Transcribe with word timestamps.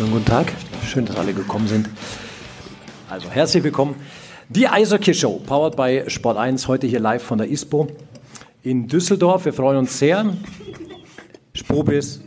Schönen 0.00 0.12
guten 0.12 0.24
Tag. 0.24 0.50
Schön, 0.86 1.04
dass 1.04 1.16
alle 1.16 1.34
gekommen 1.34 1.68
sind. 1.68 1.86
Also, 3.10 3.28
herzlich 3.28 3.62
willkommen. 3.62 3.96
Die 4.48 4.66
Eishockey 4.66 5.12
Show, 5.12 5.42
powered 5.44 5.76
by 5.76 6.04
Sport 6.06 6.38
1, 6.38 6.68
heute 6.68 6.86
hier 6.86 7.00
live 7.00 7.22
von 7.22 7.36
der 7.36 7.48
ISPO 7.48 7.86
in 8.62 8.88
Düsseldorf. 8.88 9.44
Wir 9.44 9.52
freuen 9.52 9.76
uns 9.76 9.98
sehr. 9.98 10.24
Sprobis. 11.52 12.22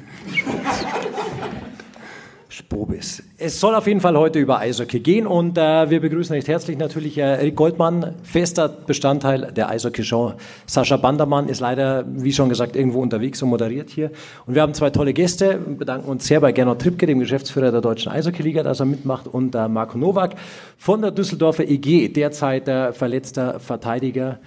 Sprobis. 2.54 3.24
Es 3.40 3.60
soll 3.60 3.74
auf 3.74 3.88
jeden 3.88 4.00
Fall 4.00 4.16
heute 4.16 4.38
über 4.38 4.60
Eishockey 4.60 5.00
gehen 5.00 5.26
und 5.26 5.58
äh, 5.58 5.90
wir 5.90 6.00
begrüßen 6.00 6.36
recht 6.36 6.48
herzlich 6.48 6.78
natürlich 6.78 7.18
äh, 7.18 7.22
Erik 7.22 7.56
Goldmann, 7.56 8.14
fester 8.22 8.70
Bestandteil 8.70 9.52
der 9.52 9.70
Eishockey-Show. 9.70 10.34
Sascha 10.68 10.98
Bandermann 10.98 11.50
ist 11.50 11.62
leider, 11.62 12.06
wie 12.08 12.32
schon 12.32 12.50
gesagt, 12.50 12.76
irgendwo 12.76 13.02
unterwegs 13.02 13.42
und 13.42 13.50
moderiert 13.50 13.90
hier. 13.90 14.12
Und 14.46 14.54
wir 14.54 14.62
haben 14.62 14.76
zwei 14.76 14.92
tolle 14.92 15.14
Gäste. 15.14 15.60
Wir 15.66 15.78
bedanken 15.78 16.08
uns 16.08 16.28
sehr 16.28 16.42
bei 16.42 16.52
Gernot 16.52 16.80
Trippke, 16.80 17.08
dem 17.08 17.18
Geschäftsführer 17.18 17.72
der 17.72 17.82
Deutschen 17.82 18.12
Eishockey-Liga, 18.12 18.62
dass 18.62 18.80
er 18.80 18.86
mitmacht, 18.86 19.28
und 19.28 19.56
äh, 19.56 19.68
Marco 19.68 19.98
Nowak 19.98 20.36
von 20.78 21.02
der 21.02 21.10
Düsseldorfer 21.10 21.68
EG, 21.68 22.10
derzeit 22.10 22.68
äh, 22.68 22.94
verletzter 22.94 23.60
Verteidiger. 23.60 24.38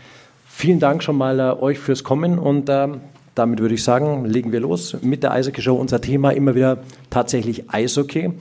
Vielen 0.47 0.79
Dank 0.79 1.03
schon 1.03 1.19
mal 1.19 1.41
äh, 1.41 1.61
euch 1.61 1.81
fürs 1.81 2.05
Kommen 2.05 2.39
und 2.39 2.69
ähm, 2.71 3.01
damit 3.37 3.61
würde 3.61 3.75
ich 3.75 3.85
sagen, 3.85 4.25
legen 4.25 4.51
wir 4.51 4.61
los 4.61 4.97
mit 5.03 5.23
der 5.23 5.31
Eishockey 5.31 5.63
Show. 5.63 5.77
Unser 5.77 6.01
Thema 6.01 6.31
immer 6.31 6.55
wieder 6.55 6.79
tatsächlich 7.11 7.71
Eishockey. 7.71 8.33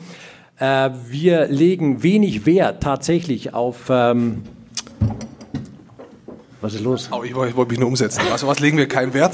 Äh, 0.58 0.90
wir 1.10 1.48
legen 1.48 2.02
wenig 2.02 2.46
Wert 2.46 2.82
tatsächlich 2.82 3.54
auf. 3.54 3.90
Ähm 3.90 4.44
was 6.62 6.74
ist 6.74 6.84
los? 6.84 7.10
Oh, 7.12 7.24
ich 7.24 7.36
wollte 7.36 7.72
mich 7.72 7.80
nur 7.80 7.90
umsetzen. 7.90 8.22
Also 8.32 8.48
was 8.48 8.60
legen 8.60 8.78
wir 8.78 8.88
keinen 8.88 9.14
Wert? 9.14 9.34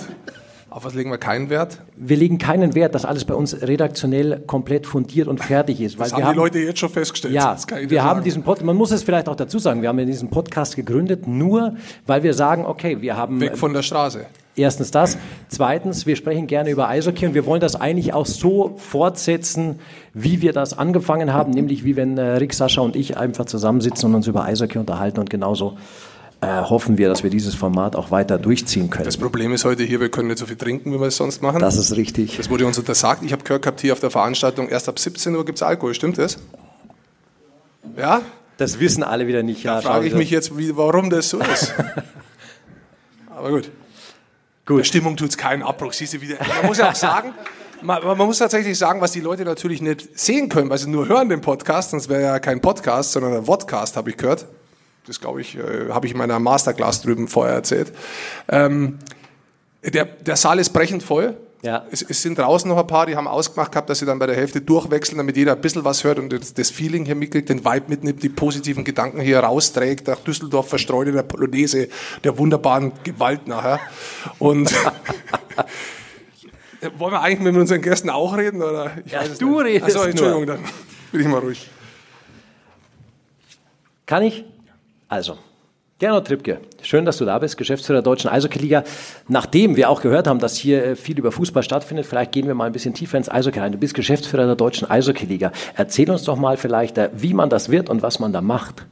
Auf 0.71 0.83
was 0.83 0.95
legen 0.95 1.11
wir 1.11 1.17
keinen 1.17 1.49
Wert? 1.49 1.79
Wir 1.95 2.17
legen 2.17 2.37
keinen 2.37 2.73
Wert, 2.75 2.95
dass 2.95 3.05
alles 3.05 3.25
bei 3.25 3.35
uns 3.35 3.61
redaktionell 3.61 4.41
komplett 4.47 4.87
fundiert 4.87 5.27
und 5.27 5.43
fertig 5.43 5.79
ist. 5.79 5.99
das 5.99 6.11
haben, 6.11 6.23
haben 6.23 6.33
die 6.33 6.39
Leute 6.39 6.59
jetzt 6.59 6.79
schon 6.79 6.89
festgestellt. 6.89 7.33
Ja, 7.33 7.55
wir 7.55 7.57
sagen. 7.57 8.01
haben 8.01 8.23
diesen 8.23 8.41
Podcast, 8.41 8.65
man 8.65 8.77
muss 8.77 8.91
es 8.91 9.03
vielleicht 9.03 9.29
auch 9.29 9.35
dazu 9.35 9.59
sagen, 9.59 9.81
wir 9.81 9.89
haben 9.89 10.05
diesen 10.07 10.29
Podcast 10.29 10.75
gegründet, 10.75 11.27
nur 11.27 11.75
weil 12.07 12.23
wir 12.23 12.33
sagen, 12.33 12.65
okay, 12.65 13.01
wir 13.01 13.15
haben... 13.15 13.39
Weg 13.39 13.57
von 13.57 13.73
der 13.73 13.83
Straße. 13.83 14.25
Erstens 14.55 14.91
das. 14.91 15.17
Zweitens, 15.47 16.05
wir 16.05 16.15
sprechen 16.15 16.47
gerne 16.47 16.71
über 16.71 16.89
Eishockey 16.89 17.25
und 17.25 17.33
wir 17.33 17.45
wollen 17.45 17.61
das 17.61 17.75
eigentlich 17.75 18.13
auch 18.13 18.25
so 18.25 18.73
fortsetzen, 18.77 19.79
wie 20.13 20.41
wir 20.41 20.51
das 20.51 20.77
angefangen 20.77 21.31
haben, 21.31 21.51
nämlich 21.51 21.85
wie 21.85 21.95
wenn 21.95 22.17
äh, 22.17 22.21
Rick, 22.33 22.53
Sascha 22.53 22.81
und 22.81 22.95
ich 22.95 23.17
einfach 23.17 23.45
zusammensitzen 23.45 24.09
und 24.09 24.15
uns 24.15 24.27
über 24.27 24.43
Eishockey 24.43 24.77
unterhalten 24.77 25.19
und 25.19 25.29
genauso 25.29 25.77
äh, 26.41 26.47
hoffen 26.47 26.97
wir, 26.97 27.07
dass 27.07 27.23
wir 27.23 27.29
dieses 27.29 27.55
Format 27.55 27.95
auch 27.95 28.11
weiter 28.11 28.37
durchziehen 28.37 28.89
können. 28.89 29.05
Das 29.05 29.17
Problem 29.17 29.53
ist 29.53 29.63
heute 29.63 29.83
hier, 29.83 30.01
wir 30.01 30.09
können 30.09 30.27
nicht 30.27 30.39
so 30.39 30.45
viel 30.45 30.57
trinken, 30.57 30.93
wie 30.93 30.99
wir 30.99 31.07
es 31.07 31.17
sonst 31.17 31.41
machen. 31.41 31.59
Das 31.59 31.77
ist 31.77 31.95
richtig. 31.95 32.37
Das 32.37 32.49
wurde 32.49 32.65
uns 32.65 32.77
untersagt. 32.77 33.23
Ich 33.23 33.31
habe 33.31 33.43
gehört 33.43 33.61
gehabt, 33.61 33.79
hier 33.79 33.93
auf 33.93 33.99
der 33.99 34.09
Veranstaltung, 34.09 34.67
erst 34.67 34.89
ab 34.89 34.99
17 34.99 35.33
Uhr 35.35 35.45
gibt 35.45 35.59
es 35.59 35.63
Alkohol, 35.63 35.93
stimmt 35.93 36.17
das? 36.17 36.39
Ja? 37.95 38.21
Das 38.57 38.79
wissen 38.79 39.03
alle 39.03 39.27
wieder 39.27 39.43
nicht. 39.43 39.63
Ja, 39.63 39.75
da 39.75 39.81
frage 39.81 40.07
ich 40.07 40.13
mich 40.13 40.29
jetzt, 40.29 40.57
wie, 40.57 40.75
warum 40.75 41.09
das 41.09 41.29
so 41.29 41.39
ist. 41.39 41.73
Aber 43.35 43.49
gut. 43.49 43.71
Gut. 44.65 44.79
Der 44.79 44.83
Stimmung 44.83 45.17
tut 45.17 45.29
es 45.29 45.37
keinen 45.37 45.63
Abbruch. 45.63 45.93
Siehst 45.93 46.13
du 46.13 46.21
wieder. 46.21 46.37
Man 46.39 46.67
muss 46.67 46.77
ja 46.77 46.91
auch 46.91 46.95
sagen, 46.95 47.33
man, 47.81 48.03
man, 48.05 48.17
muss 48.17 48.37
tatsächlich 48.37 48.77
sagen, 48.77 49.01
was 49.01 49.11
die 49.11 49.21
Leute 49.21 49.43
natürlich 49.43 49.81
nicht 49.81 50.19
sehen 50.19 50.49
können, 50.49 50.69
weil 50.69 50.77
sie 50.77 50.89
nur 50.89 51.07
hören 51.07 51.29
den 51.29 51.41
Podcast, 51.41 51.91
sonst 51.91 52.09
wäre 52.09 52.21
ja 52.21 52.39
kein 52.39 52.61
Podcast, 52.61 53.13
sondern 53.13 53.33
ein 53.33 53.45
Vodcast, 53.45 53.97
habe 53.97 54.09
ich 54.09 54.17
gehört. 54.17 54.45
Das 55.07 55.19
glaube 55.19 55.41
ich, 55.41 55.57
äh, 55.57 55.89
habe 55.89 56.05
ich 56.05 56.11
in 56.11 56.17
meiner 56.17 56.39
Masterclass 56.39 57.01
drüben 57.01 57.27
vorher 57.27 57.55
erzählt. 57.55 57.91
Ähm, 58.47 58.99
der, 59.83 60.05
der 60.05 60.35
Saal 60.35 60.59
ist 60.59 60.69
brechend 60.69 61.01
voll. 61.01 61.35
Ja. 61.63 61.85
Es, 61.91 62.01
es, 62.01 62.21
sind 62.21 62.39
draußen 62.39 62.67
noch 62.67 62.77
ein 62.77 62.87
paar, 62.87 63.05
die 63.05 63.15
haben 63.15 63.27
ausgemacht 63.27 63.71
gehabt, 63.71 63.89
dass 63.89 63.99
sie 63.99 64.05
dann 64.05 64.17
bei 64.17 64.25
der 64.25 64.35
Hälfte 64.35 64.61
durchwechseln, 64.61 65.19
damit 65.19 65.37
jeder 65.37 65.53
ein 65.53 65.61
bisschen 65.61 65.85
was 65.85 66.03
hört 66.03 66.17
und 66.17 66.33
das, 66.33 66.55
das 66.55 66.71
Feeling 66.71 67.05
hier 67.05 67.13
mitkriegt, 67.13 67.49
den 67.49 67.63
Vibe 67.63 67.85
mitnimmt, 67.87 68.23
die 68.23 68.29
positiven 68.29 68.83
Gedanken 68.83 69.21
hier 69.21 69.39
rausträgt, 69.39 70.07
nach 70.07 70.19
Düsseldorf 70.19 70.69
verstreut 70.69 71.07
in 71.07 71.13
der 71.13 71.23
Polonaise, 71.23 71.87
der 72.23 72.37
wunderbaren 72.37 72.93
Gewalt 73.03 73.47
nachher. 73.47 73.79
Und 74.39 74.73
wollen 76.97 77.13
wir 77.13 77.21
eigentlich 77.21 77.53
mit 77.53 77.55
unseren 77.61 77.81
Gästen 77.81 78.09
auch 78.09 78.35
reden? 78.35 78.61
Oder? 78.61 78.91
Ich 79.05 79.11
ja, 79.11 79.23
du 79.27 79.61
nicht. 79.61 79.83
redest 79.83 79.95
Achso, 79.95 80.07
Entschuldigung, 80.07 80.45
nur. 80.45 80.55
dann 80.55 80.65
bin 81.11 81.21
ich 81.21 81.27
mal 81.27 81.39
ruhig. 81.39 81.69
Kann 84.05 84.23
ich? 84.23 84.45
Also, 85.07 85.37
Gernot 86.01 86.25
Trippke, 86.25 86.57
schön, 86.81 87.05
dass 87.05 87.17
du 87.17 87.25
da 87.25 87.37
bist, 87.37 87.57
Geschäftsführer 87.57 87.97
der 87.97 88.01
Deutschen 88.01 88.27
Eishockey-Liga. 88.27 88.83
Nachdem 89.27 89.75
wir 89.75 89.87
auch 89.87 90.01
gehört 90.01 90.25
haben, 90.25 90.39
dass 90.39 90.55
hier 90.55 90.83
äh, 90.83 90.95
viel 90.95 91.19
über 91.19 91.31
Fußball 91.31 91.61
stattfindet, 91.61 92.07
vielleicht 92.07 92.31
gehen 92.31 92.47
wir 92.47 92.55
mal 92.55 92.65
ein 92.65 92.71
bisschen 92.71 92.95
tiefer 92.95 93.19
ins 93.19 93.29
Eishockey 93.29 93.59
rein. 93.59 93.71
Du 93.71 93.77
bist 93.77 93.93
Geschäftsführer 93.93 94.47
der 94.47 94.55
Deutschen 94.55 94.89
Eishockey-Liga. 94.89 95.51
Erzähl 95.75 96.09
uns 96.09 96.23
doch 96.23 96.37
mal 96.37 96.57
vielleicht, 96.57 96.97
äh, 96.97 97.11
wie 97.13 97.35
man 97.35 97.51
das 97.51 97.69
wird 97.69 97.87
und 97.87 98.01
was 98.01 98.17
man 98.17 98.33
da 98.33 98.41
macht. 98.41 98.87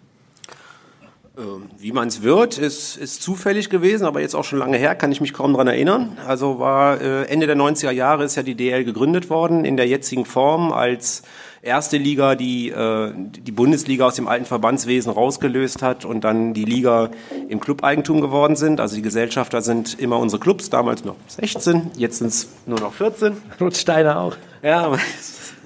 Ähm, 1.36 1.64
wie 1.80 1.92
man 1.92 2.10
es 2.10 2.22
wird, 2.22 2.60
ist, 2.60 2.96
ist 2.98 3.24
zufällig 3.24 3.72
gewesen, 3.72 4.06
aber 4.06 4.22
jetzt 4.22 4.36
auch 4.36 4.44
schon 4.44 4.60
lange 4.60 4.78
her, 4.78 4.94
kann 4.94 5.12
ich 5.12 5.20
mich 5.20 5.34
kaum 5.34 5.54
daran 5.54 5.66
erinnern. 5.66 6.16
Also 6.28 6.60
war 6.60 7.02
äh, 7.02 7.24
Ende 7.24 7.48
der 7.48 7.58
90er 7.58 7.90
Jahre 7.90 8.24
ist 8.24 8.36
ja 8.36 8.44
die 8.44 8.54
DL 8.54 8.84
gegründet 8.84 9.32
worden, 9.32 9.66
in 9.66 9.78
der 9.78 9.88
jetzigen 9.88 10.26
Form 10.26 10.72
als 10.72 11.24
erste 11.62 11.98
Liga, 11.98 12.36
die 12.36 12.70
äh, 12.70 13.12
die 13.16 13.52
Bundesliga 13.52 14.06
aus 14.06 14.16
dem 14.16 14.28
alten 14.28 14.46
Verbandswesen 14.46 15.12
rausgelöst 15.12 15.82
hat 15.82 16.06
und 16.06 16.24
dann 16.24 16.54
die 16.54 16.66
Liga 16.66 17.10
im 17.48 17.60
Clubeigentum 17.60 18.22
geworden 18.22 18.56
sind. 18.56 18.80
Also 18.80 18.96
die 18.96 19.02
Gesellschafter 19.02 19.62
sind 19.62 20.00
immer 20.00 20.20
unsere 20.20 20.40
Clubs, 20.40 20.70
damals 20.70 21.04
noch 21.04 21.16
16, 21.28 21.92
jetzt 21.98 22.20
sind 22.20 22.28
es 22.28 22.50
nur 22.66 22.80
noch 22.80 22.94
14. 22.94 23.38
Rutsteiner 23.60 24.20
auch. 24.20 24.36
Ja, 24.62 24.82
aber 24.82 25.00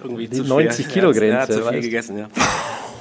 irgendwie 0.03 0.27
die 0.27 0.37
zu 0.37 0.43
90 0.43 0.87
Kilo 0.89 1.11
Grenze. 1.11 1.53
Ja, 1.53 1.61
zu 1.61 1.63
viel 1.69 1.81
gegessen, 1.81 2.17
ja. 2.17 2.27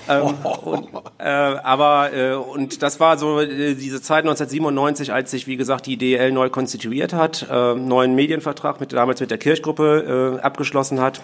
ähm, 0.08 0.34
und, 0.64 0.88
äh, 1.18 1.24
aber 1.24 2.12
äh, 2.12 2.34
und 2.34 2.82
das 2.82 3.00
war 3.00 3.18
so 3.18 3.40
äh, 3.40 3.74
diese 3.74 4.02
Zeit 4.02 4.24
1997, 4.24 5.12
als 5.12 5.30
sich 5.30 5.46
wie 5.46 5.56
gesagt 5.56 5.86
die 5.86 5.96
DL 5.96 6.32
neu 6.32 6.50
konstituiert 6.50 7.12
hat, 7.12 7.46
äh, 7.50 7.74
neuen 7.74 8.14
Medienvertrag 8.14 8.80
mit 8.80 8.92
damals 8.92 9.20
mit 9.20 9.30
der 9.30 9.38
Kirchgruppe 9.38 10.38
äh, 10.40 10.42
abgeschlossen 10.42 11.00
hat 11.00 11.22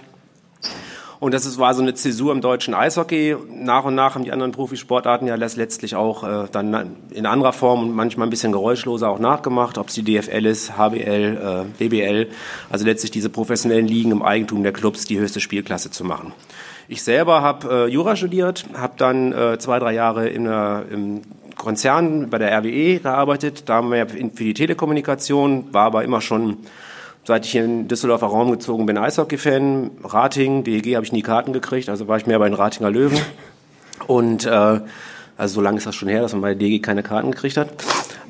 und 1.21 1.35
das 1.35 1.59
war 1.59 1.75
so 1.75 1.83
eine 1.83 1.95
Zäsur 1.95 2.33
im 2.33 2.41
deutschen 2.41 2.75
Eishockey. 2.75 3.37
Nach 3.51 3.85
und 3.85 3.97
nach 3.97 4.15
haben 4.15 4.25
die 4.25 4.31
anderen 4.31 4.53
Profisportarten 4.53 5.27
ja 5.27 5.35
letztlich 5.35 5.97
auch 5.97 6.23
äh, 6.23 6.49
dann 6.53 6.97
in 7.11 7.27
anderer 7.27 7.53
Form 7.53 7.83
und 7.83 7.93
manchmal 7.95 8.29
ein 8.29 8.31
bisschen 8.31 8.53
geräuschloser 8.53 9.09
auch 9.09 9.19
nachgemacht, 9.19 9.79
ob 9.79 9.89
es 9.89 9.95
die 9.95 10.05
DFL 10.05 10.47
ist, 10.47 10.79
HBL, 10.79 11.67
äh, 11.79 11.89
BBL, 11.89 12.29
also 12.71 12.85
letztlich 12.85 13.11
diese 13.11 13.31
professionellen 13.31 13.89
Ligen 13.89 14.13
im 14.13 14.23
Eigentum 14.23 14.63
der 14.63 14.73
Clubs 14.73 15.07
die 15.07 15.19
höchste 15.19 15.41
Spielklasse 15.41 15.91
zu 15.91 16.05
machen. 16.05 16.33
Ich 16.87 17.03
selber 17.03 17.43
habe 17.43 17.87
äh, 17.87 17.91
Jura 17.91 18.15
studiert, 18.15 18.67
habe 18.75 18.95
dann 18.97 19.33
äh, 19.33 19.59
zwei, 19.59 19.81
drei 19.81 19.95
Jahre 19.95 20.29
in 20.29 20.45
der, 20.45 20.85
im 20.91 21.23
Konzern 21.57 22.31
bei 22.31 22.39
der 22.39 22.57
RWE 22.57 23.01
gearbeitet, 23.01 23.69
da 23.69 23.75
haben 23.75 23.91
wir 23.91 24.07
für 24.09 24.45
die 24.45 24.55
Telekommunikation, 24.55 25.67
war 25.73 25.87
aber 25.87 26.05
immer 26.05 26.21
schon 26.21 26.59
seit 27.29 27.45
ich 27.45 27.55
in 27.55 27.63
den 27.63 27.89
Düsseldorfer 27.89 28.29
Raum 28.29 28.51
gezogen 28.51 28.87
bin, 28.87 28.97
Eishockey-Fan. 28.97 29.91
Rating, 30.03 30.65
DEG 30.65 30.97
habe 30.97 31.05
ich 31.05 31.13
nie 31.13 31.21
Karten 31.21 31.53
gekriegt, 31.53 31.91
also 31.91 32.09
war 32.09 32.17
ich 32.17 32.25
mehr 32.25 32.39
bei 32.39 32.49
den 32.49 32.55
Ratinger 32.55 32.91
Löwen. 32.91 33.21
Und 34.07 34.47
äh, 34.47 34.81
also 35.37 35.55
so 35.55 35.61
lange 35.61 35.77
ist 35.77 35.87
das 35.87 35.95
schon 35.95 36.09
her, 36.09 36.23
dass 36.23 36.33
man 36.33 36.41
bei 36.41 36.55
der 36.55 36.57
DEG 36.57 36.83
keine 36.83 37.03
Karten 37.03 37.33
gekriegt 37.33 37.59
hat. 37.59 37.69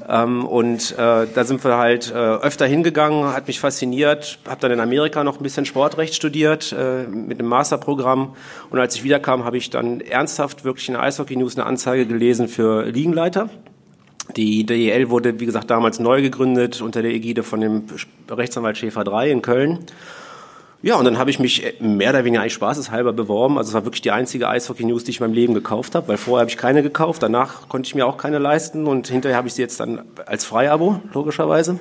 Ähm, 0.09 0.45
und 0.45 0.93
äh, 0.99 1.27
da 1.33 1.45
sind 1.45 1.63
wir 1.63 1.77
halt 1.77 2.11
äh, 2.11 2.15
öfter 2.15 2.67
hingegangen, 2.67 3.33
hat 3.33 3.47
mich 3.47 3.61
fasziniert, 3.61 4.41
habe 4.49 4.61
dann 4.63 4.73
in 4.73 4.81
Amerika 4.81 5.23
noch 5.23 5.39
ein 5.39 5.43
bisschen 5.43 5.65
Sportrecht 5.65 6.15
studiert 6.15 6.75
äh, 6.77 7.05
mit 7.05 7.39
einem 7.39 7.49
Masterprogramm. 7.49 8.35
Und 8.71 8.79
als 8.81 8.97
ich 8.97 9.05
wiederkam, 9.05 9.45
habe 9.45 9.59
ich 9.59 9.71
dann 9.71 10.01
ernsthaft 10.01 10.65
wirklich 10.65 10.89
in 10.89 10.95
der 10.95 11.03
Eishockey 11.03 11.37
News 11.37 11.57
eine 11.57 11.67
Anzeige 11.67 12.05
gelesen 12.05 12.49
für 12.49 12.87
Liegenleiter. 12.87 13.49
Die 14.37 14.65
DEL 14.65 15.11
wurde, 15.11 15.41
wie 15.41 15.47
gesagt, 15.47 15.71
damals 15.71 15.99
neu 15.99 16.23
gegründet 16.23 16.81
unter 16.81 17.03
der 17.03 17.13
Ägide 17.13 17.43
von 17.43 17.61
dem 17.61 17.85
Rechtsanwalt 18.31 18.77
Schäfer 18.77 19.05
3 19.05 19.31
in 19.31 19.43
Köln. 19.43 19.79
Ja, 20.81 20.95
und 20.95 21.05
dann 21.07 21.19
habe 21.19 21.29
ich 21.31 21.41
mich 21.41 21.75
mehr 21.81 22.11
oder 22.11 22.25
weniger 22.25 22.43
eigentlich 22.43 22.53
spaßeshalber 22.53 23.13
beworben. 23.13 23.59
Also 23.59 23.71
es 23.71 23.75
war 23.75 23.85
wirklich 23.85 24.03
die 24.03 24.13
einzige 24.13 24.49
Eishockey-News, 24.49 25.03
die 25.03 25.11
ich 25.11 25.19
in 25.19 25.27
meinem 25.27 25.35
Leben 25.35 25.55
gekauft 25.55 25.97
habe, 25.97 26.07
weil 26.07 26.17
vorher 26.19 26.43
habe 26.43 26.51
ich 26.51 26.57
keine 26.57 26.85
gekauft, 26.85 27.21
danach 27.23 27.69
konnte 27.69 27.89
ich 27.89 27.97
mir 27.97 28.07
auch 28.07 28.17
keine 28.17 28.39
leisten 28.39 28.87
und 28.87 29.09
hinterher 29.09 29.37
habe 29.37 29.49
ich 29.49 29.55
sie 29.55 29.63
jetzt 29.63 29.81
dann 29.81 30.03
als 30.27 30.45
Freiabo, 30.45 31.01
logischerweise. 31.13 31.81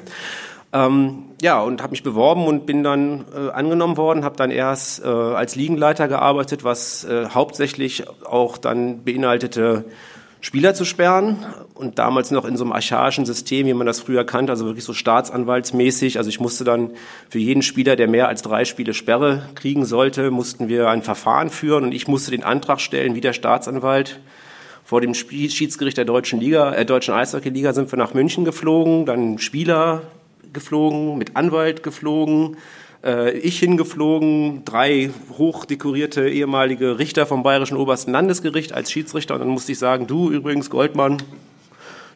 Ähm, 0.73 1.25
ja, 1.41 1.61
und 1.61 1.83
habe 1.83 1.91
mich 1.91 2.01
beworben 2.01 2.47
und 2.47 2.65
bin 2.65 2.83
dann 2.83 3.25
äh, 3.35 3.51
angenommen 3.51 3.97
worden, 3.97 4.25
habe 4.25 4.35
dann 4.35 4.49
erst 4.49 5.03
äh, 5.03 5.07
als 5.07 5.55
Liegenleiter 5.55 6.07
gearbeitet, 6.07 6.63
was 6.63 7.03
äh, 7.03 7.29
hauptsächlich 7.29 8.03
auch 8.25 8.57
dann 8.57 9.03
beinhaltete, 9.03 9.85
Spieler 10.39 10.73
zu 10.73 10.85
sperren 10.85 11.37
und 11.73 11.97
damals 11.97 12.31
noch 12.31 12.45
in 12.45 12.57
so 12.57 12.63
einem 12.63 12.73
archaischen 12.73 13.25
System, 13.25 13.65
wie 13.65 13.73
man 13.73 13.87
das 13.87 13.99
früher 13.99 14.23
kannte, 14.23 14.51
also 14.51 14.65
wirklich 14.65 14.85
so 14.85 14.93
staatsanwaltsmäßig. 14.93 16.17
Also 16.17 16.29
ich 16.29 16.39
musste 16.39 16.63
dann 16.63 16.91
für 17.29 17.39
jeden 17.39 17.63
Spieler, 17.63 17.95
der 17.95 18.07
mehr 18.07 18.27
als 18.27 18.43
drei 18.43 18.63
Spiele 18.63 18.93
Sperre 18.93 19.49
kriegen 19.55 19.85
sollte, 19.85 20.29
mussten 20.29 20.67
wir 20.67 20.89
ein 20.89 21.01
Verfahren 21.01 21.49
führen 21.49 21.85
und 21.85 21.91
ich 21.91 22.07
musste 22.07 22.31
den 22.31 22.43
Antrag 22.43 22.81
stellen, 22.81 23.15
wie 23.15 23.21
der 23.21 23.33
Staatsanwalt. 23.33 24.19
Vor 24.83 25.01
dem 25.01 25.13
Schiedsgericht 25.13 25.97
der 25.97 26.05
deutschen 26.05 26.39
Liga, 26.39 26.73
äh, 26.73 26.85
deutschen 26.85 27.13
Eishockey-Liga 27.13 27.73
sind 27.73 27.91
wir 27.91 27.97
nach 27.97 28.13
München 28.13 28.45
geflogen, 28.45 29.05
dann 29.05 29.37
Spieler 29.37 30.03
geflogen, 30.53 31.17
mit 31.17 31.35
Anwalt 31.35 31.83
geflogen, 31.83 32.55
ich 33.07 33.59
hingeflogen, 33.59 34.65
drei 34.65 35.11
hochdekorierte 35.37 36.27
ehemalige 36.27 36.99
Richter 36.99 37.25
vom 37.25 37.43
Bayerischen 37.43 37.77
Obersten 37.77 38.11
Landesgericht 38.11 38.73
als 38.73 38.91
Schiedsrichter. 38.91 39.35
Und 39.35 39.41
dann 39.41 39.49
musste 39.49 39.71
ich 39.71 39.79
sagen, 39.79 40.07
du 40.07 40.29
übrigens, 40.29 40.69
Goldmann, 40.69 41.23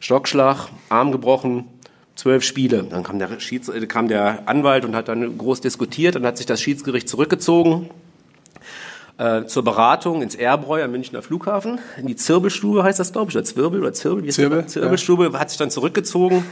Stockschlag, 0.00 0.68
Arm 0.88 1.12
gebrochen, 1.12 1.64
zwölf 2.14 2.44
Spiele. 2.44 2.84
Dann 2.84 3.02
kam 3.02 3.18
der, 3.18 3.40
Schieds 3.40 3.68
äh, 3.68 3.86
kam 3.86 4.08
der 4.08 4.42
Anwalt 4.46 4.84
und 4.84 4.94
hat 4.94 5.08
dann 5.08 5.38
groß 5.38 5.60
diskutiert 5.60 6.16
und 6.16 6.26
hat 6.26 6.36
sich 6.36 6.46
das 6.46 6.60
Schiedsgericht 6.60 7.08
zurückgezogen 7.08 7.88
äh, 9.22 9.46
zur 9.46 9.62
Beratung 9.62 10.20
ins 10.20 10.34
Erbräu 10.34 10.82
am 10.82 10.90
Münchner 10.90 11.22
Flughafen, 11.22 11.78
in 11.96 12.06
die 12.06 12.16
Zirbelstube 12.16 12.82
heißt 12.82 12.98
das, 12.98 13.12
glaube 13.12 13.30
ich, 13.30 13.36
oder 13.36 13.44
Zwirbel 13.44 13.80
oder 13.80 13.92
Zirbel, 13.92 14.24
wie 14.24 14.28
Zirbel? 14.28 14.66
Zirbelstube, 14.66 15.30
ja. 15.32 15.38
hat 15.38 15.50
sich 15.50 15.58
dann 15.58 15.70
zurückgezogen 15.70 16.44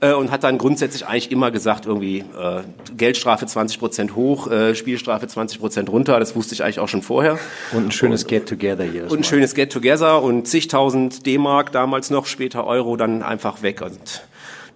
äh, 0.00 0.12
und 0.12 0.30
hat 0.30 0.44
dann 0.44 0.58
grundsätzlich 0.58 1.06
eigentlich 1.06 1.32
immer 1.32 1.50
gesagt, 1.50 1.86
irgendwie 1.86 2.18
äh, 2.18 2.60
Geldstrafe 2.94 3.46
20 3.46 3.78
Prozent 3.78 4.16
hoch, 4.16 4.50
äh, 4.50 4.74
Spielstrafe 4.74 5.26
20 5.26 5.60
Prozent 5.60 5.88
runter, 5.88 6.20
das 6.20 6.36
wusste 6.36 6.54
ich 6.54 6.62
eigentlich 6.62 6.80
auch 6.80 6.88
schon 6.88 7.02
vorher. 7.02 7.38
Und 7.72 7.86
ein 7.86 7.90
schönes 7.90 8.26
Get-Together 8.26 8.84
hier. 8.84 9.10
Und 9.10 9.20
ein 9.20 9.24
schönes 9.24 9.54
Get-Together 9.54 10.22
und 10.22 10.46
zigtausend 10.46 11.24
D-Mark, 11.24 11.72
damals 11.72 12.10
noch, 12.10 12.26
später 12.26 12.66
Euro, 12.66 12.96
dann 12.96 13.22
einfach 13.22 13.62
weg 13.62 13.80
und 13.80 14.22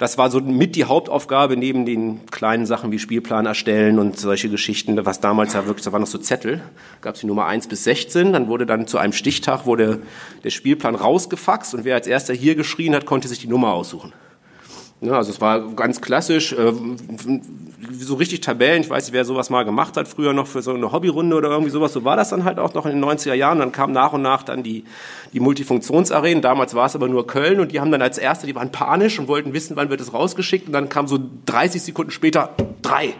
das 0.04 0.18
war 0.18 0.30
so 0.30 0.38
mit 0.38 0.76
die 0.76 0.84
Hauptaufgabe 0.84 1.56
neben 1.56 1.86
den 1.86 2.26
kleinen 2.26 2.66
Sachen 2.66 2.92
wie 2.92 2.98
Spielplan 2.98 3.46
erstellen 3.46 3.98
und 3.98 4.18
solche 4.18 4.50
Geschichten, 4.50 5.02
was 5.06 5.20
damals 5.20 5.54
ja 5.54 5.66
wirklich, 5.66 5.82
da 5.82 5.92
waren 5.92 6.02
noch 6.02 6.08
so 6.08 6.18
Zettel, 6.18 6.60
gab 7.00 7.14
es 7.14 7.22
die 7.22 7.26
Nummer 7.26 7.46
1 7.46 7.68
bis 7.68 7.84
16, 7.84 8.34
dann 8.34 8.48
wurde 8.48 8.66
dann 8.66 8.86
zu 8.86 8.98
einem 8.98 9.14
Stichtag 9.14 9.64
wurde 9.64 10.02
der 10.44 10.50
Spielplan 10.50 10.94
rausgefaxt 10.94 11.74
und 11.74 11.86
wer 11.86 11.94
als 11.94 12.06
erster 12.06 12.34
hier 12.34 12.54
geschrien 12.54 12.94
hat, 12.94 13.06
konnte 13.06 13.28
sich 13.28 13.38
die 13.38 13.46
Nummer 13.46 13.72
aussuchen. 13.72 14.12
Ja, 15.04 15.14
also 15.14 15.30
es 15.30 15.40
war 15.40 15.60
ganz 15.74 16.00
klassisch, 16.00 16.52
äh, 16.52 16.72
so 17.92 18.14
richtig 18.14 18.40
Tabellen. 18.40 18.82
Ich 18.82 18.90
weiß 18.90 19.06
nicht, 19.06 19.12
wer 19.12 19.24
sowas 19.24 19.50
mal 19.50 19.64
gemacht 19.64 19.96
hat, 19.96 20.08
früher 20.08 20.32
noch 20.32 20.46
für 20.46 20.62
so 20.62 20.72
eine 20.72 20.92
Hobbyrunde 20.92 21.36
oder 21.36 21.50
irgendwie 21.50 21.70
sowas. 21.70 21.92
So 21.92 22.04
war 22.04 22.16
das 22.16 22.30
dann 22.30 22.44
halt 22.44 22.58
auch 22.58 22.74
noch 22.74 22.86
in 22.86 22.92
den 22.92 23.04
90er 23.04 23.34
Jahren. 23.34 23.58
Dann 23.58 23.72
kam 23.72 23.92
nach 23.92 24.12
und 24.12 24.22
nach 24.22 24.42
dann 24.42 24.62
die, 24.62 24.84
die 25.32 25.40
Multifunktionsarenen. 25.40 26.42
Damals 26.42 26.74
war 26.74 26.86
es 26.86 26.94
aber 26.94 27.08
nur 27.08 27.26
Köln 27.26 27.60
und 27.60 27.72
die 27.72 27.80
haben 27.80 27.92
dann 27.92 28.02
als 28.02 28.18
Erste, 28.18 28.46
die 28.46 28.54
waren 28.54 28.72
panisch 28.72 29.18
und 29.18 29.28
wollten 29.28 29.52
wissen, 29.52 29.76
wann 29.76 29.90
wird 29.90 30.00
es 30.00 30.12
rausgeschickt. 30.12 30.66
Und 30.66 30.72
dann 30.72 30.88
kam 30.88 31.06
so 31.06 31.18
30 31.46 31.82
Sekunden 31.82 32.10
später 32.10 32.50
drei 32.82 33.14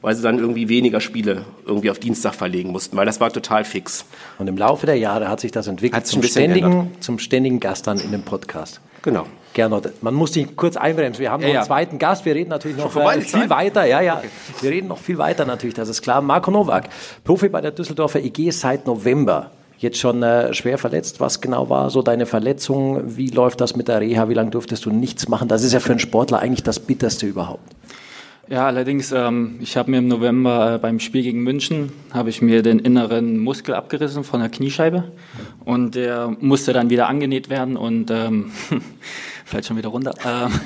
weil 0.00 0.14
sie 0.14 0.22
dann 0.22 0.38
irgendwie 0.38 0.68
weniger 0.68 1.00
Spiele 1.00 1.44
irgendwie 1.66 1.90
auf 1.90 1.98
Dienstag 1.98 2.34
verlegen 2.34 2.70
mussten, 2.70 2.96
weil 2.96 3.06
das 3.06 3.20
war 3.20 3.32
total 3.32 3.64
fix. 3.64 4.04
Und 4.38 4.46
im 4.46 4.56
Laufe 4.56 4.86
der 4.86 4.96
Jahre 4.96 5.28
hat 5.28 5.40
sich 5.40 5.50
das 5.50 5.66
entwickelt 5.66 6.06
zum 6.06 6.22
ständigen, 6.22 6.92
zum 7.00 7.18
ständigen 7.18 7.60
Gast 7.60 7.86
dann 7.86 7.98
in 7.98 8.12
dem 8.12 8.22
Podcast. 8.22 8.80
Genau. 9.02 9.26
Gernot, 9.58 9.90
man 10.02 10.14
muss 10.14 10.30
dich 10.30 10.54
kurz 10.54 10.76
einbremsen. 10.76 11.20
Wir 11.20 11.32
haben 11.32 11.42
ja, 11.42 11.48
noch 11.48 11.54
einen 11.54 11.62
ja. 11.62 11.66
zweiten 11.66 11.98
Gast. 11.98 12.24
Wir 12.24 12.32
reden 12.36 12.50
natürlich 12.50 12.76
noch 12.76 12.94
äh, 12.94 13.20
viel 13.20 13.26
Zeit? 13.26 13.50
weiter. 13.50 13.84
Ja, 13.86 14.00
ja. 14.00 14.18
Okay. 14.18 14.28
Wir 14.60 14.70
reden 14.70 14.86
noch 14.86 14.98
viel 14.98 15.18
weiter 15.18 15.44
natürlich, 15.46 15.74
das 15.74 15.88
ist 15.88 16.00
klar. 16.00 16.22
Marco 16.22 16.52
Nowak, 16.52 16.88
Profi 17.24 17.48
bei 17.48 17.60
der 17.60 17.72
Düsseldorfer 17.72 18.20
EG 18.20 18.52
seit 18.52 18.86
November. 18.86 19.50
Jetzt 19.78 19.98
schon 19.98 20.22
äh, 20.22 20.54
schwer 20.54 20.78
verletzt. 20.78 21.18
Was 21.18 21.40
genau 21.40 21.68
war 21.68 21.90
so 21.90 22.02
deine 22.02 22.26
Verletzung? 22.26 23.16
Wie 23.16 23.30
läuft 23.30 23.60
das 23.60 23.74
mit 23.74 23.88
der 23.88 24.00
Reha? 24.00 24.28
Wie 24.28 24.34
lange 24.34 24.50
durftest 24.50 24.84
du 24.84 24.90
nichts 24.90 25.28
machen? 25.28 25.48
Das 25.48 25.64
ist 25.64 25.72
ja 25.72 25.80
für 25.80 25.90
einen 25.90 25.98
Sportler 25.98 26.38
eigentlich 26.38 26.62
das 26.62 26.78
Bitterste 26.78 27.26
überhaupt. 27.26 27.74
Ja, 28.50 28.66
allerdings, 28.66 29.12
ähm, 29.12 29.58
ich 29.60 29.76
habe 29.76 29.90
mir 29.90 29.98
im 29.98 30.08
November 30.08 30.76
äh, 30.76 30.78
beim 30.78 31.00
Spiel 31.00 31.22
gegen 31.22 31.42
München, 31.42 31.92
habe 32.14 32.30
ich 32.30 32.40
mir 32.40 32.62
den 32.62 32.78
inneren 32.78 33.36
Muskel 33.38 33.74
abgerissen 33.74 34.24
von 34.24 34.40
der 34.40 34.48
Kniescheibe 34.48 35.04
und 35.66 35.94
der 35.96 36.34
musste 36.40 36.72
dann 36.72 36.88
wieder 36.88 37.08
angenäht 37.08 37.50
werden 37.50 37.76
und 37.76 38.10
ähm, 38.10 38.50
fällt 39.48 39.66
schon 39.66 39.76
wieder 39.76 39.88
runter. 39.88 40.14
Ähm, 40.24 40.60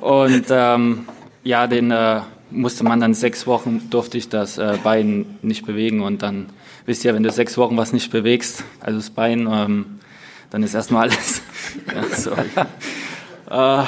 und 0.00 0.46
ähm, 0.50 1.06
ja, 1.44 1.66
den 1.66 1.90
äh, 1.90 2.20
musste 2.50 2.84
man 2.84 3.00
dann 3.00 3.14
sechs 3.14 3.46
Wochen, 3.46 3.88
durfte 3.90 4.18
ich 4.18 4.28
das 4.28 4.58
äh, 4.58 4.78
Bein 4.82 5.38
nicht 5.42 5.66
bewegen 5.66 6.02
und 6.02 6.22
dann, 6.22 6.46
wisst 6.86 7.04
ihr, 7.04 7.14
wenn 7.14 7.22
du 7.22 7.30
sechs 7.30 7.56
Wochen 7.56 7.76
was 7.76 7.92
nicht 7.92 8.10
bewegst, 8.10 8.64
also 8.80 8.98
das 8.98 9.10
Bein, 9.10 9.48
ähm, 9.50 10.00
dann 10.50 10.62
ist 10.62 10.74
erstmal 10.74 11.08
alles, 11.08 11.42
ja, 13.50 13.82
äh, 13.82 13.86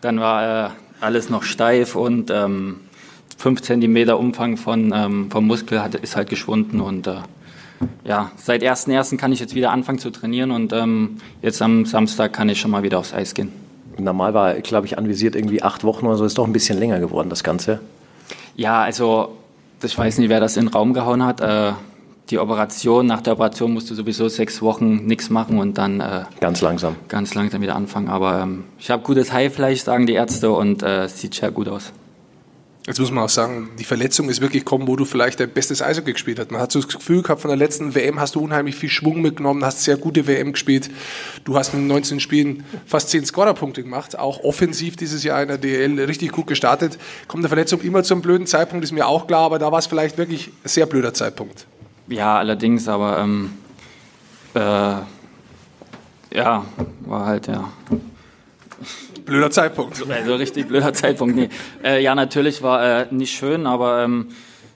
dann 0.00 0.20
war 0.20 0.66
äh, 0.66 0.70
alles 1.00 1.30
noch 1.30 1.42
steif 1.42 1.96
und 1.96 2.30
ähm, 2.30 2.80
5 3.38 3.62
cm 3.62 4.10
Umfang 4.10 4.56
von, 4.56 4.92
ähm, 4.94 5.30
vom 5.30 5.46
Muskel 5.46 5.82
hat, 5.82 5.94
ist 5.94 6.16
halt 6.16 6.28
geschwunden 6.28 6.80
und 6.80 7.06
äh, 7.06 7.16
ja, 8.04 8.30
seit 8.36 8.62
1.1. 8.62 9.16
kann 9.16 9.32
ich 9.32 9.40
jetzt 9.40 9.54
wieder 9.54 9.70
anfangen 9.70 9.98
zu 9.98 10.10
trainieren 10.10 10.50
und 10.50 10.72
ähm, 10.72 11.18
jetzt 11.40 11.62
am 11.62 11.86
Samstag 11.86 12.32
kann 12.32 12.48
ich 12.48 12.60
schon 12.60 12.70
mal 12.70 12.82
wieder 12.82 12.98
aufs 12.98 13.12
Eis 13.12 13.34
gehen. 13.34 13.52
Normal 13.98 14.34
war, 14.34 14.54
glaube 14.54 14.86
ich, 14.86 14.98
anvisiert 14.98 15.36
irgendwie 15.36 15.62
acht 15.62 15.84
Wochen 15.84 16.06
oder 16.06 16.16
so, 16.16 16.24
ist 16.24 16.38
doch 16.38 16.46
ein 16.46 16.52
bisschen 16.52 16.78
länger 16.78 16.98
geworden, 16.98 17.28
das 17.28 17.44
Ganze. 17.44 17.80
Ja, 18.56 18.82
also 18.82 19.36
ich 19.82 19.96
weiß 19.96 20.18
nicht, 20.18 20.28
wer 20.28 20.40
das 20.40 20.56
in 20.56 20.66
den 20.66 20.72
Raum 20.72 20.94
gehauen 20.94 21.24
hat. 21.24 21.40
Äh, 21.40 21.72
die 22.30 22.38
Operation, 22.38 23.06
nach 23.06 23.20
der 23.20 23.34
Operation 23.34 23.72
musst 23.72 23.90
du 23.90 23.94
sowieso 23.94 24.28
sechs 24.28 24.62
Wochen 24.62 25.06
nichts 25.06 25.28
machen 25.28 25.58
und 25.58 25.76
dann 25.76 26.00
äh, 26.00 26.24
ganz 26.40 26.60
langsam. 26.60 26.96
Ganz 27.08 27.34
langsam 27.34 27.60
wieder 27.60 27.74
anfangen. 27.74 28.08
Aber 28.08 28.40
ähm, 28.40 28.64
ich 28.78 28.90
habe 28.90 29.02
gutes 29.02 29.32
Haifleisch, 29.32 29.82
sagen 29.82 30.06
die 30.06 30.14
Ärzte, 30.14 30.50
und 30.50 30.82
äh, 30.82 31.04
es 31.04 31.20
sieht 31.20 31.34
sehr 31.34 31.50
gut 31.50 31.68
aus. 31.68 31.92
Jetzt 32.84 32.98
muss 32.98 33.12
man 33.12 33.22
auch 33.22 33.28
sagen, 33.28 33.70
die 33.78 33.84
Verletzung 33.84 34.28
ist 34.28 34.40
wirklich 34.40 34.64
gekommen, 34.64 34.88
wo 34.88 34.96
du 34.96 35.04
vielleicht 35.04 35.38
dein 35.38 35.50
bestes 35.50 35.80
Eishockey 35.80 36.14
gespielt 36.14 36.40
hast. 36.40 36.50
Man 36.50 36.60
hat 36.60 36.72
so 36.72 36.80
das 36.80 36.92
Gefühl 36.92 37.22
gehabt, 37.22 37.40
von 37.40 37.48
der 37.48 37.56
letzten 37.56 37.94
WM 37.94 38.18
hast 38.18 38.34
du 38.34 38.40
unheimlich 38.40 38.74
viel 38.74 38.88
Schwung 38.88 39.22
mitgenommen, 39.22 39.64
hast 39.64 39.84
sehr 39.84 39.96
gute 39.96 40.26
WM 40.26 40.52
gespielt. 40.52 40.90
Du 41.44 41.56
hast 41.56 41.74
in 41.74 41.86
19 41.86 42.18
Spielen 42.18 42.64
fast 42.84 43.10
10 43.10 43.26
Scorerpunkte 43.26 43.84
gemacht, 43.84 44.18
auch 44.18 44.42
offensiv 44.42 44.96
dieses 44.96 45.22
Jahr 45.22 45.42
in 45.42 45.48
der 45.48 45.58
DL 45.58 46.00
richtig 46.00 46.32
gut 46.32 46.48
gestartet. 46.48 46.98
Kommt 47.28 47.42
eine 47.42 47.48
Verletzung 47.48 47.80
immer 47.82 48.02
zum 48.02 48.20
blöden 48.20 48.48
Zeitpunkt, 48.48 48.84
ist 48.84 48.92
mir 48.92 49.06
auch 49.06 49.28
klar, 49.28 49.42
aber 49.42 49.60
da 49.60 49.70
war 49.70 49.78
es 49.78 49.86
vielleicht 49.86 50.18
wirklich 50.18 50.48
ein 50.48 50.68
sehr 50.68 50.86
blöder 50.86 51.14
Zeitpunkt. 51.14 51.66
Ja, 52.08 52.38
allerdings, 52.38 52.88
aber 52.88 53.20
ähm, 53.20 53.52
äh, 54.54 54.58
ja, 54.58 55.06
war 57.06 57.26
halt, 57.26 57.46
ja. 57.46 57.70
Blöder 59.24 59.50
Zeitpunkt. 59.50 60.02
Also 60.08 60.34
richtig 60.34 60.68
blöder 60.68 60.92
Zeitpunkt, 60.92 61.36
nee. 61.36 61.48
Äh, 61.84 62.02
ja, 62.02 62.14
natürlich 62.14 62.62
war 62.62 63.02
äh, 63.02 63.06
nicht 63.10 63.32
schön, 63.32 63.66
aber 63.66 64.02
ähm, 64.02 64.28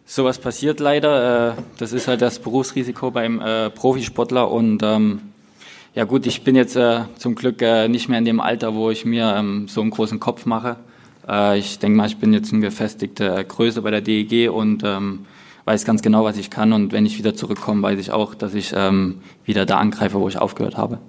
sowas 0.05 0.39
passiert 0.39 0.81
leider. 0.81 1.51
Äh, 1.51 1.63
das 1.79 1.93
ist 1.93 2.09
halt 2.09 2.23
das 2.23 2.39
Berufsrisiko 2.39 3.11
beim 3.11 3.41
äh, 3.41 3.71
Profisportler 3.71 4.51
und 4.51 4.83
ähm, 4.83 5.21
ja 5.95 6.05
gut, 6.05 6.27
ich 6.27 6.45
bin 6.45 6.57
jetzt 6.57 6.77
äh, 6.77 7.01
zum 7.17 7.35
Glück 7.35 7.63
äh, 7.63 7.89
nicht 7.89 8.09
mehr 8.09 8.19
in 8.19 8.25
dem 8.25 8.41
Alter, 8.41 8.75
wo 8.75 8.91
ich 8.91 9.05
mir 9.05 9.35
ähm, 9.37 9.67
so 9.69 9.81
einen 9.81 9.91
großen 9.91 10.21
Kopf 10.21 10.47
mache. 10.47 10.77
Ich 11.57 11.81
denke 11.81 11.97
mal, 11.97 12.07
ich 12.07 12.19
bin 12.19 12.33
jetzt 12.33 12.53
eine 12.53 12.63
gefestigte 12.63 13.45
Größe 13.45 13.83
bei 13.83 13.91
der 13.91 14.01
DEG 14.01 14.49
und 14.49 14.85
ähm, 14.85 15.27
weiß 15.65 15.85
ganz 15.85 16.01
genau, 16.01 16.23
was 16.23 16.39
ich 16.39 16.51
kann 16.51 16.73
und 16.73 16.93
wenn 16.93 17.05
ich 17.05 17.19
wieder 17.19 17.35
zurückkomme, 17.35 17.83
weiß 17.83 17.99
ich 17.99 18.13
auch, 18.13 18.37
dass 18.37 18.55
ich 18.55 18.73
ähm, 18.77 19.17
wieder 19.45 19.67
da 19.67 19.79
angreife, 19.79 20.21
wo 20.21 20.29
ich 20.29 20.39
aufgehört 20.39 20.77
habe. 20.77 21.01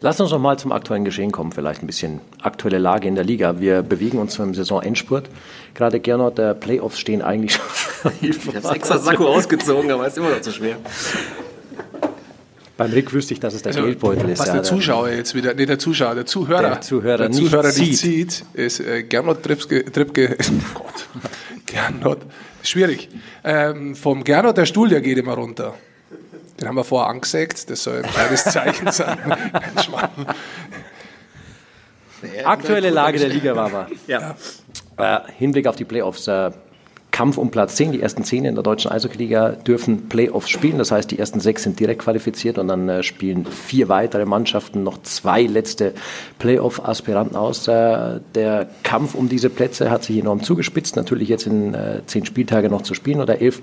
Lass 0.00 0.20
uns 0.20 0.30
noch 0.30 0.38
mal 0.38 0.56
zum 0.56 0.70
aktuellen 0.70 1.04
Geschehen 1.04 1.32
kommen, 1.32 1.50
vielleicht 1.50 1.82
ein 1.82 1.88
bisschen 1.88 2.20
aktuelle 2.40 2.78
Lage 2.78 3.08
in 3.08 3.16
der 3.16 3.24
Liga. 3.24 3.58
Wir 3.58 3.82
bewegen 3.82 4.18
uns 4.18 4.34
zum 4.34 4.54
Saisonendspurt. 4.54 5.28
Gerade 5.74 5.98
Gernot, 5.98 6.38
der 6.38 6.54
Playoffs 6.54 7.00
stehen 7.00 7.20
eigentlich 7.20 7.54
schon. 7.54 8.12
ich 8.20 8.38
habe 8.46 8.76
extra 8.76 8.98
Sakko 8.98 9.26
ausgezogen, 9.26 9.90
aber 9.90 10.06
ist 10.06 10.16
immer 10.16 10.30
noch 10.30 10.40
zu 10.40 10.52
schwer. 10.52 10.76
Beim 12.76 12.92
Rick 12.92 13.12
wüsste 13.12 13.34
ich, 13.34 13.40
dass 13.40 13.54
es 13.54 13.62
der 13.62 13.72
also, 13.72 13.82
Geldbeutel 13.82 14.28
ist. 14.28 14.38
Was 14.38 14.46
ja, 14.46 14.52
der 14.52 14.62
Zuschauer 14.62 15.08
jetzt 15.08 15.34
wieder, 15.34 15.52
nee, 15.54 15.66
der 15.66 15.80
Zuschauer, 15.80 16.14
der 16.14 16.26
Zuhörer, 16.26 16.62
der 16.62 16.80
Zuhörer, 16.80 17.18
der 17.18 17.32
Zuhörer 17.32 17.66
nicht, 17.66 17.80
nicht 17.80 17.98
sieht, 17.98 18.44
ist 18.54 18.78
äh, 18.78 19.02
Gernot 19.02 19.42
Trippke, 19.42 19.84
Trippke 19.84 20.36
oh 20.40 20.78
Gott, 20.78 21.08
Gernot, 21.66 22.18
schwierig. 22.62 23.08
Ähm, 23.42 23.96
vom 23.96 24.22
Gernot, 24.22 24.58
der 24.58 24.66
Stuhl, 24.66 24.90
der 24.90 25.00
geht 25.00 25.18
immer 25.18 25.34
runter. 25.34 25.74
Den 26.60 26.68
haben 26.68 26.76
wir 26.76 26.84
vorher 26.84 27.10
angesägt, 27.10 27.70
das 27.70 27.84
soll 27.84 27.98
ein 27.98 28.10
kleines 28.10 28.44
Zeichen 28.44 28.90
sein. 28.92 29.18
Aktuelle 32.44 32.90
Lage 32.90 33.18
der 33.18 33.28
Liga 33.28 33.54
war 33.54 33.66
aber. 33.66 33.86
Ja. 34.06 34.34
Äh, 34.96 35.20
Hinblick 35.36 35.66
auf 35.66 35.76
die 35.76 35.84
Playoffs. 35.84 36.26
Äh, 36.26 36.50
Kampf 37.18 37.36
um 37.38 37.50
Platz 37.50 37.74
10. 37.74 37.92
Die 37.92 38.02
ersten 38.02 38.22
10 38.22 38.44
in 38.44 38.54
der 38.54 38.62
deutschen 38.62 38.92
Eishockey-Liga 38.92 39.50
dürfen 39.50 40.08
Playoffs 40.08 40.50
spielen. 40.50 40.78
Das 40.78 40.92
heißt, 40.92 41.10
die 41.10 41.18
ersten 41.18 41.40
sechs 41.40 41.64
sind 41.64 41.80
direkt 41.80 42.02
qualifiziert 42.02 42.58
und 42.58 42.68
dann 42.68 42.88
äh, 42.88 43.02
spielen 43.02 43.44
vier 43.44 43.88
weitere 43.88 44.24
Mannschaften 44.24 44.84
noch 44.84 45.02
zwei 45.02 45.42
letzte 45.42 45.94
Playoff-Aspiranten 46.38 47.36
aus. 47.36 47.66
Äh, 47.66 48.20
der 48.34 48.68
Kampf 48.82 49.14
um 49.14 49.28
diese 49.28 49.50
Plätze 49.50 49.90
hat 49.90 50.04
sich 50.04 50.18
enorm 50.18 50.42
zugespitzt. 50.42 50.96
Natürlich 50.96 51.28
jetzt 51.28 51.46
in 51.46 51.74
äh, 51.74 52.02
zehn 52.06 52.24
Spieltage 52.24 52.68
noch 52.68 52.82
zu 52.82 52.94
spielen 52.94 53.20
oder 53.20 53.40
elf. 53.40 53.62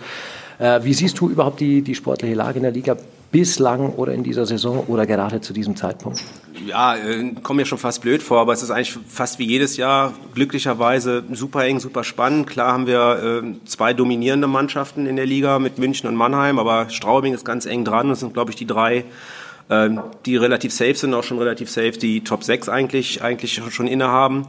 Äh, 0.59 0.83
wie 0.83 0.93
siehst 0.93 1.19
du 1.19 1.29
überhaupt 1.29 1.59
die, 1.59 1.81
die 1.81 1.95
sportliche 1.95 2.35
Lage 2.35 2.57
in 2.57 2.63
der 2.63 2.71
Liga 2.71 2.97
bislang 3.31 3.89
oder 3.95 4.13
in 4.13 4.23
dieser 4.23 4.45
Saison 4.45 4.85
oder 4.87 5.05
gerade 5.05 5.41
zu 5.41 5.51
diesem 5.51 5.75
Zeitpunkt? 5.75 6.23
Ja, 6.65 6.95
äh, 6.95 7.33
kommt 7.43 7.57
mir 7.57 7.65
schon 7.65 7.77
fast 7.77 8.01
blöd 8.01 8.23
vor, 8.23 8.39
aber 8.39 8.53
es 8.53 8.63
ist 8.63 8.71
eigentlich 8.71 8.97
fast 9.07 9.39
wie 9.39 9.45
jedes 9.45 9.77
Jahr 9.77 10.13
glücklicherweise 10.33 11.23
super 11.31 11.65
eng, 11.65 11.79
super 11.79 12.03
spannend. 12.03 12.47
Klar 12.47 12.71
haben 12.71 12.87
wir 12.87 13.43
äh, 13.43 13.65
zwei 13.65 13.93
dominierende 13.93 14.47
Mannschaften 14.47 15.05
in 15.05 15.17
der 15.17 15.25
Liga 15.25 15.59
mit 15.59 15.77
München 15.77 16.07
und 16.07 16.15
Mannheim, 16.15 16.59
aber 16.59 16.89
Straubing 16.89 17.33
ist 17.33 17.43
ganz 17.43 17.65
eng 17.65 17.83
dran. 17.83 18.07
Das 18.07 18.21
sind, 18.21 18.33
glaube 18.33 18.51
ich, 18.51 18.55
die 18.55 18.65
drei 18.65 19.03
die 19.67 20.37
relativ 20.37 20.71
safe 20.73 20.95
sind, 20.95 21.13
auch 21.13 21.23
schon 21.23 21.39
relativ 21.39 21.69
safe 21.69 21.93
die 21.93 22.23
Top 22.23 22.43
6 22.43 22.69
eigentlich, 22.69 23.23
eigentlich 23.23 23.61
schon 23.71 23.87
innehaben. 23.87 24.45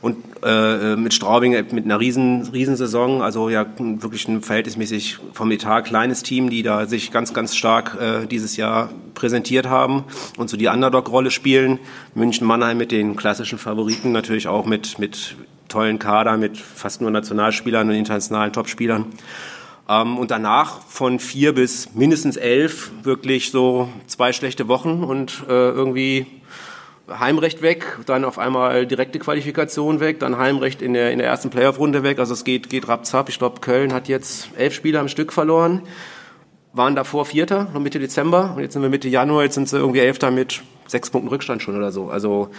Und 0.00 0.16
äh, 0.44 0.94
mit 0.94 1.12
Straubing 1.12 1.52
mit 1.72 1.84
einer 1.84 1.98
riesen, 1.98 2.48
riesen 2.52 2.76
Saison, 2.76 3.20
also 3.20 3.48
ja 3.48 3.66
wirklich 3.78 4.28
ein 4.28 4.42
verhältnismäßig 4.42 5.18
vom 5.32 5.50
Etat 5.50 5.82
kleines 5.82 6.22
Team, 6.22 6.50
die 6.50 6.62
da 6.62 6.86
sich 6.86 7.10
ganz, 7.10 7.34
ganz 7.34 7.56
stark 7.56 7.96
äh, 8.00 8.26
dieses 8.26 8.56
Jahr 8.56 8.90
präsentiert 9.14 9.66
haben 9.66 10.04
und 10.36 10.50
so 10.50 10.56
die 10.56 10.68
Underdog-Rolle 10.68 11.32
spielen. 11.32 11.80
München 12.14 12.46
Mannheim 12.46 12.78
mit 12.78 12.92
den 12.92 13.16
klassischen 13.16 13.58
Favoriten, 13.58 14.12
natürlich 14.12 14.46
auch 14.46 14.66
mit, 14.66 15.00
mit 15.00 15.34
tollen 15.68 15.98
Kader, 15.98 16.36
mit 16.36 16.56
fast 16.56 17.00
nur 17.00 17.10
Nationalspielern 17.10 17.88
und 17.88 17.94
internationalen 17.96 18.52
Topspielern. 18.52 19.06
Ähm, 19.88 20.18
und 20.18 20.30
danach 20.30 20.82
von 20.82 21.18
vier 21.18 21.54
bis 21.54 21.94
mindestens 21.94 22.36
elf 22.36 22.90
wirklich 23.02 23.50
so 23.50 23.88
zwei 24.06 24.32
schlechte 24.32 24.68
Wochen 24.68 25.02
und 25.02 25.44
äh, 25.48 25.52
irgendwie 25.52 26.26
Heimrecht 27.08 27.62
weg, 27.62 27.98
dann 28.04 28.24
auf 28.24 28.38
einmal 28.38 28.86
direkte 28.86 29.18
Qualifikation 29.18 30.00
weg, 30.00 30.20
dann 30.20 30.36
Heimrecht 30.36 30.82
in 30.82 30.92
der, 30.92 31.10
in 31.10 31.18
der 31.18 31.26
ersten 31.26 31.48
Playoff-Runde 31.48 32.02
weg. 32.02 32.18
Also 32.18 32.34
es 32.34 32.44
geht, 32.44 32.68
geht 32.68 32.86
rapzap. 32.86 33.30
Ich 33.30 33.38
glaube, 33.38 33.60
Köln 33.60 33.94
hat 33.94 34.08
jetzt 34.08 34.50
elf 34.58 34.74
Spiele 34.74 35.00
am 35.00 35.08
Stück 35.08 35.32
verloren, 35.32 35.82
waren 36.74 36.94
davor 36.94 37.24
Vierter, 37.24 37.68
noch 37.72 37.80
Mitte 37.80 37.98
Dezember. 37.98 38.52
Und 38.54 38.62
jetzt 38.62 38.74
sind 38.74 38.82
wir 38.82 38.90
Mitte 38.90 39.08
Januar, 39.08 39.44
jetzt 39.44 39.54
sind 39.54 39.68
sie 39.70 39.78
irgendwie 39.78 40.00
Elfter 40.00 40.30
mit 40.30 40.62
sechs 40.86 41.08
Punkten 41.10 41.28
Rückstand 41.28 41.62
schon 41.62 41.76
oder 41.76 41.92
so. 41.92 42.10
Also 42.10 42.50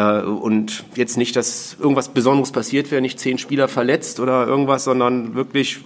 und 0.00 0.84
jetzt 0.94 1.18
nicht, 1.18 1.36
dass 1.36 1.76
irgendwas 1.78 2.08
Besonderes 2.08 2.50
passiert 2.50 2.90
wäre, 2.90 3.02
nicht 3.02 3.20
zehn 3.20 3.36
Spieler 3.36 3.68
verletzt 3.68 4.20
oder 4.20 4.46
irgendwas, 4.46 4.84
sondern 4.84 5.34
wirklich 5.34 5.80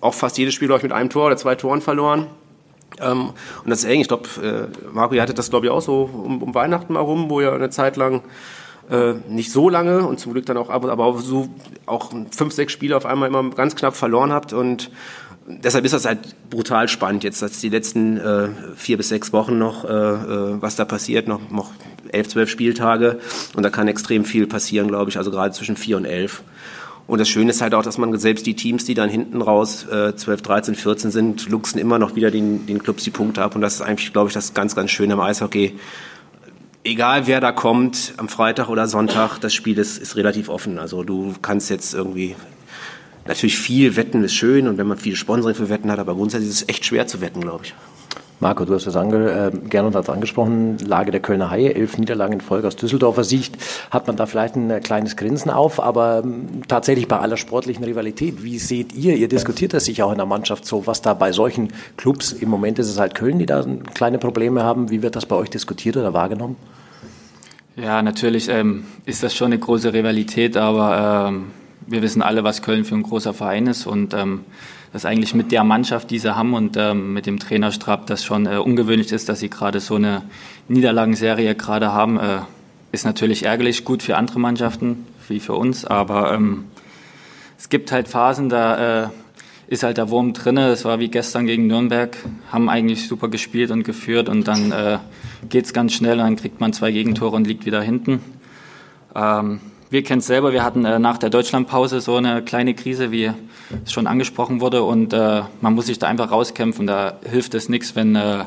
auch 0.00 0.14
fast 0.14 0.38
jedes 0.38 0.54
Spiel, 0.54 0.66
glaube 0.66 0.78
ich, 0.78 0.82
mit 0.82 0.92
einem 0.92 1.08
Tor 1.08 1.26
oder 1.26 1.36
zwei 1.36 1.54
Toren 1.54 1.80
verloren. 1.80 2.26
Ähm, 3.00 3.30
und 3.64 3.70
das 3.70 3.80
ist 3.80 3.84
eng. 3.84 4.00
Ich 4.00 4.08
glaube, 4.08 4.28
äh, 4.42 4.86
Marco, 4.92 5.14
ihr 5.14 5.22
hattet 5.22 5.38
das, 5.38 5.50
glaube 5.50 5.66
ich, 5.66 5.72
auch 5.72 5.82
so 5.82 6.08
um, 6.12 6.42
um 6.42 6.54
Weihnachten 6.54 6.92
mal 6.92 7.00
rum, 7.00 7.30
wo 7.30 7.40
ihr 7.40 7.52
eine 7.52 7.70
Zeit 7.70 7.96
lang 7.96 8.22
äh, 8.90 9.14
nicht 9.28 9.50
so 9.50 9.68
lange 9.68 10.06
und 10.06 10.20
zum 10.20 10.32
Glück 10.32 10.46
dann 10.46 10.56
auch 10.56 10.68
ab, 10.68 10.84
aber 10.84 11.04
auch 11.04 11.18
so 11.18 11.48
auch 11.86 12.12
fünf, 12.30 12.52
sechs 12.52 12.72
Spiele 12.72 12.96
auf 12.96 13.06
einmal 13.06 13.28
immer 13.28 13.48
ganz 13.50 13.76
knapp 13.76 13.96
verloren 13.96 14.32
habt 14.32 14.52
und 14.52 14.90
deshalb 15.46 15.84
ist 15.84 15.92
das 15.92 16.04
halt 16.04 16.18
brutal 16.50 16.88
spannend 16.88 17.24
jetzt, 17.24 17.42
dass 17.42 17.60
die 17.60 17.68
letzten 17.68 18.16
äh, 18.16 18.48
vier 18.76 18.96
bis 18.96 19.08
sechs 19.08 19.32
Wochen 19.32 19.58
noch, 19.58 19.84
äh, 19.84 19.88
äh, 19.88 20.62
was 20.62 20.76
da 20.76 20.84
passiert, 20.84 21.28
noch, 21.28 21.50
noch 21.50 21.70
elf, 22.12 22.28
zwölf 22.28 22.48
Spieltage 22.48 23.18
und 23.54 23.62
da 23.62 23.70
kann 23.70 23.88
extrem 23.88 24.24
viel 24.24 24.46
passieren, 24.46 24.88
glaube 24.88 25.10
ich, 25.10 25.18
also 25.18 25.30
gerade 25.30 25.52
zwischen 25.52 25.76
vier 25.76 25.96
und 25.96 26.04
elf. 26.04 26.42
Und 27.06 27.18
das 27.18 27.28
Schöne 27.28 27.50
ist 27.50 27.60
halt 27.60 27.74
auch, 27.74 27.82
dass 27.82 27.98
man 27.98 28.16
selbst 28.18 28.46
die 28.46 28.54
Teams, 28.54 28.86
die 28.86 28.94
dann 28.94 29.10
hinten 29.10 29.42
raus 29.42 29.86
äh, 29.86 30.16
12, 30.16 30.40
13, 30.40 30.74
14 30.74 31.10
sind, 31.10 31.48
luchsen 31.50 31.78
immer 31.78 31.98
noch 31.98 32.16
wieder 32.16 32.30
den, 32.30 32.64
den 32.64 32.82
Clubs 32.82 33.04
die 33.04 33.10
Punkte 33.10 33.42
ab. 33.42 33.54
Und 33.54 33.60
das 33.60 33.74
ist 33.74 33.80
eigentlich, 33.82 34.12
glaube 34.14 34.28
ich, 34.28 34.34
das 34.34 34.54
ganz, 34.54 34.74
ganz 34.74 34.90
Schöne 34.90 35.12
am 35.12 35.20
Eishockey. 35.20 35.78
Egal 36.82 37.26
wer 37.26 37.42
da 37.42 37.52
kommt, 37.52 38.14
am 38.16 38.28
Freitag 38.28 38.70
oder 38.70 38.88
Sonntag, 38.88 39.38
das 39.38 39.52
Spiel 39.52 39.78
ist, 39.78 39.98
ist 39.98 40.16
relativ 40.16 40.48
offen. 40.48 40.78
Also 40.78 41.02
du 41.02 41.34
kannst 41.42 41.68
jetzt 41.68 41.92
irgendwie 41.92 42.36
natürlich 43.26 43.58
viel 43.58 43.96
wetten 43.96 44.24
ist 44.24 44.34
schön 44.34 44.68
und 44.68 44.78
wenn 44.78 44.86
man 44.86 44.98
viel 44.98 45.16
Sponsoring 45.16 45.54
für 45.54 45.68
Wetten 45.68 45.90
hat, 45.90 45.98
aber 45.98 46.14
grundsätzlich 46.14 46.50
ist 46.50 46.62
es 46.62 46.68
echt 46.68 46.84
schwer 46.84 47.06
zu 47.06 47.20
wetten, 47.20 47.40
glaube 47.40 47.64
ich. 47.64 47.74
Marco, 48.40 48.64
du 48.64 48.74
hast 48.74 48.86
es 48.86 48.96
ange, 48.96 49.30
äh, 49.30 49.68
Gernot 49.68 49.94
hat 49.94 50.10
angesprochen, 50.10 50.76
Lage 50.78 51.12
der 51.12 51.20
Kölner 51.20 51.50
Haie, 51.50 51.74
elf 51.74 51.96
Niederlagen 51.96 52.34
in 52.34 52.40
Folge 52.40 52.66
aus 52.66 52.76
Düsseldorfer 52.76 53.22
Sicht, 53.24 53.56
hat 53.90 54.06
man 54.06 54.16
da 54.16 54.26
vielleicht 54.26 54.56
ein 54.56 54.70
äh, 54.70 54.80
kleines 54.80 55.16
Grinsen 55.16 55.50
auf, 55.50 55.80
aber 55.80 56.22
ähm, 56.24 56.62
tatsächlich 56.66 57.06
bei 57.06 57.18
aller 57.18 57.36
sportlichen 57.36 57.84
Rivalität, 57.84 58.42
wie 58.42 58.58
seht 58.58 58.92
ihr, 58.92 59.16
ihr 59.16 59.28
diskutiert 59.28 59.72
das 59.72 59.84
sicher 59.84 60.04
auch 60.06 60.12
in 60.12 60.18
der 60.18 60.26
Mannschaft 60.26 60.66
so, 60.66 60.86
was 60.86 61.00
da 61.00 61.14
bei 61.14 61.32
solchen 61.32 61.68
Clubs, 61.96 62.32
im 62.32 62.50
Moment 62.50 62.78
ist 62.78 62.90
es 62.90 62.98
halt 62.98 63.14
Köln, 63.14 63.38
die 63.38 63.46
da 63.46 63.64
kleine 63.94 64.18
Probleme 64.18 64.64
haben, 64.64 64.90
wie 64.90 65.00
wird 65.00 65.16
das 65.16 65.26
bei 65.26 65.36
euch 65.36 65.48
diskutiert 65.48 65.96
oder 65.96 66.12
wahrgenommen? 66.12 66.56
Ja, 67.76 68.02
natürlich 68.02 68.48
ähm, 68.48 68.84
ist 69.06 69.22
das 69.22 69.34
schon 69.34 69.46
eine 69.46 69.58
große 69.58 69.92
Rivalität, 69.92 70.56
aber 70.56 71.28
ähm, 71.28 71.46
wir 71.86 72.02
wissen 72.02 72.22
alle, 72.22 72.44
was 72.44 72.62
Köln 72.62 72.84
für 72.84 72.94
ein 72.94 73.02
großer 73.02 73.34
Verein 73.34 73.66
ist 73.66 73.86
und 73.86 74.14
ähm, 74.14 74.40
dass 74.92 75.04
eigentlich 75.04 75.34
mit 75.34 75.50
der 75.50 75.64
Mannschaft, 75.64 76.10
die 76.10 76.18
sie 76.18 76.36
haben 76.36 76.54
und 76.54 76.76
ähm, 76.76 77.12
mit 77.12 77.26
dem 77.26 77.38
Trainer 77.38 77.72
Strapp 77.72 78.06
das 78.06 78.24
schon 78.24 78.46
äh, 78.46 78.58
ungewöhnlich 78.58 79.10
ist, 79.12 79.28
dass 79.28 79.40
sie 79.40 79.50
gerade 79.50 79.80
so 79.80 79.96
eine 79.96 80.22
Niederlagenserie 80.68 81.54
gerade 81.54 81.92
haben, 81.92 82.18
äh, 82.18 82.38
ist 82.92 83.04
natürlich 83.04 83.44
ärgerlich, 83.44 83.84
gut 83.84 84.02
für 84.02 84.16
andere 84.16 84.38
Mannschaften 84.38 85.04
wie 85.28 85.40
für 85.40 85.54
uns, 85.54 85.84
aber 85.84 86.32
ähm, 86.34 86.64
es 87.58 87.68
gibt 87.68 87.92
halt 87.92 88.08
Phasen, 88.08 88.48
da 88.48 89.04
äh, 89.04 89.08
ist 89.66 89.82
halt 89.82 89.96
der 89.96 90.10
Wurm 90.10 90.32
drinne. 90.32 90.68
Es 90.68 90.84
war 90.84 90.98
wie 90.98 91.08
gestern 91.08 91.46
gegen 91.46 91.66
Nürnberg, 91.66 92.16
haben 92.52 92.68
eigentlich 92.68 93.08
super 93.08 93.28
gespielt 93.28 93.70
und 93.70 93.82
geführt 93.82 94.28
und 94.28 94.46
dann 94.46 94.72
äh, 94.72 94.98
geht 95.48 95.64
es 95.64 95.72
ganz 95.72 95.92
schnell, 95.92 96.18
dann 96.18 96.36
kriegt 96.36 96.60
man 96.60 96.72
zwei 96.72 96.92
Gegentore 96.92 97.34
und 97.34 97.46
liegt 97.46 97.66
wieder 97.66 97.80
hinten. 97.80 98.20
Ähm, 99.14 99.60
wir 99.90 100.02
kennen 100.02 100.20
es 100.20 100.26
selber, 100.26 100.52
wir 100.52 100.64
hatten 100.64 100.84
äh, 100.84 100.98
nach 100.98 101.18
der 101.18 101.30
Deutschlandpause 101.30 102.00
so 102.00 102.16
eine 102.16 102.42
kleine 102.42 102.74
Krise, 102.74 103.10
wie 103.10 103.30
es 103.84 103.92
schon 103.92 104.06
angesprochen 104.06 104.60
wurde, 104.60 104.82
und 104.82 105.12
äh, 105.12 105.42
man 105.60 105.74
muss 105.74 105.86
sich 105.86 105.98
da 105.98 106.08
einfach 106.08 106.30
rauskämpfen. 106.30 106.86
Da 106.86 107.18
hilft 107.28 107.54
es 107.54 107.68
nichts, 107.68 107.94
wenn 107.94 108.16
äh, 108.16 108.44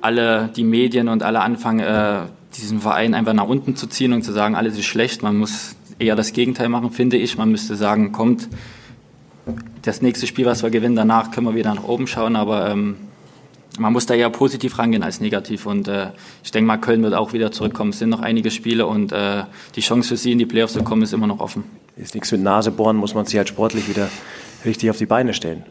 alle 0.00 0.50
die 0.54 0.64
Medien 0.64 1.08
und 1.08 1.22
alle 1.22 1.40
anfangen, 1.40 1.80
äh, 1.80 2.20
diesen 2.56 2.80
Verein 2.80 3.14
einfach 3.14 3.32
nach 3.32 3.48
unten 3.48 3.76
zu 3.76 3.86
ziehen 3.86 4.12
und 4.12 4.22
zu 4.22 4.32
sagen, 4.32 4.54
alles 4.54 4.78
ist 4.78 4.84
schlecht. 4.84 5.22
Man 5.22 5.36
muss 5.36 5.76
eher 5.98 6.16
das 6.16 6.32
Gegenteil 6.32 6.68
machen, 6.68 6.90
finde 6.90 7.16
ich. 7.16 7.38
Man 7.38 7.50
müsste 7.50 7.74
sagen, 7.76 8.12
kommt, 8.12 8.48
das 9.82 10.02
nächste 10.02 10.26
Spiel, 10.26 10.46
was 10.46 10.62
wir 10.62 10.70
gewinnen, 10.70 10.96
danach 10.96 11.30
können 11.30 11.46
wir 11.46 11.54
wieder 11.54 11.74
nach 11.74 11.84
oben 11.84 12.06
schauen, 12.06 12.36
aber 12.36 12.70
ähm, 12.70 12.96
man 13.78 13.92
muss 13.92 14.06
da 14.06 14.14
eher 14.14 14.30
positiv 14.30 14.78
rangehen 14.78 15.02
als 15.02 15.20
negativ. 15.20 15.66
Und 15.66 15.88
äh, 15.88 16.08
ich 16.42 16.50
denke 16.50 16.66
mal, 16.66 16.78
Köln 16.78 17.02
wird 17.02 17.14
auch 17.14 17.32
wieder 17.32 17.52
zurückkommen. 17.52 17.90
Es 17.90 17.98
sind 17.98 18.10
noch 18.10 18.20
einige 18.20 18.50
Spiele 18.50 18.86
und 18.86 19.12
äh, 19.12 19.44
die 19.74 19.80
Chance 19.80 20.10
für 20.10 20.16
sie 20.16 20.32
in 20.32 20.38
die 20.38 20.46
Playoffs 20.46 20.74
zu 20.74 20.82
kommen 20.82 21.02
ist 21.02 21.12
immer 21.12 21.26
noch 21.26 21.40
offen. 21.40 21.64
Ist 21.96 22.14
nichts 22.14 22.32
mit 22.32 22.42
Nase 22.42 22.70
bohren, 22.70 22.96
muss 22.96 23.14
man 23.14 23.26
sich 23.26 23.36
halt 23.36 23.48
sportlich 23.48 23.88
wieder 23.88 24.08
richtig 24.64 24.90
auf 24.90 24.98
die 24.98 25.06
Beine 25.06 25.34
stellen. 25.34 25.64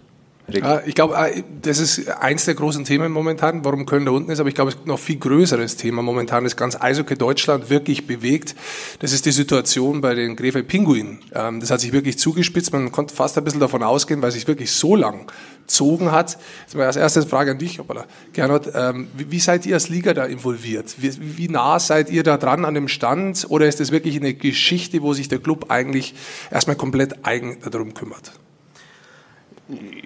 Ja, 0.50 0.82
ich 0.86 0.94
glaube, 0.94 1.16
äh, 1.16 1.42
das 1.62 1.80
ist 1.80 2.10
eins 2.10 2.44
der 2.46 2.56
großen 2.56 2.84
Themen 2.84 3.12
momentan, 3.14 3.64
warum 3.64 3.86
Köln 3.86 4.06
da 4.06 4.12
unten 4.12 4.30
ist. 4.30 4.40
Aber 4.40 4.50
ich 4.50 4.56
glaube, 4.56 4.72
es 4.72 4.76
gibt 4.76 4.88
noch 4.88 5.00
viel 5.00 5.18
größeres 5.18 5.78
Thema 5.78 6.02
momentan, 6.02 6.44
das 6.44 6.58
ganz 6.58 6.76
Eishockey 6.80 7.16
Deutschland 7.16 7.70
wirklich 7.70 8.08
bewegt. 8.08 8.54
Das 9.00 9.14
ist 9.14 9.26
die 9.26 9.32
Situation 9.32 10.02
bei 10.02 10.16
den 10.16 10.36
Grefeld 10.36 10.68
Pinguinen. 10.68 11.20
Ähm, 11.34 11.62
das 11.62 11.72
hat 11.72 11.80
sich 11.80 11.94
wirklich 11.94 12.18
zugespitzt. 12.18 12.74
Man 12.74 12.92
konnte 12.92 13.16
fast 13.16 13.38
ein 13.38 13.44
bisschen 13.46 13.62
davon 13.62 13.84
ausgehen, 13.84 14.22
weil 14.22 14.32
sich 14.32 14.48
wirklich 14.48 14.72
so 14.72 14.98
lang 14.98 15.28
gezogen 15.62 16.12
hat. 16.12 16.38
Das 16.66 16.76
war 16.76 16.88
als 16.88 16.98
erstes 16.98 17.26
Frage 17.26 17.52
an 17.52 17.58
dich, 17.58 17.80
hoppala. 17.80 18.06
Gernot, 18.34 18.70
ähm, 18.76 19.08
wie, 19.16 19.40
seid 19.40 19.66
ihr 19.66 19.76
als 19.76 19.88
Liga 19.88 20.14
da 20.14 20.26
involviert? 20.26 20.96
Wie 20.98 21.48
nah 21.48 21.80
seid 21.80 22.10
ihr 22.10 22.24
da 22.24 22.38
dran 22.38 22.66
an 22.66 22.74
dem 22.74 22.90
Stand? 22.90 23.46
Oder 23.50 23.68
ist 23.68 23.80
das 23.80 23.92
wirklich 23.92 24.18
eine 24.18 24.34
Geschichte, 24.34 25.02
wo 25.02 25.14
sich 25.14 25.30
der 25.30 25.40
Club 25.40 25.68
eigentlich 25.70 26.16
erstmal 26.52 26.76
komplett 26.76 27.26
eigen 27.26 27.58
darum 27.72 27.94
kümmert? 27.94 28.34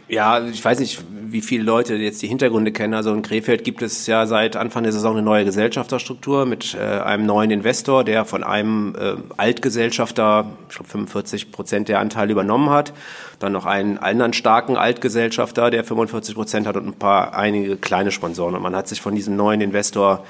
Ja, 0.07 0.45
ich 0.45 0.63
weiß 0.63 0.79
nicht, 0.79 1.03
wie 1.09 1.41
viele 1.41 1.63
Leute 1.63 1.95
jetzt 1.95 2.21
die 2.21 2.27
Hintergründe 2.27 2.71
kennen. 2.71 2.93
Also 2.93 3.13
in 3.13 3.21
Krefeld 3.21 3.63
gibt 3.63 3.81
es 3.81 4.07
ja 4.07 4.25
seit 4.25 4.55
Anfang 4.55 4.83
der 4.83 4.93
Saison 4.93 5.13
eine 5.13 5.21
neue 5.21 5.43
Gesellschafterstruktur 5.45 6.45
mit 6.45 6.75
äh, 6.75 6.79
einem 6.79 7.25
neuen 7.25 7.51
Investor, 7.51 8.03
der 8.03 8.23
von 8.23 8.43
einem 8.43 8.95
äh, 8.97 9.15
Altgesellschafter, 9.35 10.49
ich 10.69 10.75
glaube 10.75 10.89
45 10.89 11.51
Prozent 11.51 11.89
der 11.89 11.99
Anteile 11.99 12.31
übernommen 12.31 12.69
hat. 12.69 12.93
Dann 13.39 13.51
noch 13.51 13.65
einen 13.65 13.97
anderen 13.97 14.33
starken 14.33 14.77
Altgesellschafter, 14.77 15.69
der 15.69 15.83
45 15.83 16.35
Prozent 16.35 16.67
hat 16.67 16.77
und 16.77 16.87
ein 16.87 16.93
paar 16.93 17.35
einige 17.35 17.75
kleine 17.75 18.11
Sponsoren. 18.11 18.55
Und 18.55 18.61
man 18.61 18.75
hat 18.75 18.87
sich 18.87 19.01
von 19.01 19.13
diesem 19.13 19.35
neuen 19.35 19.61
Investor 19.61 20.25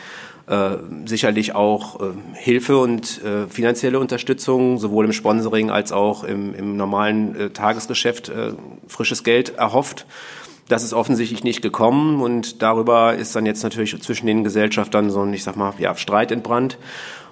äh, 0.47 0.77
sicherlich 1.05 1.55
auch 1.55 1.99
äh, 1.99 2.05
Hilfe 2.33 2.77
und 2.77 3.21
äh, 3.23 3.47
finanzielle 3.47 3.99
Unterstützung, 3.99 4.77
sowohl 4.77 5.05
im 5.05 5.13
Sponsoring 5.13 5.69
als 5.69 5.91
auch 5.91 6.23
im, 6.23 6.53
im 6.55 6.77
normalen 6.77 7.35
äh, 7.35 7.49
Tagesgeschäft 7.49 8.29
äh, 8.29 8.53
frisches 8.87 9.23
Geld 9.23 9.55
erhofft. 9.55 10.05
Das 10.69 10.83
ist 10.83 10.93
offensichtlich 10.93 11.43
nicht 11.43 11.61
gekommen 11.61 12.21
und 12.21 12.61
darüber 12.61 13.15
ist 13.15 13.35
dann 13.35 13.45
jetzt 13.45 13.63
natürlich 13.63 14.01
zwischen 14.01 14.27
den 14.27 14.43
Gesellschaftern 14.43 15.09
so 15.09 15.21
ein, 15.21 15.33
ich 15.33 15.43
sag 15.43 15.55
mal, 15.55 15.73
ja, 15.79 15.95
Streit 15.95 16.31
entbrannt. 16.31 16.77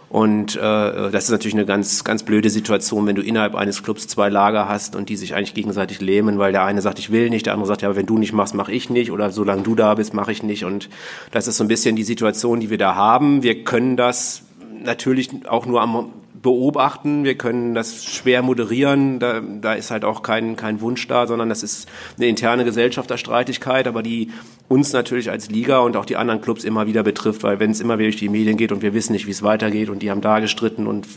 Und 0.09 0.55
äh, 0.55 0.59
das 0.59 1.25
ist 1.25 1.31
natürlich 1.31 1.55
eine 1.55 1.65
ganz, 1.65 2.03
ganz 2.03 2.23
blöde 2.23 2.49
Situation, 2.49 3.05
wenn 3.07 3.15
du 3.15 3.21
innerhalb 3.21 3.55
eines 3.55 3.83
Clubs 3.83 4.07
zwei 4.07 4.29
Lager 4.29 4.69
hast 4.69 4.95
und 4.95 5.09
die 5.09 5.15
sich 5.15 5.35
eigentlich 5.35 5.53
gegenseitig 5.53 5.99
lähmen, 5.99 6.37
weil 6.37 6.51
der 6.51 6.63
eine 6.63 6.81
sagt, 6.81 6.99
ich 6.99 7.11
will 7.11 7.29
nicht, 7.29 7.45
der 7.47 7.53
andere 7.53 7.67
sagt, 7.67 7.81
ja, 7.81 7.95
wenn 7.95 8.05
du 8.05 8.17
nicht 8.17 8.33
machst, 8.33 8.53
mache 8.53 8.71
ich 8.71 8.89
nicht 8.89 9.11
oder 9.11 9.31
solange 9.31 9.63
du 9.63 9.75
da 9.75 9.95
bist, 9.95 10.13
mache 10.13 10.31
ich 10.31 10.43
nicht. 10.43 10.63
Und 10.63 10.89
das 11.31 11.47
ist 11.47 11.57
so 11.57 11.63
ein 11.63 11.67
bisschen 11.67 11.95
die 11.95 12.03
Situation, 12.03 12.59
die 12.59 12.69
wir 12.69 12.77
da 12.77 12.95
haben. 12.95 13.43
Wir 13.43 13.63
können 13.63 13.97
das 13.97 14.43
natürlich 14.83 15.29
auch 15.47 15.65
nur 15.65 15.81
am 15.81 16.11
beobachten, 16.45 17.23
wir 17.23 17.35
können 17.35 17.73
das 17.73 18.05
schwer 18.05 18.43
moderieren, 18.43 19.19
da, 19.19 19.41
da 19.41 19.73
ist 19.73 19.89
halt 19.89 20.05
auch 20.05 20.21
kein, 20.21 20.55
kein 20.55 20.79
Wunsch 20.79 21.07
da, 21.07 21.25
sondern 21.25 21.49
das 21.49 21.63
ist 21.63 21.89
eine 22.17 22.27
interne 22.27 22.63
Gesellschafterstreitigkeit, 22.63 23.87
aber 23.87 24.03
die 24.03 24.29
uns 24.67 24.93
natürlich 24.93 25.31
als 25.31 25.49
Liga 25.49 25.79
und 25.79 25.97
auch 25.97 26.05
die 26.05 26.17
anderen 26.17 26.41
Clubs 26.41 26.63
immer 26.63 26.85
wieder 26.85 27.01
betrifft, 27.01 27.41
weil 27.41 27.59
wenn 27.59 27.71
es 27.71 27.81
immer 27.81 27.97
wieder 27.97 28.09
durch 28.09 28.17
die 28.19 28.29
Medien 28.29 28.57
geht 28.57 28.71
und 28.71 28.83
wir 28.83 28.93
wissen 28.93 29.13
nicht, 29.13 29.25
wie 29.25 29.31
es 29.31 29.41
weitergeht 29.41 29.89
und 29.89 30.03
die 30.03 30.11
haben 30.11 30.21
da 30.21 30.39
gestritten 30.39 30.85
und 30.85 31.07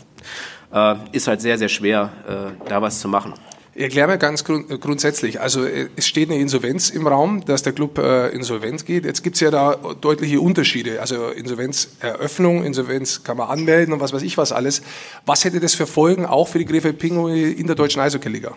äh, 0.73 0.95
ist 1.11 1.27
halt 1.27 1.41
sehr, 1.41 1.59
sehr 1.59 1.69
schwer, 1.69 2.11
äh, 2.27 2.67
da 2.67 2.81
was 2.81 2.99
zu 2.99 3.07
machen. 3.07 3.35
Erklär 3.75 4.07
mir 4.07 4.17
ganz 4.17 4.43
grund 4.43 4.67
grundsätzlich. 4.81 5.39
Also 5.39 5.63
es 5.63 6.07
steht 6.07 6.29
eine 6.29 6.39
Insolvenz 6.39 6.89
im 6.89 7.05
Raum, 7.07 7.45
dass 7.45 7.61
der 7.61 7.71
Club 7.71 7.99
äh, 7.99 8.29
insolvent 8.29 8.85
geht. 8.85 9.05
Jetzt 9.05 9.23
gibt 9.23 9.35
es 9.35 9.41
ja 9.41 9.51
da 9.51 9.75
deutliche 10.01 10.41
Unterschiede. 10.41 10.99
Also 10.99 11.29
Insolvenzeröffnung, 11.29 12.63
Insolvenz 12.63 13.23
kann 13.23 13.37
man 13.37 13.47
anmelden 13.47 13.93
und 13.93 13.99
was 13.99 14.11
weiß 14.11 14.23
ich 14.23 14.37
was 14.37 14.51
alles. 14.51 14.81
Was 15.25 15.45
hätte 15.45 15.59
das 15.59 15.75
für 15.75 15.85
Folgen 15.85 16.25
auch 16.25 16.47
für 16.47 16.57
die 16.57 16.65
Krefeld 16.65 16.97
Pinguine 16.97 17.51
in 17.51 17.67
der 17.67 17.75
deutschen 17.75 18.01
Eishockey-Liga? 18.01 18.55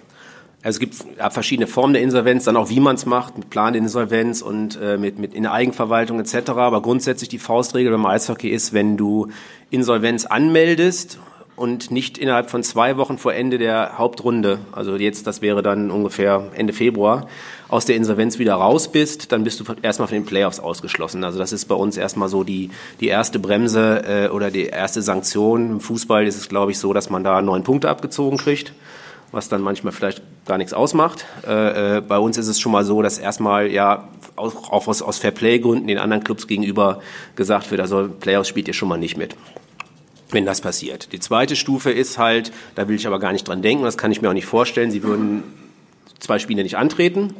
Also 0.65 0.77
es 0.77 0.79
gibt 0.79 0.95
verschiedene 1.31 1.67
Formen 1.67 1.93
der 1.93 2.03
Insolvenz, 2.03 2.45
dann 2.45 2.57
auch 2.57 2.71
wie 2.71 2.79
man 2.79 2.95
es 2.95 3.05
macht, 3.05 3.37
mit 3.37 3.51
Planinsolvenz 3.51 4.43
und 4.43 4.79
äh, 4.81 4.97
mit, 4.97 5.19
mit 5.19 5.35
in 5.35 5.43
der 5.43 5.53
Eigenverwaltung 5.53 6.21
etc. 6.21 6.51
Aber 6.51 6.81
grundsätzlich 6.83 7.29
die 7.29 7.39
Faustregel 7.39 7.91
beim 7.91 8.07
Eishockey 8.07 8.49
ist, 8.49 8.73
wenn 8.73 8.97
du 8.97 9.29
Insolvenz 9.71 10.25
anmeldest 10.25 11.19
und 11.55 11.91
nicht 11.91 12.17
innerhalb 12.19 12.51
von 12.51 12.63
zwei 12.63 12.97
Wochen 12.97 13.19
vor 13.19 13.35
Ende 13.35 13.59
der 13.59 13.99
Hauptrunde, 13.99 14.61
also 14.73 14.97
jetzt, 14.97 15.27
das 15.27 15.43
wäre 15.43 15.63
dann 15.63 15.91
ungefähr 15.91 16.49
Ende 16.55 16.73
Februar, 16.73 17.27
aus 17.69 17.85
der 17.85 17.97
Insolvenz 17.97 18.39
wieder 18.39 18.55
raus 18.55 18.91
bist, 18.91 19.33
dann 19.33 19.45
bist 19.45 19.61
du 19.61 19.65
erstmal 19.83 20.09
von 20.09 20.17
den 20.17 20.25
Playoffs 20.25 20.61
ausgeschlossen. 20.61 21.25
Also 21.25 21.39
das 21.39 21.53
ist 21.53 21.67
bei 21.67 21.75
uns 21.75 21.97
erstmal 21.97 22.29
so 22.29 22.43
die, 22.43 22.71
die 23.01 23.09
erste 23.09 23.39
Bremse 23.39 24.03
äh, 24.07 24.29
oder 24.29 24.51
die 24.51 24.67
erste 24.67 25.03
Sanktion. 25.03 25.71
Im 25.71 25.81
Fußball 25.81 26.27
ist 26.27 26.37
es, 26.37 26.49
glaube 26.49 26.73
ich, 26.73 26.79
so, 26.79 26.93
dass 26.93 27.11
man 27.11 27.23
da 27.23 27.43
neun 27.43 27.65
Punkte 27.65 27.89
abgezogen 27.89 28.39
kriegt, 28.39 28.73
was 29.31 29.49
dann 29.49 29.63
manchmal 29.63 29.93
vielleicht 29.93 30.23
gar 30.47 30.59
nichts 30.59 30.73
ausmacht. 30.73 31.27
Äh, 31.47 31.99
äh, 31.99 32.01
bei 32.01 32.19
uns 32.19 32.39
ist 32.39 32.49
es 32.49 32.61
schon 32.61 32.73
mal 32.73 32.85
so, 32.85 33.03
dass 33.03 33.19
erstmal 33.19 33.71
ja 33.71 34.09
auch, 34.37 34.73
auch 34.73 34.89
aus, 34.89 35.03
aus 35.03 35.19
Fairplay-Gründen 35.19 35.87
den 35.87 35.99
anderen 35.99 36.25
Clubs 36.25 36.47
gegenüber 36.47 37.01
gesagt 37.37 37.71
wird, 37.71 37.81
also 37.81 38.09
Playoffs 38.09 38.49
spielt 38.49 38.69
ihr 38.69 38.75
schon 38.75 38.89
mal 38.89 38.99
nicht 38.99 39.17
mit 39.17 39.37
wenn 40.33 40.47
das 40.47 40.61
passiert. 40.61 41.13
Die 41.13 41.21
zweite 41.21 41.57
Stufe 41.57 41.91
ist 41.91 42.19
halt, 42.19 42.53
da 42.75 42.89
will 42.89 42.97
ich 42.97 43.07
aber 43.07 43.19
gar 43.19 43.33
nicht 43.33 43.49
dran 43.49 43.63
denken, 43.63 43.85
das 43.85 43.99
kann 43.99 44.13
ich 44.13 44.23
mir 44.23 44.29
auch 44.29 44.35
nicht 44.35 44.47
vorstellen, 44.47 44.91
sie 44.91 45.03
würden 45.03 45.43
zwei 46.23 46.39
Spiele 46.39 46.63
nicht 46.63 46.77
antreten, 46.77 47.35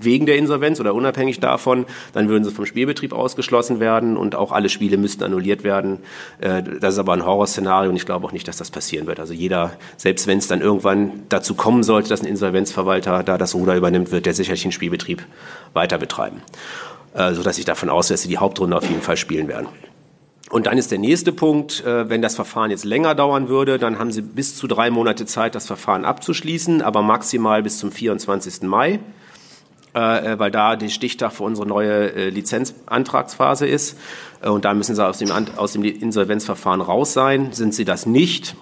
wegen 0.00 0.26
der 0.26 0.36
Insolvenz 0.36 0.80
oder 0.80 0.92
unabhängig 0.94 1.38
davon, 1.38 1.86
dann 2.12 2.28
würden 2.28 2.42
sie 2.42 2.50
vom 2.50 2.66
Spielbetrieb 2.66 3.12
ausgeschlossen 3.12 3.78
werden 3.78 4.16
und 4.16 4.34
auch 4.34 4.50
alle 4.50 4.68
Spiele 4.68 4.96
müssten 4.96 5.22
annulliert 5.22 5.62
werden. 5.62 5.98
Äh, 6.40 6.62
das 6.80 6.94
ist 6.94 6.98
aber 6.98 7.12
ein 7.12 7.24
Horrorszenario 7.24 7.90
und 7.90 7.96
ich 7.96 8.06
glaube 8.06 8.26
auch 8.26 8.32
nicht, 8.32 8.48
dass 8.48 8.56
das 8.56 8.72
passieren 8.72 9.06
wird. 9.06 9.20
Also 9.20 9.32
jeder, 9.32 9.76
selbst 9.96 10.26
wenn 10.26 10.38
es 10.38 10.48
dann 10.48 10.60
irgendwann 10.60 11.22
dazu 11.28 11.54
kommen 11.54 11.84
sollte, 11.84 12.08
dass 12.08 12.22
ein 12.22 12.26
Insolvenzverwalter 12.26 13.22
da 13.22 13.38
das 13.38 13.54
Ruder 13.54 13.76
übernimmt, 13.76 14.10
wird 14.10 14.26
der 14.26 14.34
sicherlich 14.34 14.62
den 14.62 14.72
Spielbetrieb 14.72 15.24
weiter 15.72 15.98
betreiben. 15.98 16.42
Sodass 17.16 17.58
ich 17.58 17.64
davon 17.64 17.90
ausgehe, 17.90 18.14
dass 18.14 18.22
sie 18.22 18.28
die 18.28 18.38
Hauptrunde 18.38 18.76
auf 18.76 18.88
jeden 18.88 19.00
Fall 19.00 19.16
spielen 19.16 19.46
werden. 19.46 19.68
Und 20.54 20.66
dann 20.66 20.78
ist 20.78 20.92
der 20.92 21.00
nächste 21.00 21.32
Punkt, 21.32 21.84
äh, 21.84 22.08
wenn 22.08 22.22
das 22.22 22.36
Verfahren 22.36 22.70
jetzt 22.70 22.84
länger 22.84 23.16
dauern 23.16 23.48
würde, 23.48 23.76
dann 23.76 23.98
haben 23.98 24.12
Sie 24.12 24.22
bis 24.22 24.56
zu 24.56 24.68
drei 24.68 24.88
Monate 24.88 25.26
Zeit, 25.26 25.56
das 25.56 25.66
Verfahren 25.66 26.04
abzuschließen, 26.04 26.80
aber 26.80 27.02
maximal 27.02 27.60
bis 27.60 27.78
zum 27.78 27.90
24. 27.90 28.62
Mai, 28.68 29.00
äh, 29.96 30.34
äh, 30.34 30.38
weil 30.38 30.52
da 30.52 30.76
der 30.76 30.90
Stichtag 30.90 31.32
für 31.32 31.42
unsere 31.42 31.66
neue 31.66 32.28
Lizenzantragsphase 32.28 33.66
ist. 33.66 33.98
Und 34.42 34.64
da 34.64 34.74
müssen 34.74 34.94
Sie 34.94 35.04
aus 35.04 35.18
dem, 35.18 35.32
aus 35.56 35.72
dem 35.72 35.82
Insolvenzverfahren 35.82 36.82
raus 36.82 37.14
sein. 37.14 37.52
Sind 37.52 37.74
Sie 37.74 37.84
das 37.84 38.06
nicht, 38.06 38.54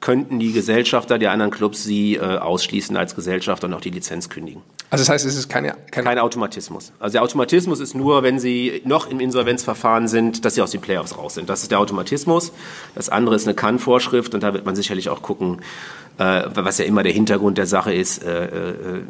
könnten 0.00 0.38
die 0.38 0.52
Gesellschafter 0.52 1.18
der 1.18 1.30
anderen 1.30 1.50
Clubs 1.50 1.84
sie 1.84 2.16
äh, 2.16 2.20
ausschließen 2.20 2.96
als 2.96 3.14
Gesellschafter 3.14 3.66
und 3.66 3.74
auch 3.74 3.80
die 3.80 3.90
Lizenz 3.90 4.28
kündigen. 4.28 4.62
Also 4.88 5.02
das 5.02 5.08
heißt, 5.10 5.26
es 5.26 5.36
ist 5.36 5.48
keine, 5.48 5.74
keine 5.90 6.06
kein 6.06 6.18
Automatismus. 6.18 6.92
Also 6.98 7.12
der 7.12 7.22
Automatismus 7.22 7.80
ist 7.80 7.94
nur, 7.94 8.22
wenn 8.22 8.38
sie 8.38 8.82
noch 8.84 9.10
im 9.10 9.20
Insolvenzverfahren 9.20 10.08
sind, 10.08 10.44
dass 10.44 10.54
sie 10.54 10.62
aus 10.62 10.70
den 10.70 10.80
Playoffs 10.80 11.16
raus 11.16 11.34
sind. 11.34 11.48
Das 11.48 11.62
ist 11.62 11.70
der 11.70 11.78
Automatismus. 11.78 12.52
Das 12.94 13.08
andere 13.08 13.36
ist 13.36 13.46
eine 13.46 13.54
Kann-Vorschrift 13.54 14.34
und 14.34 14.42
da 14.42 14.54
wird 14.54 14.64
man 14.64 14.74
sicherlich 14.74 15.10
auch 15.10 15.22
gucken, 15.22 15.60
äh, 16.18 16.42
was 16.54 16.78
ja 16.78 16.86
immer 16.86 17.02
der 17.02 17.12
Hintergrund 17.12 17.58
der 17.58 17.66
Sache 17.66 17.92
ist. 17.92 18.24
Äh, 18.24 18.46
äh, 18.46 19.02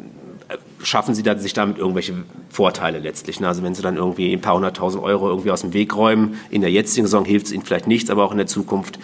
schaffen 0.83 1.15
sie 1.15 1.23
da, 1.23 1.37
sich 1.37 1.53
damit 1.53 1.77
irgendwelche 1.77 2.13
Vorteile 2.49 2.99
letztlich. 2.99 3.39
Ne? 3.39 3.47
Also 3.47 3.63
wenn 3.63 3.75
sie 3.75 3.81
dann 3.81 3.95
irgendwie 3.95 4.33
ein 4.33 4.41
paar 4.41 4.55
hunderttausend 4.55 5.03
Euro 5.03 5.29
irgendwie 5.29 5.51
aus 5.51 5.61
dem 5.61 5.73
Weg 5.73 5.95
räumen, 5.95 6.39
in 6.49 6.61
der 6.61 6.71
jetzigen 6.71 7.07
Saison 7.07 7.25
hilft 7.25 7.47
es 7.47 7.51
ihnen 7.51 7.63
vielleicht 7.63 7.87
nichts, 7.87 8.09
aber 8.09 8.23
auch 8.23 8.31
in 8.31 8.37
der 8.37 8.47
Zukunft 8.47 8.99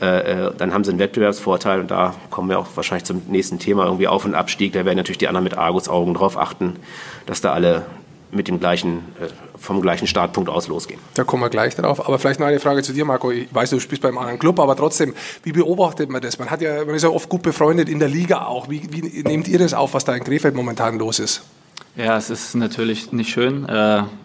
äh, 0.00 0.46
äh, 0.46 0.52
dann 0.56 0.72
haben 0.72 0.82
sie 0.82 0.90
einen 0.90 0.98
Wettbewerbsvorteil 0.98 1.80
und 1.80 1.90
da 1.90 2.14
kommen 2.30 2.48
wir 2.48 2.58
auch 2.58 2.66
wahrscheinlich 2.74 3.04
zum 3.04 3.20
nächsten 3.28 3.58
Thema, 3.58 3.84
irgendwie 3.84 4.08
Auf- 4.08 4.24
und 4.24 4.34
Abstieg. 4.34 4.72
Da 4.72 4.86
werden 4.86 4.96
natürlich 4.96 5.18
die 5.18 5.28
anderen 5.28 5.44
mit 5.44 5.58
Argus-Augen 5.58 6.14
drauf 6.14 6.38
achten, 6.38 6.76
dass 7.26 7.42
da 7.42 7.52
alle 7.52 7.84
mit 8.32 8.48
dem 8.48 8.60
gleichen, 8.60 9.00
äh, 9.20 9.26
vom 9.58 9.82
gleichen 9.82 10.06
Startpunkt 10.06 10.48
aus 10.48 10.68
losgehen. 10.68 11.00
Da 11.14 11.24
kommen 11.24 11.42
wir 11.42 11.50
gleich 11.50 11.76
drauf. 11.76 12.06
Aber 12.06 12.18
vielleicht 12.18 12.40
noch 12.40 12.46
eine 12.46 12.60
Frage 12.60 12.82
zu 12.82 12.94
dir, 12.94 13.04
Marco. 13.04 13.30
Ich 13.30 13.54
weiß, 13.54 13.70
du 13.70 13.78
spielst 13.78 14.02
beim 14.02 14.16
anderen 14.16 14.38
Club, 14.38 14.58
aber 14.58 14.74
trotzdem, 14.74 15.14
wie 15.42 15.52
beobachtet 15.52 16.08
man 16.08 16.22
das? 16.22 16.38
Man 16.38 16.50
hat 16.50 16.62
ja, 16.62 16.82
man 16.86 16.94
ist 16.94 17.02
ja 17.02 17.10
oft 17.10 17.28
gut 17.28 17.42
befreundet 17.42 17.90
in 17.90 17.98
der 17.98 18.08
Liga 18.08 18.46
auch. 18.46 18.70
Wie, 18.70 18.82
wie 18.90 19.22
nehmt 19.22 19.48
ihr 19.48 19.58
das 19.58 19.74
auf, 19.74 19.92
was 19.92 20.06
da 20.06 20.14
in 20.14 20.24
Krefeld 20.24 20.54
momentan 20.54 20.98
los 20.98 21.18
ist? 21.18 21.42
Ja, 21.96 22.16
es 22.16 22.30
ist 22.30 22.54
natürlich 22.54 23.12
nicht 23.12 23.30
schön. 23.30 23.66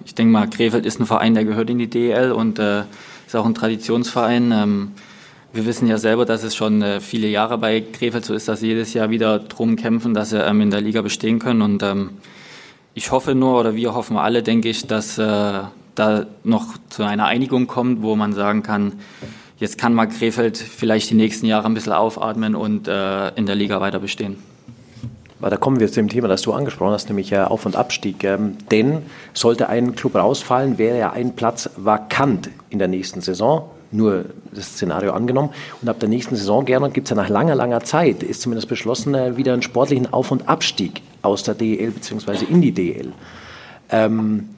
Ich 0.05 0.13
denke 0.13 0.31
mal, 0.31 0.47
Krefeld 0.47 0.85
ist 0.85 0.99
ein 0.99 1.07
Verein, 1.07 1.33
der 1.33 1.43
gehört 1.43 1.69
in 1.69 1.79
die 1.79 1.89
DEL 1.89 2.31
und 2.31 2.59
ist 2.59 3.35
auch 3.35 3.45
ein 3.45 3.55
Traditionsverein. 3.55 4.93
Wir 5.55 5.65
wissen 5.65 5.87
ja 5.87 5.97
selber, 5.97 6.25
dass 6.25 6.43
es 6.43 6.53
schon 6.53 6.81
äh, 6.81 6.99
viele 6.99 7.29
Jahre 7.29 7.57
bei 7.57 7.79
Krefeld 7.79 8.25
so 8.25 8.33
ist, 8.33 8.49
dass 8.49 8.59
sie 8.59 8.67
jedes 8.67 8.93
Jahr 8.93 9.09
wieder 9.09 9.39
drum 9.39 9.77
kämpfen, 9.77 10.13
dass 10.13 10.31
sie 10.31 10.37
ähm, 10.37 10.59
in 10.59 10.69
der 10.69 10.81
Liga 10.81 11.01
bestehen 11.01 11.39
können. 11.39 11.61
Und 11.61 11.81
ähm, 11.81 12.09
ich 12.93 13.11
hoffe 13.11 13.35
nur, 13.35 13.57
oder 13.57 13.73
wir 13.73 13.95
hoffen 13.95 14.17
alle, 14.17 14.43
denke 14.43 14.67
ich, 14.67 14.85
dass 14.85 15.17
äh, 15.17 15.61
da 15.95 16.25
noch 16.43 16.75
zu 16.89 17.03
einer 17.03 17.27
Einigung 17.27 17.67
kommt, 17.67 18.01
wo 18.01 18.17
man 18.17 18.33
sagen 18.33 18.63
kann, 18.63 18.99
jetzt 19.57 19.77
kann 19.77 19.93
mal 19.93 20.07
Krefeld 20.07 20.57
vielleicht 20.57 21.09
die 21.11 21.15
nächsten 21.15 21.45
Jahre 21.45 21.67
ein 21.67 21.73
bisschen 21.73 21.93
aufatmen 21.93 22.53
und 22.53 22.89
äh, 22.89 23.29
in 23.35 23.45
der 23.45 23.55
Liga 23.55 23.79
weiter 23.79 23.99
bestehen. 23.99 24.35
Weil 25.39 25.51
da 25.51 25.55
kommen 25.55 25.79
wir 25.79 25.87
zu 25.87 26.01
dem 26.01 26.09
Thema, 26.09 26.27
das 26.27 26.41
du 26.41 26.51
angesprochen 26.51 26.91
hast, 26.91 27.07
nämlich 27.07 27.33
Auf- 27.33 27.65
und 27.65 27.77
Abstieg. 27.77 28.25
Ähm, 28.25 28.57
denn 28.71 29.03
sollte 29.33 29.69
ein 29.69 29.95
Club 29.95 30.15
rausfallen, 30.15 30.77
wäre 30.77 30.99
ja 30.99 31.13
ein 31.13 31.33
Platz 31.37 31.69
vakant 31.77 32.49
in 32.69 32.79
der 32.79 32.89
nächsten 32.89 33.21
Saison 33.21 33.69
nur 33.95 34.25
das 34.53 34.67
Szenario 34.73 35.13
angenommen. 35.13 35.49
Und 35.81 35.89
ab 35.89 35.99
der 35.99 36.09
nächsten 36.09 36.35
Saison, 36.35 36.65
Gernot, 36.65 36.93
gibt 36.93 37.07
es 37.07 37.09
ja 37.09 37.15
nach 37.15 37.29
langer, 37.29 37.55
langer 37.55 37.81
Zeit, 37.81 38.23
ist 38.23 38.41
zumindest 38.41 38.69
beschlossen, 38.69 39.37
wieder 39.37 39.53
einen 39.53 39.61
sportlichen 39.61 40.11
Auf- 40.11 40.31
und 40.31 40.47
Abstieg 40.47 41.01
aus 41.21 41.43
der 41.43 41.55
DEL 41.55 41.91
bzw. 41.91 42.45
in 42.49 42.61
die 42.61 42.71
DEL. 42.71 43.11
Ähm, 43.89 44.49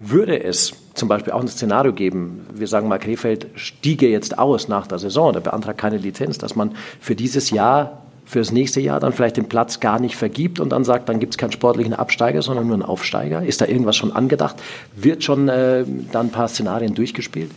würde 0.00 0.42
es 0.42 0.72
zum 0.94 1.08
Beispiel 1.08 1.32
auch 1.32 1.40
ein 1.40 1.48
Szenario 1.48 1.92
geben, 1.92 2.46
wir 2.54 2.66
sagen 2.66 2.88
mal, 2.88 2.98
Krefeld 2.98 3.46
stiege 3.54 4.08
jetzt 4.08 4.38
aus 4.38 4.66
nach 4.66 4.86
der 4.86 4.98
Saison 4.98 5.28
oder 5.28 5.40
beantragt 5.40 5.78
keine 5.78 5.98
Lizenz, 5.98 6.38
dass 6.38 6.56
man 6.56 6.72
für 7.00 7.14
dieses 7.14 7.50
Jahr, 7.50 8.02
für 8.24 8.38
das 8.38 8.50
nächste 8.50 8.80
Jahr 8.80 8.98
dann 8.98 9.12
vielleicht 9.12 9.36
den 9.36 9.48
Platz 9.48 9.78
gar 9.78 10.00
nicht 10.00 10.16
vergibt 10.16 10.58
und 10.58 10.70
dann 10.70 10.84
sagt, 10.84 11.08
dann 11.08 11.20
gibt 11.20 11.34
es 11.34 11.38
keinen 11.38 11.52
sportlichen 11.52 11.92
Absteiger, 11.92 12.40
sondern 12.40 12.66
nur 12.66 12.74
einen 12.74 12.82
Aufsteiger? 12.82 13.42
Ist 13.42 13.60
da 13.60 13.66
irgendwas 13.66 13.96
schon 13.96 14.12
angedacht? 14.12 14.56
Wird 14.96 15.22
schon 15.22 15.48
äh, 15.48 15.84
da 16.12 16.20
ein 16.20 16.30
paar 16.30 16.48
Szenarien 16.48 16.94
durchgespielt? 16.94 17.50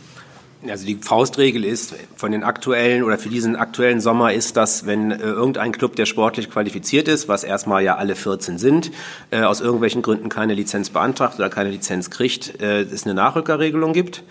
Also 0.68 0.86
die 0.86 0.96
Faustregel 0.96 1.64
ist 1.64 1.94
von 2.16 2.32
den 2.32 2.42
aktuellen 2.42 3.02
oder 3.02 3.18
für 3.18 3.28
diesen 3.28 3.56
aktuellen 3.56 4.00
Sommer 4.00 4.32
ist, 4.32 4.56
dass 4.56 4.86
wenn 4.86 5.10
äh, 5.10 5.18
irgendein 5.18 5.72
Club, 5.72 5.96
der 5.96 6.06
sportlich 6.06 6.50
qualifiziert 6.50 7.08
ist, 7.08 7.28
was 7.28 7.44
erstmal 7.44 7.82
ja 7.82 7.96
alle 7.96 8.14
14 8.14 8.58
sind, 8.58 8.90
äh, 9.30 9.42
aus 9.42 9.60
irgendwelchen 9.60 10.02
Gründen 10.02 10.28
keine 10.28 10.54
Lizenz 10.54 10.90
beantragt 10.90 11.38
oder 11.38 11.50
keine 11.50 11.70
Lizenz 11.70 12.10
kriegt, 12.10 12.60
äh, 12.62 12.82
es 12.82 13.04
eine 13.04 13.14
Nachrückerregelung 13.14 13.92
gibt. 13.92 14.22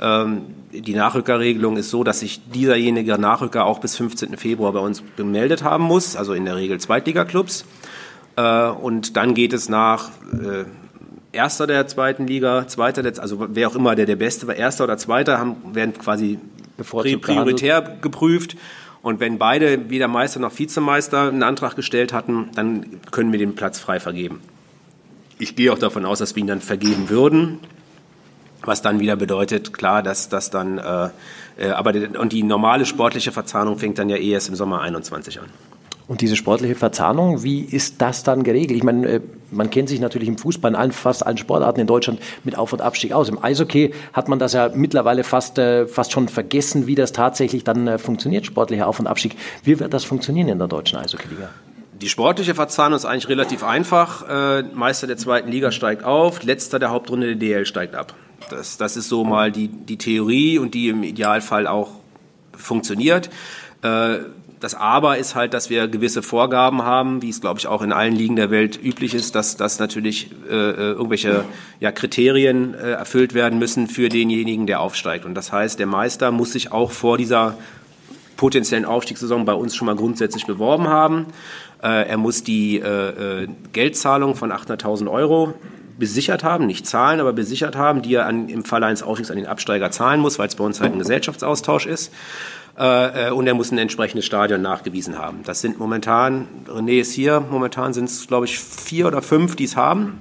Ähm, 0.00 0.42
die 0.72 0.94
Nachrückerregelung 0.94 1.76
ist 1.76 1.90
so, 1.90 2.04
dass 2.04 2.20
sich 2.20 2.40
dieserjenige 2.50 3.18
Nachrücker 3.18 3.64
auch 3.64 3.78
bis 3.78 3.96
15. 3.96 4.36
Februar 4.36 4.72
bei 4.72 4.80
uns 4.80 5.02
gemeldet 5.16 5.62
haben 5.62 5.84
muss, 5.84 6.16
also 6.16 6.32
in 6.34 6.44
der 6.44 6.56
Regel 6.56 6.78
Zweitligaklubs. 6.78 7.64
Äh, 8.36 8.68
und 8.68 9.16
dann 9.16 9.34
geht 9.34 9.52
es 9.52 9.68
nach 9.68 10.10
äh, 10.32 10.64
Erster 11.36 11.66
der 11.66 11.86
zweiten 11.86 12.26
Liga, 12.26 12.66
Zweiter, 12.66 13.02
der, 13.02 13.20
also 13.20 13.46
wer 13.50 13.68
auch 13.68 13.76
immer 13.76 13.94
der 13.94 14.06
der 14.06 14.16
Beste 14.16 14.46
war, 14.48 14.56
Erster 14.56 14.84
oder 14.84 14.98
Zweiter, 14.98 15.38
haben, 15.38 15.56
werden 15.74 15.94
quasi 15.94 16.38
prioritär 16.76 17.82
geprüft. 18.00 18.56
Und 19.02 19.20
wenn 19.20 19.38
beide, 19.38 19.88
weder 19.88 20.08
Meister 20.08 20.40
noch 20.40 20.58
Vizemeister, 20.58 21.28
einen 21.28 21.44
Antrag 21.44 21.76
gestellt 21.76 22.12
hatten, 22.12 22.50
dann 22.56 23.00
können 23.12 23.30
wir 23.30 23.38
den 23.38 23.54
Platz 23.54 23.78
frei 23.78 24.00
vergeben. 24.00 24.40
Ich 25.38 25.54
gehe 25.54 25.72
auch 25.72 25.78
davon 25.78 26.04
aus, 26.04 26.18
dass 26.18 26.34
wir 26.34 26.40
ihn 26.40 26.48
dann 26.48 26.60
vergeben 26.60 27.08
würden. 27.08 27.60
Was 28.62 28.82
dann 28.82 28.98
wieder 28.98 29.14
bedeutet, 29.14 29.72
klar, 29.72 30.02
dass 30.02 30.28
das 30.28 30.50
dann, 30.50 30.78
äh, 30.78 31.10
äh, 31.58 31.68
aber 31.68 31.92
und 32.18 32.32
die 32.32 32.42
normale 32.42 32.84
sportliche 32.84 33.30
Verzahnung 33.30 33.78
fängt 33.78 33.98
dann 33.98 34.08
ja 34.08 34.16
eh 34.16 34.30
erst 34.30 34.48
im 34.48 34.56
Sommer 34.56 34.80
21 34.80 35.40
an. 35.40 35.46
Und 36.08 36.20
diese 36.20 36.36
sportliche 36.36 36.76
Verzahnung, 36.76 37.42
wie 37.42 37.60
ist 37.60 38.00
das 38.00 38.22
dann 38.22 38.44
geregelt? 38.44 38.76
Ich 38.76 38.84
meine, 38.84 39.06
äh, 39.08 39.20
man 39.50 39.70
kennt 39.70 39.88
sich 39.88 39.98
natürlich 39.98 40.28
im 40.28 40.38
Fußball 40.38 40.70
in 40.70 40.76
allen, 40.76 40.92
fast 40.92 41.26
allen 41.26 41.36
Sportarten 41.36 41.80
in 41.80 41.88
Deutschland 41.88 42.20
mit 42.44 42.56
Auf- 42.56 42.72
und 42.72 42.80
Abstieg 42.80 43.12
aus. 43.12 43.28
Im 43.28 43.42
Eishockey 43.42 43.92
hat 44.12 44.28
man 44.28 44.38
das 44.38 44.52
ja 44.52 44.70
mittlerweile 44.72 45.24
fast, 45.24 45.58
äh, 45.58 45.88
fast 45.88 46.12
schon 46.12 46.28
vergessen, 46.28 46.86
wie 46.86 46.94
das 46.94 47.12
tatsächlich 47.12 47.64
dann 47.64 47.88
äh, 47.88 47.98
funktioniert, 47.98 48.46
sportlicher 48.46 48.86
Auf- 48.86 49.00
und 49.00 49.08
Abstieg. 49.08 49.36
Wie 49.64 49.80
wird 49.80 49.92
das 49.92 50.04
funktionieren 50.04 50.48
in 50.48 50.58
der 50.58 50.68
deutschen 50.68 50.98
Eishockey-Liga? 50.98 51.50
Die 52.00 52.08
sportliche 52.08 52.54
Verzahnung 52.54 52.96
ist 52.96 53.06
eigentlich 53.06 53.28
relativ 53.30 53.64
einfach. 53.64 54.26
Meister 54.74 55.06
der 55.06 55.16
zweiten 55.16 55.50
Liga 55.50 55.72
steigt 55.72 56.04
auf, 56.04 56.42
letzter 56.42 56.78
der 56.78 56.90
Hauptrunde 56.90 57.28
der 57.28 57.36
DL 57.36 57.64
steigt 57.64 57.94
ab. 57.94 58.12
Das, 58.50 58.76
das 58.76 58.98
ist 58.98 59.08
so 59.08 59.24
mal 59.24 59.50
die, 59.50 59.68
die 59.68 59.96
Theorie 59.96 60.58
und 60.58 60.74
die 60.74 60.90
im 60.90 61.02
Idealfall 61.02 61.66
auch 61.66 61.92
funktioniert 62.54 63.30
das 64.60 64.74
Aber 64.74 65.18
ist 65.18 65.34
halt, 65.34 65.52
dass 65.54 65.68
wir 65.68 65.86
gewisse 65.88 66.22
Vorgaben 66.22 66.82
haben, 66.82 67.20
wie 67.22 67.28
es, 67.28 67.40
glaube 67.40 67.58
ich, 67.58 67.66
auch 67.66 67.82
in 67.82 67.92
allen 67.92 68.14
Ligen 68.14 68.36
der 68.36 68.50
Welt 68.50 68.82
üblich 68.82 69.14
ist, 69.14 69.34
dass, 69.34 69.56
dass 69.56 69.78
natürlich 69.78 70.30
äh, 70.48 70.54
äh, 70.54 70.92
irgendwelche 70.92 71.44
ja, 71.80 71.92
Kriterien 71.92 72.74
äh, 72.74 72.92
erfüllt 72.92 73.34
werden 73.34 73.58
müssen 73.58 73.86
für 73.86 74.08
denjenigen, 74.08 74.66
der 74.66 74.80
aufsteigt. 74.80 75.24
Und 75.24 75.34
das 75.34 75.52
heißt, 75.52 75.78
der 75.78 75.86
Meister 75.86 76.30
muss 76.30 76.52
sich 76.52 76.72
auch 76.72 76.90
vor 76.90 77.18
dieser 77.18 77.58
potenziellen 78.36 78.84
Aufstiegssaison 78.84 79.44
bei 79.44 79.54
uns 79.54 79.74
schon 79.74 79.86
mal 79.86 79.96
grundsätzlich 79.96 80.46
beworben 80.46 80.88
haben. 80.88 81.26
Äh, 81.82 82.08
er 82.08 82.16
muss 82.16 82.42
die 82.42 82.78
äh, 82.78 83.42
äh 83.42 83.48
Geldzahlung 83.72 84.34
von 84.34 84.52
800.000 84.52 85.10
Euro 85.10 85.54
besichert 85.98 86.44
haben, 86.44 86.66
nicht 86.66 86.86
zahlen, 86.86 87.20
aber 87.20 87.32
besichert 87.32 87.76
haben, 87.76 88.02
die 88.02 88.14
er 88.14 88.26
an, 88.26 88.48
im 88.48 88.64
Fall 88.64 88.84
eines 88.84 89.02
Aufstiegs 89.02 89.30
an 89.30 89.36
den 89.36 89.46
Absteiger 89.46 89.90
zahlen 89.90 90.20
muss, 90.20 90.38
weil 90.38 90.48
es 90.48 90.56
bei 90.56 90.64
uns 90.64 90.80
halt 90.80 90.92
ein 90.92 90.98
Gesellschaftsaustausch 90.98 91.86
ist. 91.86 92.12
Äh, 92.78 93.28
äh, 93.28 93.30
und 93.30 93.46
er 93.46 93.54
muss 93.54 93.72
ein 93.72 93.78
entsprechendes 93.78 94.26
Stadion 94.26 94.60
nachgewiesen 94.60 95.18
haben. 95.18 95.40
Das 95.44 95.60
sind 95.60 95.78
momentan, 95.78 96.46
René 96.68 97.00
ist 97.00 97.12
hier, 97.12 97.40
momentan 97.40 97.94
sind 97.94 98.04
es, 98.04 98.26
glaube 98.26 98.44
ich, 98.44 98.58
vier 98.58 99.06
oder 99.06 99.22
fünf, 99.22 99.56
die 99.56 99.64
es 99.64 99.76
haben. 99.76 100.18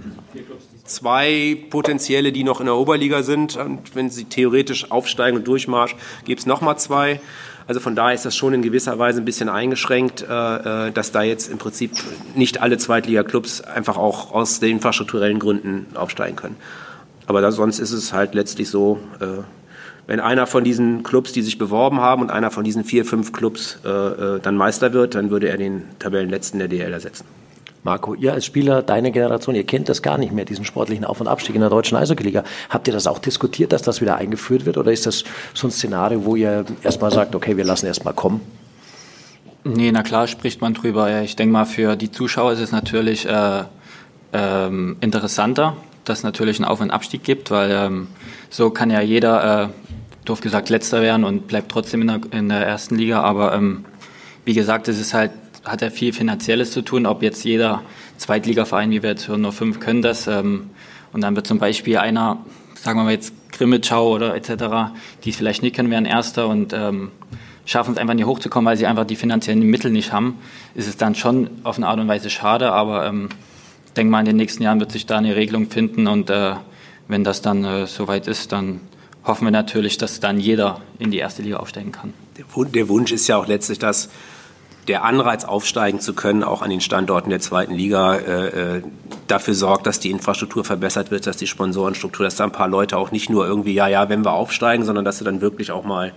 Zwei 0.85 1.57
potenzielle, 1.69 2.31
die 2.31 2.43
noch 2.43 2.61
in 2.61 2.67
der 2.67 2.75
Oberliga 2.75 3.23
sind. 3.23 3.57
Und 3.57 3.95
wenn 3.95 4.09
sie 4.09 4.25
theoretisch 4.25 4.89
aufsteigen 4.91 5.37
und 5.37 5.47
durchmarsch, 5.47 5.95
gibt 6.23 6.41
es 6.41 6.45
nochmal 6.45 6.77
zwei. 6.77 7.19
Also 7.67 7.79
von 7.79 7.95
daher 7.95 8.13
ist 8.13 8.25
das 8.25 8.35
schon 8.35 8.53
in 8.53 8.61
gewisser 8.61 8.99
Weise 8.99 9.21
ein 9.21 9.25
bisschen 9.25 9.49
eingeschränkt, 9.49 10.21
äh, 10.21 10.91
dass 10.91 11.11
da 11.11 11.23
jetzt 11.23 11.51
im 11.51 11.57
Prinzip 11.57 11.91
nicht 12.35 12.61
alle 12.61 12.77
Zweitliga-Clubs 12.77 13.61
einfach 13.61 13.97
auch 13.97 14.31
aus 14.31 14.59
den 14.59 14.71
infrastrukturellen 14.71 15.39
Gründen 15.39 15.87
aufsteigen 15.95 16.35
können. 16.35 16.57
Aber 17.27 17.41
da, 17.41 17.51
sonst 17.51 17.79
ist 17.79 17.91
es 17.91 18.13
halt 18.13 18.35
letztlich 18.35 18.69
so, 18.69 18.99
wenn 20.07 20.19
einer 20.19 20.45
von 20.47 20.63
diesen 20.63 21.03
Clubs, 21.03 21.31
die 21.31 21.41
sich 21.41 21.57
beworben 21.57 21.99
haben 21.99 22.21
und 22.21 22.29
einer 22.29 22.51
von 22.51 22.63
diesen 22.63 22.83
vier, 22.83 23.05
fünf 23.05 23.31
Clubs 23.33 23.79
äh, 23.83 23.89
äh 23.89 24.39
dann 24.39 24.55
Meister 24.57 24.93
wird, 24.93 25.15
dann 25.15 25.31
würde 25.31 25.49
er 25.49 25.57
den 25.57 25.83
Tabellenletzten 25.99 26.59
der 26.59 26.67
DL 26.67 26.93
ersetzen. 26.93 27.25
Marco, 27.85 28.15
ihr 28.15 28.33
als 28.33 28.45
Spieler, 28.45 28.81
deine 28.81 29.11
Generation, 29.11 29.53
ihr 29.53 29.63
kennt 29.63 29.89
das 29.89 30.01
gar 30.01 30.17
nicht 30.17 30.33
mehr, 30.33 30.43
diesen 30.43 30.65
sportlichen 30.65 31.05
Auf- 31.05 31.21
und 31.21 31.27
Abstieg 31.27 31.53
in 31.53 31.61
der 31.61 31.69
deutschen 31.69 31.95
Eishockey-Liga. 31.95 32.43
Habt 32.71 32.87
ihr 32.87 32.93
das 32.95 33.05
auch 33.05 33.19
diskutiert, 33.19 33.71
dass 33.71 33.83
das 33.83 34.01
wieder 34.01 34.15
eingeführt 34.15 34.65
wird? 34.65 34.77
Oder 34.79 34.91
ist 34.91 35.05
das 35.05 35.23
so 35.53 35.67
ein 35.67 35.71
Szenario, 35.71 36.25
wo 36.25 36.35
ihr 36.35 36.65
erstmal 36.81 37.11
sagt, 37.11 37.35
okay, 37.35 37.57
wir 37.57 37.63
lassen 37.63 37.85
erstmal 37.85 38.15
kommen? 38.15 38.41
Nee, 39.63 39.91
na 39.91 40.01
klar 40.01 40.25
spricht 40.25 40.61
man 40.61 40.73
drüber. 40.73 41.21
Ich 41.21 41.35
denke 41.35 41.53
mal, 41.53 41.65
für 41.65 41.95
die 41.95 42.09
Zuschauer 42.09 42.53
ist 42.53 42.59
es 42.59 42.71
natürlich 42.71 43.27
äh, 43.29 43.63
ähm, 44.33 44.97
interessanter, 45.01 45.77
dass 46.05 46.19
es 46.19 46.23
natürlich 46.23 46.57
einen 46.57 46.65
Auf- 46.65 46.81
und 46.81 46.89
Abstieg 46.89 47.23
gibt, 47.23 47.51
weil 47.51 47.69
ähm, 47.69 48.07
so 48.49 48.71
kann 48.71 48.89
ja 48.89 49.01
jeder 49.01 49.65
äh, 49.65 49.67
doof 50.25 50.41
gesagt 50.41 50.69
letzter 50.69 51.03
werden 51.03 51.23
und 51.23 51.45
bleibt 51.45 51.71
trotzdem 51.71 52.01
in 52.01 52.07
der, 52.07 52.19
in 52.31 52.49
der 52.49 52.65
ersten 52.65 52.95
Liga. 52.95 53.21
Aber 53.21 53.53
ähm, 53.53 53.85
wie 54.43 54.55
gesagt, 54.55 54.87
es 54.87 54.99
ist 54.99 55.13
halt, 55.13 55.29
hat 55.65 55.81
ja 55.81 55.89
viel 55.89 56.13
Finanzielles 56.13 56.71
zu 56.71 56.81
tun, 56.81 57.05
ob 57.05 57.23
jetzt 57.23 57.43
jeder 57.43 57.81
Zweitligaverein, 58.17 58.91
wie 58.91 59.03
wir 59.03 59.11
jetzt 59.11 59.27
hören, 59.27 59.41
nur 59.41 59.51
fünf 59.51 59.79
können 59.79 60.01
das. 60.01 60.27
Ähm, 60.27 60.69
und 61.11 61.21
dann 61.21 61.35
wird 61.35 61.47
zum 61.47 61.59
Beispiel 61.59 61.97
einer, 61.97 62.37
sagen 62.75 62.99
wir 62.99 63.03
mal 63.03 63.11
jetzt 63.11 63.33
Grimmitschau 63.51 64.13
oder 64.13 64.35
etc., 64.35 64.93
die 65.23 65.29
es 65.31 65.35
vielleicht 65.35 65.63
nicht 65.63 65.75
können, 65.75 65.89
werden 65.89 66.05
Erster 66.05 66.47
und 66.47 66.73
ähm, 66.73 67.11
schaffen 67.65 67.93
es 67.93 67.97
einfach 67.97 68.13
nicht 68.13 68.25
hochzukommen, 68.25 68.69
weil 68.69 68.77
sie 68.77 68.85
einfach 68.85 69.05
die 69.05 69.15
finanziellen 69.15 69.61
Mittel 69.61 69.91
nicht 69.91 70.11
haben, 70.11 70.37
ist 70.75 70.87
es 70.87 70.97
dann 70.97 71.15
schon 71.15 71.49
auf 71.63 71.77
eine 71.77 71.87
Art 71.87 71.99
und 71.99 72.07
Weise 72.07 72.29
schade. 72.29 72.71
Aber 72.71 73.05
ähm, 73.05 73.29
ich 73.87 73.93
denke 73.93 74.11
mal, 74.11 74.19
in 74.19 74.25
den 74.25 74.35
nächsten 74.35 74.61
Jahren 74.63 74.79
wird 74.79 74.91
sich 74.91 75.05
da 75.05 75.17
eine 75.17 75.35
Regelung 75.35 75.69
finden 75.69 76.07
und 76.07 76.29
äh, 76.29 76.55
wenn 77.07 77.23
das 77.23 77.41
dann 77.41 77.63
äh, 77.63 77.87
soweit 77.87 78.27
ist, 78.27 78.51
dann 78.51 78.81
hoffen 79.23 79.45
wir 79.45 79.51
natürlich, 79.51 79.97
dass 79.97 80.19
dann 80.19 80.39
jeder 80.39 80.81
in 80.99 81.11
die 81.11 81.17
erste 81.17 81.41
Liga 81.41 81.57
aufsteigen 81.57 81.91
kann. 81.91 82.13
Der 82.37 82.89
Wunsch 82.89 83.11
ist 83.11 83.27
ja 83.27 83.37
auch 83.37 83.47
letztlich, 83.47 83.79
dass 83.79 84.09
der 84.87 85.03
Anreiz, 85.03 85.43
aufsteigen 85.43 85.99
zu 85.99 86.13
können, 86.13 86.43
auch 86.43 86.61
an 86.61 86.69
den 86.69 86.81
Standorten 86.81 87.29
der 87.29 87.39
zweiten 87.39 87.73
Liga, 87.73 88.15
äh, 88.15 88.77
äh, 88.77 88.83
dafür 89.27 89.53
sorgt, 89.53 89.87
dass 89.87 89.99
die 89.99 90.11
Infrastruktur 90.11 90.63
verbessert 90.63 91.11
wird, 91.11 91.25
dass 91.27 91.37
die 91.37 91.47
Sponsorenstruktur, 91.47 92.25
dass 92.25 92.35
da 92.35 92.43
ein 92.43 92.51
paar 92.51 92.67
Leute 92.67 92.97
auch 92.97 93.11
nicht 93.11 93.29
nur 93.29 93.47
irgendwie, 93.47 93.73
ja, 93.73 93.87
ja, 93.87 94.09
wenn 94.09 94.23
wir 94.23 94.33
aufsteigen, 94.33 94.85
sondern 94.85 95.05
dass 95.05 95.17
sie 95.17 95.23
dann 95.23 95.41
wirklich 95.41 95.71
auch 95.71 95.83
mal 95.83 96.13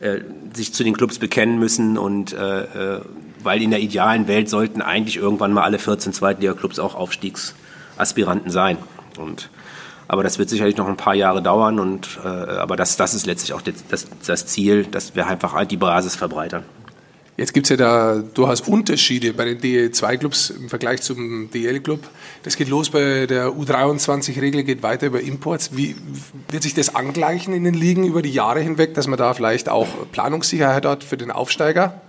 äh, 0.00 0.20
sich 0.54 0.72
zu 0.72 0.84
den 0.84 0.96
Clubs 0.96 1.18
bekennen 1.18 1.58
müssen 1.58 1.98
und 1.98 2.32
äh, 2.32 2.96
äh 2.96 3.00
weil 3.42 3.62
in 3.62 3.70
der 3.70 3.78
idealen 3.78 4.26
Welt 4.26 4.50
sollten 4.50 4.82
eigentlich 4.82 5.18
irgendwann 5.18 5.52
mal 5.52 5.62
alle 5.62 5.78
14 5.78 6.12
Zweitliga-Clubs 6.12 6.80
auch 6.80 6.96
Aufstiegsaspiranten 6.96 8.50
sein. 8.50 8.76
Und 9.18 9.50
aber 10.08 10.22
das 10.22 10.38
wird 10.38 10.48
sicherlich 10.48 10.76
noch 10.76 10.88
ein 10.88 10.96
paar 10.96 11.14
Jahre 11.14 11.42
dauern. 11.42 11.78
Und, 11.78 12.18
äh, 12.24 12.28
aber 12.28 12.76
das, 12.76 12.96
das 12.96 13.14
ist 13.14 13.26
letztlich 13.26 13.52
auch 13.52 13.62
das, 13.62 14.08
das 14.26 14.46
Ziel, 14.46 14.84
dass 14.84 15.14
wir 15.14 15.26
einfach 15.26 15.64
die 15.64 15.76
Basis 15.76 16.16
verbreitern. 16.16 16.64
Jetzt 17.36 17.52
gibt 17.52 17.66
es 17.66 17.70
ja 17.70 17.76
da 17.76 18.22
durchaus 18.32 18.62
Unterschiede 18.62 19.34
bei 19.34 19.44
den 19.44 19.60
DL2-Clubs 19.60 20.50
im 20.50 20.68
Vergleich 20.70 21.02
zum 21.02 21.50
DL-Club. 21.50 22.00
Das 22.44 22.56
geht 22.56 22.68
los 22.68 22.88
bei 22.88 23.26
der 23.26 23.48
U23-Regel, 23.48 24.62
geht 24.62 24.82
weiter 24.82 25.08
über 25.08 25.20
Imports. 25.20 25.76
Wie 25.76 25.96
wird 26.48 26.62
sich 26.62 26.72
das 26.72 26.94
angleichen 26.94 27.52
in 27.52 27.64
den 27.64 27.74
Ligen 27.74 28.04
über 28.04 28.22
die 28.22 28.32
Jahre 28.32 28.60
hinweg, 28.60 28.94
dass 28.94 29.06
man 29.06 29.18
da 29.18 29.34
vielleicht 29.34 29.68
auch 29.68 29.86
Planungssicherheit 30.12 30.86
hat 30.86 31.04
für 31.04 31.18
den 31.18 31.30
Aufsteiger? 31.30 32.00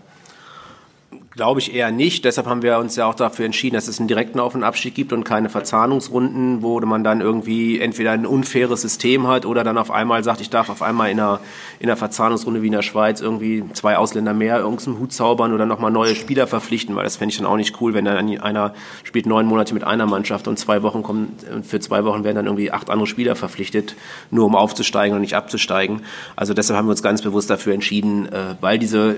Glaube 1.37 1.59
ich 1.59 1.71
eher 1.75 1.91
nicht. 1.91 2.25
Deshalb 2.25 2.47
haben 2.47 2.63
wir 2.63 2.79
uns 2.79 2.95
ja 2.95 3.05
auch 3.05 3.13
dafür 3.13 3.45
entschieden, 3.45 3.75
dass 3.75 3.87
es 3.87 3.99
einen 3.99 4.07
direkten 4.07 4.39
Auf- 4.39 4.55
und 4.55 4.63
Abstieg 4.63 4.95
gibt 4.95 5.13
und 5.13 5.23
keine 5.23 5.49
Verzahnungsrunden, 5.49 6.63
wo 6.63 6.79
man 6.79 7.03
dann 7.03 7.21
irgendwie 7.21 7.79
entweder 7.79 8.09
ein 8.13 8.25
unfaires 8.25 8.81
System 8.81 9.27
hat 9.27 9.45
oder 9.45 9.63
dann 9.63 9.77
auf 9.77 9.91
einmal 9.91 10.23
sagt, 10.23 10.41
ich 10.41 10.49
darf 10.49 10.71
auf 10.71 10.81
einmal 10.81 11.11
in 11.11 11.19
einer, 11.19 11.39
in 11.77 11.89
einer 11.89 11.95
Verzahnungsrunde 11.95 12.63
wie 12.63 12.65
in 12.65 12.71
der 12.71 12.81
Schweiz 12.81 13.21
irgendwie 13.21 13.63
zwei 13.73 13.97
Ausländer 13.97 14.33
mehr 14.33 14.57
irgendeinen 14.57 14.97
Hut 14.97 15.13
zaubern 15.13 15.53
oder 15.53 15.67
nochmal 15.67 15.91
neue 15.91 16.15
Spieler 16.15 16.47
verpflichten, 16.47 16.95
weil 16.95 17.03
das 17.03 17.17
fände 17.17 17.33
ich 17.33 17.37
dann 17.37 17.45
auch 17.45 17.57
nicht 17.57 17.79
cool, 17.81 17.93
wenn 17.93 18.05
dann 18.05 18.39
einer 18.39 18.73
spielt 19.03 19.27
neun 19.27 19.45
Monate 19.45 19.75
mit 19.75 19.83
einer 19.83 20.07
Mannschaft 20.07 20.47
und 20.47 20.57
zwei 20.57 20.81
Wochen 20.81 21.03
kommen, 21.03 21.33
für 21.61 21.79
zwei 21.79 22.03
Wochen 22.03 22.23
werden 22.23 22.37
dann 22.37 22.47
irgendwie 22.47 22.71
acht 22.71 22.89
andere 22.89 23.05
Spieler 23.05 23.35
verpflichtet, 23.35 23.95
nur 24.31 24.47
um 24.47 24.55
aufzusteigen 24.55 25.13
und 25.13 25.21
nicht 25.21 25.35
abzusteigen. 25.35 26.01
Also 26.35 26.55
deshalb 26.55 26.79
haben 26.79 26.87
wir 26.87 26.91
uns 26.91 27.03
ganz 27.03 27.21
bewusst 27.21 27.51
dafür 27.51 27.75
entschieden, 27.75 28.25
äh, 28.25 28.55
weil 28.59 28.79
diese 28.79 29.17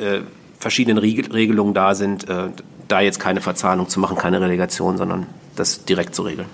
äh, 0.00 0.22
verschiedenen 0.64 0.96
Regelungen 0.96 1.74
da 1.74 1.94
sind, 1.94 2.26
äh, 2.26 2.48
da 2.88 3.02
jetzt 3.02 3.20
keine 3.20 3.42
Verzahnung 3.42 3.90
zu 3.90 4.00
machen, 4.00 4.16
keine 4.16 4.40
Relegation, 4.40 4.96
sondern 4.96 5.26
das 5.56 5.84
direkt 5.84 6.14
zu 6.14 6.22
regeln. 6.22 6.48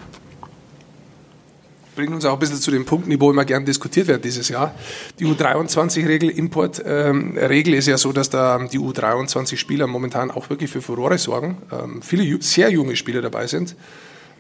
Bringt 1.95 2.13
uns 2.13 2.25
auch 2.25 2.33
ein 2.33 2.39
bisschen 2.41 2.59
zu 2.59 2.73
den 2.73 2.85
Punkten, 2.85 3.09
die 3.11 3.21
wo 3.21 3.31
immer 3.31 3.45
gern 3.45 3.65
diskutiert 3.65 4.09
werden 4.09 4.23
dieses 4.23 4.49
Jahr. 4.49 4.75
Die 5.21 5.27
U23-Regel, 5.27 6.29
Importregel 6.29 7.73
ähm, 7.73 7.79
ist 7.79 7.87
ja 7.87 7.99
so, 7.99 8.13
dass 8.13 8.31
da 8.31 8.59
die 8.59 8.81
U23-Spieler 8.81 9.87
momentan 9.87 10.33
auch 10.33 10.51
wirklich 10.51 10.71
für 10.71 10.83
Furore 10.83 11.19
sorgen. 11.19 11.59
Ähm, 11.71 12.03
viele 12.03 12.43
sehr 12.43 12.69
junge 12.73 12.97
Spieler 12.97 13.23
dabei 13.23 13.47
sind. 13.47 13.77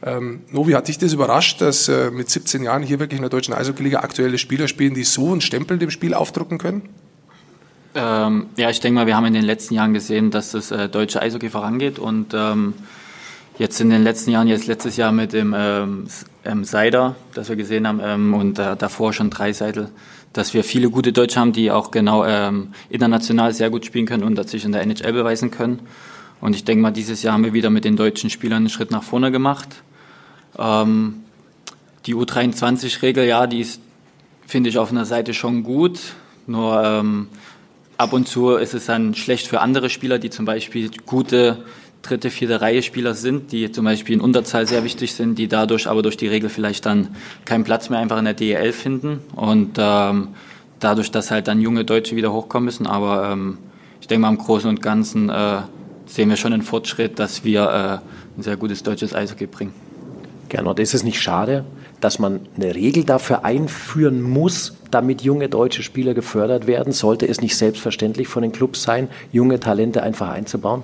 Ähm, 0.02 0.40
Novi, 0.50 0.72
hat 0.72 0.88
dich 0.88 0.98
das 0.98 1.12
überrascht, 1.12 1.60
dass 1.60 1.86
äh, 1.86 2.10
mit 2.10 2.28
17 2.28 2.64
Jahren 2.64 2.82
hier 2.82 2.98
wirklich 2.98 3.18
in 3.18 3.22
der 3.22 3.30
deutschen 3.30 3.54
Eishockey-Liga 3.54 4.00
aktuelle 4.00 4.38
Spieler 4.38 4.66
spielen, 4.66 4.94
die 4.94 5.04
so 5.04 5.30
einen 5.30 5.40
Stempel 5.40 5.78
dem 5.78 5.90
Spiel 5.90 6.12
aufdrucken 6.14 6.58
können? 6.58 6.82
Ähm, 7.94 8.46
ja, 8.56 8.70
ich 8.70 8.80
denke 8.80 9.00
mal, 9.00 9.06
wir 9.06 9.16
haben 9.16 9.26
in 9.26 9.34
den 9.34 9.44
letzten 9.44 9.74
Jahren 9.74 9.92
gesehen, 9.92 10.30
dass 10.30 10.52
das 10.52 10.70
äh, 10.70 10.88
deutsche 10.88 11.20
Eishockey 11.20 11.48
vorangeht 11.48 11.98
und 11.98 12.32
ähm, 12.34 12.74
jetzt 13.58 13.80
in 13.80 13.90
den 13.90 14.04
letzten 14.04 14.30
Jahren, 14.30 14.46
jetzt 14.46 14.68
letztes 14.68 14.96
Jahr 14.96 15.10
mit 15.10 15.32
dem 15.32 15.54
ähm, 15.56 16.06
ähm 16.44 16.64
Seider, 16.64 17.16
das 17.34 17.48
wir 17.48 17.56
gesehen 17.56 17.88
haben 17.88 18.00
ähm, 18.02 18.34
und 18.34 18.60
äh, 18.60 18.76
davor 18.76 19.12
schon 19.12 19.28
drei 19.28 19.52
Seidel, 19.52 19.88
dass 20.32 20.54
wir 20.54 20.62
viele 20.62 20.88
gute 20.88 21.12
Deutsche 21.12 21.40
haben, 21.40 21.52
die 21.52 21.72
auch 21.72 21.90
genau 21.90 22.24
ähm, 22.24 22.68
international 22.90 23.52
sehr 23.52 23.70
gut 23.70 23.84
spielen 23.84 24.06
können 24.06 24.22
und 24.22 24.48
sich 24.48 24.64
in 24.64 24.70
der 24.70 24.82
NHL 24.82 25.12
beweisen 25.12 25.50
können. 25.50 25.80
Und 26.40 26.54
ich 26.54 26.64
denke 26.64 26.82
mal, 26.82 26.92
dieses 26.92 27.24
Jahr 27.24 27.34
haben 27.34 27.44
wir 27.44 27.52
wieder 27.52 27.70
mit 27.70 27.84
den 27.84 27.96
deutschen 27.96 28.30
Spielern 28.30 28.58
einen 28.58 28.70
Schritt 28.70 28.92
nach 28.92 29.02
vorne 29.02 29.30
gemacht. 29.30 29.68
die 30.56 32.14
U23-Regel, 32.14 33.26
ja, 33.26 33.46
die 33.46 33.60
ist, 33.60 33.82
finde 34.46 34.70
ich, 34.70 34.78
auf 34.78 34.90
einer 34.90 35.04
Seite 35.04 35.34
schon 35.34 35.62
gut. 35.62 36.00
Nur 36.46 36.82
ab 38.00 38.14
und 38.14 38.26
zu 38.26 38.52
ist 38.52 38.72
es 38.72 38.86
dann 38.86 39.14
schlecht 39.14 39.46
für 39.46 39.60
andere 39.60 39.90
Spieler, 39.90 40.18
die 40.18 40.30
zum 40.30 40.46
Beispiel 40.46 40.90
gute 41.04 41.58
dritte, 42.00 42.30
vierte 42.30 42.62
Reihe 42.62 42.82
Spieler 42.82 43.12
sind, 43.12 43.52
die 43.52 43.70
zum 43.70 43.84
Beispiel 43.84 44.14
in 44.14 44.22
Unterzahl 44.22 44.66
sehr 44.66 44.84
wichtig 44.84 45.14
sind, 45.14 45.38
die 45.38 45.48
dadurch 45.48 45.86
aber 45.86 46.00
durch 46.00 46.16
die 46.16 46.26
Regel 46.26 46.48
vielleicht 46.48 46.86
dann 46.86 47.08
keinen 47.44 47.62
Platz 47.62 47.90
mehr 47.90 47.98
einfach 47.98 48.18
in 48.18 48.24
der 48.24 48.32
DEL 48.32 48.72
finden 48.72 49.20
und 49.36 49.76
ähm, 49.76 50.28
dadurch, 50.78 51.10
dass 51.10 51.30
halt 51.30 51.46
dann 51.46 51.60
junge 51.60 51.84
Deutsche 51.84 52.16
wieder 52.16 52.32
hochkommen 52.32 52.64
müssen. 52.64 52.86
Aber 52.86 53.30
ähm, 53.30 53.58
ich 54.00 54.08
denke 54.08 54.22
mal 54.22 54.30
im 54.30 54.38
Großen 54.38 54.70
und 54.70 54.80
Ganzen 54.80 55.28
äh, 55.28 55.58
sehen 56.06 56.30
wir 56.30 56.36
schon 56.36 56.54
einen 56.54 56.62
Fortschritt, 56.62 57.18
dass 57.18 57.44
wir 57.44 57.64
äh, 57.64 58.38
ein 58.38 58.42
sehr 58.42 58.56
gutes 58.56 58.82
deutsches 58.82 59.14
Eishockey 59.14 59.46
bringen. 59.46 59.74
Gernot, 60.48 60.78
ist 60.78 60.94
es 60.94 61.04
nicht 61.04 61.20
schade, 61.20 61.66
dass 62.00 62.18
man 62.18 62.40
eine 62.56 62.74
Regel 62.74 63.04
dafür 63.04 63.44
einführen 63.44 64.22
muss, 64.22 64.74
damit 64.90 65.22
junge 65.22 65.48
deutsche 65.48 65.82
Spieler 65.82 66.14
gefördert 66.14 66.66
werden? 66.66 66.92
Sollte 66.92 67.26
es 67.26 67.40
nicht 67.40 67.56
selbstverständlich 67.56 68.28
von 68.28 68.42
den 68.42 68.52
Clubs 68.52 68.82
sein, 68.82 69.08
junge 69.32 69.60
Talente 69.60 70.02
einfach 70.02 70.30
einzubauen? 70.30 70.82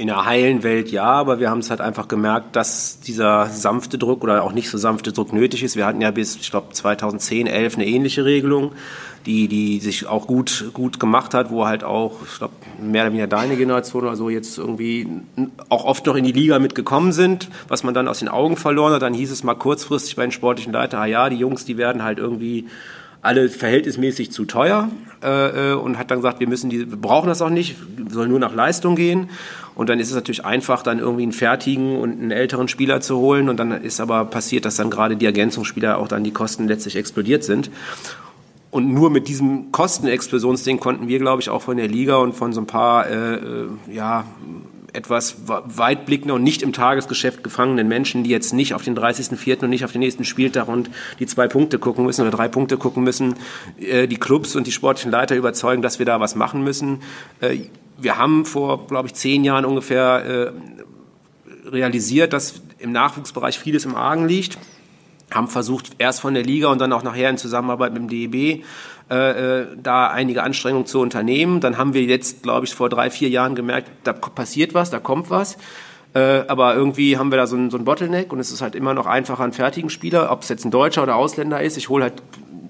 In 0.00 0.06
der 0.06 0.24
heilen 0.24 0.62
Welt 0.62 0.90
ja, 0.90 1.04
aber 1.04 1.40
wir 1.40 1.50
haben 1.50 1.58
es 1.58 1.68
halt 1.68 1.82
einfach 1.82 2.08
gemerkt, 2.08 2.56
dass 2.56 3.00
dieser 3.00 3.48
sanfte 3.48 3.98
Druck 3.98 4.24
oder 4.24 4.42
auch 4.42 4.52
nicht 4.52 4.70
so 4.70 4.78
sanfte 4.78 5.12
Druck 5.12 5.34
nötig 5.34 5.62
ist. 5.62 5.76
Wir 5.76 5.84
hatten 5.84 6.00
ja 6.00 6.10
bis, 6.10 6.36
ich 6.36 6.50
glaube, 6.50 6.72
2010, 6.72 7.46
11 7.46 7.74
eine 7.74 7.86
ähnliche 7.86 8.24
Regelung, 8.24 8.72
die, 9.26 9.46
die 9.46 9.78
sich 9.78 10.06
auch 10.06 10.26
gut, 10.26 10.70
gut 10.72 10.98
gemacht 10.98 11.34
hat, 11.34 11.50
wo 11.50 11.66
halt 11.66 11.84
auch, 11.84 12.14
ich 12.24 12.38
glaube, 12.38 12.54
mehr 12.80 13.02
oder 13.02 13.12
weniger 13.12 13.26
deine 13.26 13.56
Generation 13.56 14.04
oder 14.04 14.16
so 14.16 14.30
jetzt 14.30 14.56
irgendwie 14.56 15.06
auch 15.68 15.84
oft 15.84 16.06
noch 16.06 16.16
in 16.16 16.24
die 16.24 16.32
Liga 16.32 16.58
mitgekommen 16.58 17.12
sind, 17.12 17.50
was 17.68 17.84
man 17.84 17.92
dann 17.92 18.08
aus 18.08 18.20
den 18.20 18.30
Augen 18.30 18.56
verloren 18.56 18.94
hat. 18.94 19.02
Dann 19.02 19.12
hieß 19.12 19.30
es 19.30 19.44
mal 19.44 19.54
kurzfristig 19.54 20.16
bei 20.16 20.22
den 20.22 20.32
sportlichen 20.32 20.72
Leitern, 20.72 21.02
ah 21.02 21.06
ja, 21.06 21.28
die 21.28 21.36
Jungs, 21.36 21.66
die 21.66 21.76
werden 21.76 22.02
halt 22.02 22.18
irgendwie 22.18 22.68
alle 23.22 23.48
verhältnismäßig 23.48 24.32
zu 24.32 24.44
teuer 24.44 24.88
äh, 25.22 25.72
äh, 25.72 25.74
und 25.74 25.98
hat 25.98 26.10
dann 26.10 26.18
gesagt, 26.18 26.40
wir 26.40 26.48
müssen 26.48 26.70
die, 26.70 26.90
wir 26.90 26.96
brauchen 26.96 27.28
das 27.28 27.42
auch 27.42 27.50
nicht, 27.50 27.76
soll 28.08 28.28
nur 28.28 28.38
nach 28.38 28.54
Leistung 28.54 28.96
gehen. 28.96 29.28
Und 29.74 29.88
dann 29.88 30.00
ist 30.00 30.08
es 30.08 30.14
natürlich 30.14 30.44
einfach, 30.44 30.82
dann 30.82 30.98
irgendwie 30.98 31.22
einen 31.22 31.32
fertigen 31.32 31.96
und 31.98 32.12
einen 32.12 32.30
älteren 32.30 32.68
Spieler 32.68 33.00
zu 33.00 33.18
holen. 33.18 33.48
Und 33.48 33.58
dann 33.58 33.72
ist 33.72 34.00
aber 34.00 34.24
passiert, 34.24 34.64
dass 34.64 34.76
dann 34.76 34.90
gerade 34.90 35.16
die 35.16 35.26
Ergänzungsspieler 35.26 35.98
auch 35.98 36.08
dann 36.08 36.24
die 36.24 36.32
Kosten 36.32 36.68
letztlich 36.68 36.96
explodiert 36.96 37.44
sind. 37.44 37.70
Und 38.70 38.92
nur 38.92 39.10
mit 39.10 39.26
diesem 39.28 39.72
Kostenexplosionsding 39.72 40.78
konnten 40.80 41.08
wir, 41.08 41.18
glaube 41.18 41.42
ich, 41.42 41.50
auch 41.50 41.62
von 41.62 41.76
der 41.76 41.88
Liga 41.88 42.16
und 42.16 42.34
von 42.34 42.52
so 42.52 42.60
ein 42.60 42.66
paar 42.66 43.08
äh, 43.08 43.34
äh 43.34 43.68
ja, 43.90 44.24
etwas 44.92 45.36
weitblickender 45.46 46.34
und 46.34 46.42
nicht 46.42 46.62
im 46.62 46.72
Tagesgeschäft 46.72 47.44
gefangenen 47.44 47.88
Menschen, 47.88 48.24
die 48.24 48.30
jetzt 48.30 48.52
nicht 48.52 48.74
auf 48.74 48.82
den 48.82 48.96
30.04. 48.96 49.64
und 49.64 49.70
nicht 49.70 49.84
auf 49.84 49.92
den 49.92 50.00
nächsten 50.00 50.24
Spieltag 50.24 50.68
und 50.68 50.90
die 51.18 51.26
zwei 51.26 51.48
Punkte 51.48 51.78
gucken 51.78 52.04
müssen 52.04 52.22
oder 52.22 52.30
drei 52.30 52.48
Punkte 52.48 52.76
gucken 52.76 53.04
müssen, 53.04 53.34
äh, 53.78 54.06
die 54.06 54.16
Clubs 54.16 54.56
und 54.56 54.66
die 54.66 54.72
sportlichen 54.72 55.10
Leiter 55.10 55.36
überzeugen, 55.36 55.82
dass 55.82 55.98
wir 55.98 56.06
da 56.06 56.20
was 56.20 56.34
machen 56.34 56.62
müssen. 56.62 57.02
Äh, 57.40 57.58
wir 57.98 58.16
haben 58.16 58.44
vor, 58.46 58.86
glaube 58.86 59.08
ich, 59.08 59.14
zehn 59.14 59.44
Jahren 59.44 59.64
ungefähr 59.64 60.52
äh, 61.66 61.68
realisiert, 61.68 62.32
dass 62.32 62.62
im 62.78 62.92
Nachwuchsbereich 62.92 63.58
vieles 63.58 63.84
im 63.84 63.94
Argen 63.94 64.26
liegt 64.26 64.58
haben 65.32 65.48
versucht, 65.48 65.92
erst 65.98 66.20
von 66.20 66.34
der 66.34 66.42
Liga 66.42 66.68
und 66.68 66.80
dann 66.80 66.92
auch 66.92 67.02
nachher 67.02 67.30
in 67.30 67.36
Zusammenarbeit 67.36 67.92
mit 67.92 68.02
dem 68.02 68.08
DEB 68.08 68.64
äh, 69.10 69.60
äh, 69.60 69.66
da 69.82 70.08
einige 70.08 70.42
Anstrengungen 70.42 70.86
zu 70.86 71.00
unternehmen. 71.00 71.60
Dann 71.60 71.78
haben 71.78 71.94
wir 71.94 72.02
jetzt, 72.02 72.42
glaube 72.42 72.66
ich, 72.66 72.74
vor 72.74 72.88
drei, 72.88 73.10
vier 73.10 73.28
Jahren 73.28 73.54
gemerkt, 73.54 73.90
da 74.04 74.12
passiert 74.12 74.74
was, 74.74 74.90
da 74.90 74.98
kommt 74.98 75.30
was. 75.30 75.56
Äh, 76.14 76.42
aber 76.48 76.74
irgendwie 76.74 77.16
haben 77.16 77.30
wir 77.30 77.36
da 77.36 77.46
so 77.46 77.56
ein, 77.56 77.70
so 77.70 77.76
ein 77.76 77.84
Bottleneck 77.84 78.32
und 78.32 78.40
es 78.40 78.50
ist 78.50 78.62
halt 78.62 78.74
immer 78.74 78.94
noch 78.94 79.06
einfacher, 79.06 79.44
einen 79.44 79.52
fertigen 79.52 79.90
Spieler, 79.90 80.30
ob 80.30 80.42
es 80.42 80.48
jetzt 80.48 80.64
ein 80.64 80.70
Deutscher 80.70 81.02
oder 81.02 81.16
Ausländer 81.16 81.62
ist. 81.62 81.76
Ich 81.76 81.88
hole 81.88 82.04
halt 82.04 82.14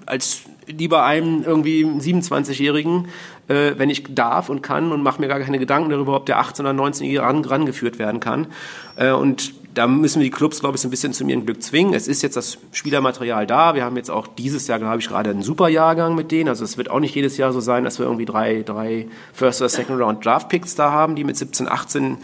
als 0.05 0.41
lieber 0.67 1.03
einen 1.05 1.43
irgendwie 1.43 1.85
27-Jährigen, 1.85 3.07
äh, 3.47 3.73
wenn 3.77 3.89
ich 3.89 4.03
darf 4.13 4.49
und 4.49 4.61
kann 4.61 4.91
und 4.91 5.03
mache 5.03 5.21
mir 5.21 5.27
gar 5.27 5.39
keine 5.39 5.59
Gedanken 5.59 5.89
darüber, 5.89 6.15
ob 6.15 6.25
der 6.25 6.41
18- 6.41 6.61
oder 6.61 6.71
19-Jährige 6.71 7.21
ran, 7.21 7.43
rangeführt 7.43 7.99
werden 7.99 8.19
kann. 8.19 8.47
Äh, 8.95 9.11
und 9.11 9.53
da 9.73 9.87
müssen 9.87 10.19
wir 10.19 10.25
die 10.25 10.31
Clubs, 10.31 10.59
glaube 10.59 10.75
ich, 10.75 10.81
so 10.81 10.87
ein 10.87 10.91
bisschen 10.91 11.13
zu 11.13 11.25
ihrem 11.25 11.45
Glück 11.45 11.61
zwingen. 11.63 11.93
Es 11.93 12.07
ist 12.07 12.21
jetzt 12.21 12.35
das 12.35 12.57
Spielermaterial 12.71 13.47
da. 13.47 13.73
Wir 13.73 13.85
haben 13.85 13.95
jetzt 13.95 14.11
auch 14.11 14.27
dieses 14.27 14.67
Jahr, 14.67 14.79
glaube 14.79 14.99
ich, 14.99 15.07
gerade 15.07 15.29
einen 15.29 15.43
super 15.43 15.69
Jahrgang 15.69 16.15
mit 16.15 16.31
denen. 16.31 16.49
Also 16.49 16.65
es 16.65 16.77
wird 16.77 16.89
auch 16.89 16.99
nicht 16.99 17.15
jedes 17.15 17.37
Jahr 17.37 17.53
so 17.53 17.61
sein, 17.61 17.83
dass 17.83 17.97
wir 17.97 18.05
irgendwie 18.05 18.25
drei, 18.25 18.63
drei 18.63 19.07
First- 19.33 19.61
oder 19.61 19.69
Second-Round 19.69 20.25
Draft-Picks 20.25 20.75
da 20.75 20.91
haben, 20.91 21.15
die 21.15 21.23
mit 21.23 21.37
17, 21.37 21.69
18 21.69 22.17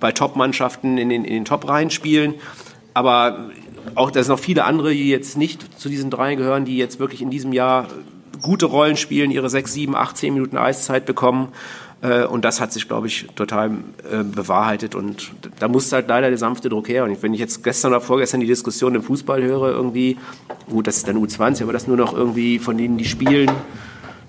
bei 0.00 0.12
Top-Mannschaften 0.12 0.98
in 0.98 1.08
den, 1.08 1.24
in 1.24 1.34
den 1.34 1.44
Top-Reihen 1.44 1.90
spielen. 1.90 2.34
Aber 2.94 3.50
auch, 3.94 4.10
da 4.10 4.22
sind 4.22 4.32
noch 4.32 4.40
viele 4.40 4.64
andere, 4.64 4.92
die 4.92 5.08
jetzt 5.08 5.36
nicht 5.36 5.80
zu 5.80 5.88
diesen 5.88 6.10
drei 6.10 6.34
gehören, 6.34 6.64
die 6.64 6.76
jetzt 6.76 6.98
wirklich 6.98 7.22
in 7.22 7.30
diesem 7.30 7.52
Jahr 7.52 7.86
gute 8.42 8.66
Rollen 8.66 8.96
spielen, 8.96 9.30
ihre 9.30 9.50
sechs, 9.50 9.72
sieben, 9.72 9.94
acht, 9.94 10.16
zehn 10.16 10.34
Minuten 10.34 10.56
Eiszeit 10.56 11.06
bekommen. 11.06 11.48
Äh, 12.00 12.24
und 12.24 12.44
das 12.44 12.60
hat 12.60 12.72
sich, 12.72 12.88
glaube 12.88 13.06
ich, 13.06 13.26
total 13.34 13.70
äh, 14.10 14.22
bewahrheitet. 14.22 14.94
Und 14.94 15.32
da 15.58 15.68
muss 15.68 15.92
halt 15.92 16.08
leider 16.08 16.28
der 16.28 16.38
sanfte 16.38 16.68
Druck 16.68 16.88
her. 16.88 17.04
Und 17.04 17.22
wenn 17.22 17.34
ich 17.34 17.40
jetzt 17.40 17.64
gestern 17.64 17.92
oder 17.92 18.00
vorgestern 18.00 18.40
die 18.40 18.46
Diskussion 18.46 18.94
im 18.94 19.02
Fußball 19.02 19.42
höre, 19.42 19.70
irgendwie, 19.70 20.16
gut, 20.68 20.86
das 20.86 20.98
ist 20.98 21.08
dann 21.08 21.16
U20, 21.16 21.62
aber 21.62 21.72
das 21.72 21.86
nur 21.86 21.96
noch 21.96 22.14
irgendwie 22.14 22.58
von 22.58 22.76
denen, 22.78 22.98
die 22.98 23.04
spielen, 23.04 23.50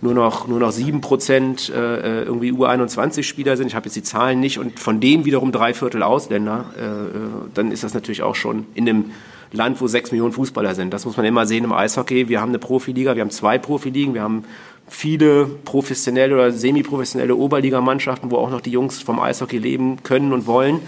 nur 0.01 0.13
noch, 0.13 0.47
nur 0.47 0.59
noch 0.59 0.71
7 0.71 1.01
Prozent 1.01 1.69
äh, 1.69 2.23
irgendwie 2.23 2.53
U21-Spieler 2.53 3.57
sind. 3.57 3.67
Ich 3.67 3.75
habe 3.75 3.85
jetzt 3.85 3.95
die 3.95 4.03
Zahlen 4.03 4.39
nicht. 4.39 4.57
Und 4.57 4.79
von 4.79 4.99
denen 5.01 5.25
wiederum 5.25 5.51
drei 5.51 5.73
Viertel 5.73 6.03
Ausländer. 6.03 6.65
Dann 7.53 7.71
ist 7.71 7.83
das 7.83 7.93
natürlich 7.93 8.23
auch 8.23 8.35
schon 8.35 8.65
in 8.75 8.87
einem 8.87 9.05
Land, 9.51 9.81
wo 9.81 9.87
sechs 9.87 10.11
Millionen 10.11 10.31
Fußballer 10.31 10.75
sind. 10.75 10.93
Das 10.93 11.05
muss 11.05 11.17
man 11.17 11.25
immer 11.25 11.45
sehen 11.45 11.65
im 11.65 11.73
Eishockey. 11.73 12.29
Wir 12.29 12.39
haben 12.39 12.49
eine 12.49 12.59
Profiliga, 12.59 13.15
wir 13.15 13.21
haben 13.21 13.31
zwei 13.31 13.57
Profiligen, 13.57 14.13
wir 14.13 14.21
haben 14.21 14.45
viele 14.89 15.45
professionelle 15.45 16.33
oder 16.33 16.51
semi-professionelle 16.51 17.35
Oberligamannschaften, 17.35 18.31
wo 18.31 18.37
auch 18.37 18.49
noch 18.49 18.61
die 18.61 18.71
Jungs 18.71 19.01
vom 19.01 19.19
Eishockey 19.19 19.57
leben 19.57 20.03
können 20.03 20.33
und 20.33 20.47
wollen. 20.47 20.81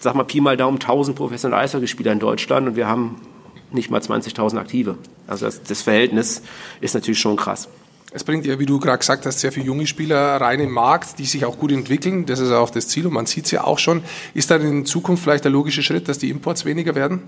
Sag 0.00 0.14
mal 0.14 0.24
Pi 0.24 0.40
mal 0.40 0.56
Daumen 0.56 0.78
1000 0.80 1.16
professionelle 1.16 1.62
Eishockeyspieler 1.62 2.12
in 2.12 2.18
Deutschland 2.18 2.66
und 2.68 2.76
wir 2.76 2.86
haben 2.86 3.20
nicht 3.72 3.90
mal 3.90 4.00
20.000 4.00 4.58
Aktive. 4.58 4.96
Also 5.26 5.46
das, 5.46 5.62
das, 5.62 5.82
Verhältnis 5.82 6.42
ist 6.80 6.94
natürlich 6.94 7.20
schon 7.20 7.36
krass. 7.36 7.68
Es 8.12 8.24
bringt 8.24 8.46
ja, 8.46 8.58
wie 8.58 8.66
du 8.66 8.78
gerade 8.78 8.98
gesagt 8.98 9.26
hast, 9.26 9.40
sehr 9.40 9.52
viele 9.52 9.66
junge 9.66 9.86
Spieler 9.86 10.40
rein 10.40 10.60
im 10.60 10.70
Markt, 10.70 11.18
die 11.18 11.26
sich 11.26 11.44
auch 11.44 11.58
gut 11.58 11.72
entwickeln. 11.72 12.24
Das 12.24 12.40
ist 12.40 12.52
auch 12.52 12.70
das 12.70 12.88
Ziel 12.88 13.06
und 13.06 13.12
man 13.12 13.26
sieht 13.26 13.46
es 13.46 13.50
ja 13.50 13.64
auch 13.64 13.78
schon. 13.78 14.02
Ist 14.32 14.50
dann 14.50 14.62
in 14.62 14.86
Zukunft 14.86 15.22
vielleicht 15.22 15.44
der 15.44 15.52
logische 15.52 15.82
Schritt, 15.82 16.08
dass 16.08 16.18
die 16.18 16.30
Imports 16.30 16.64
weniger 16.64 16.94
werden? 16.94 17.22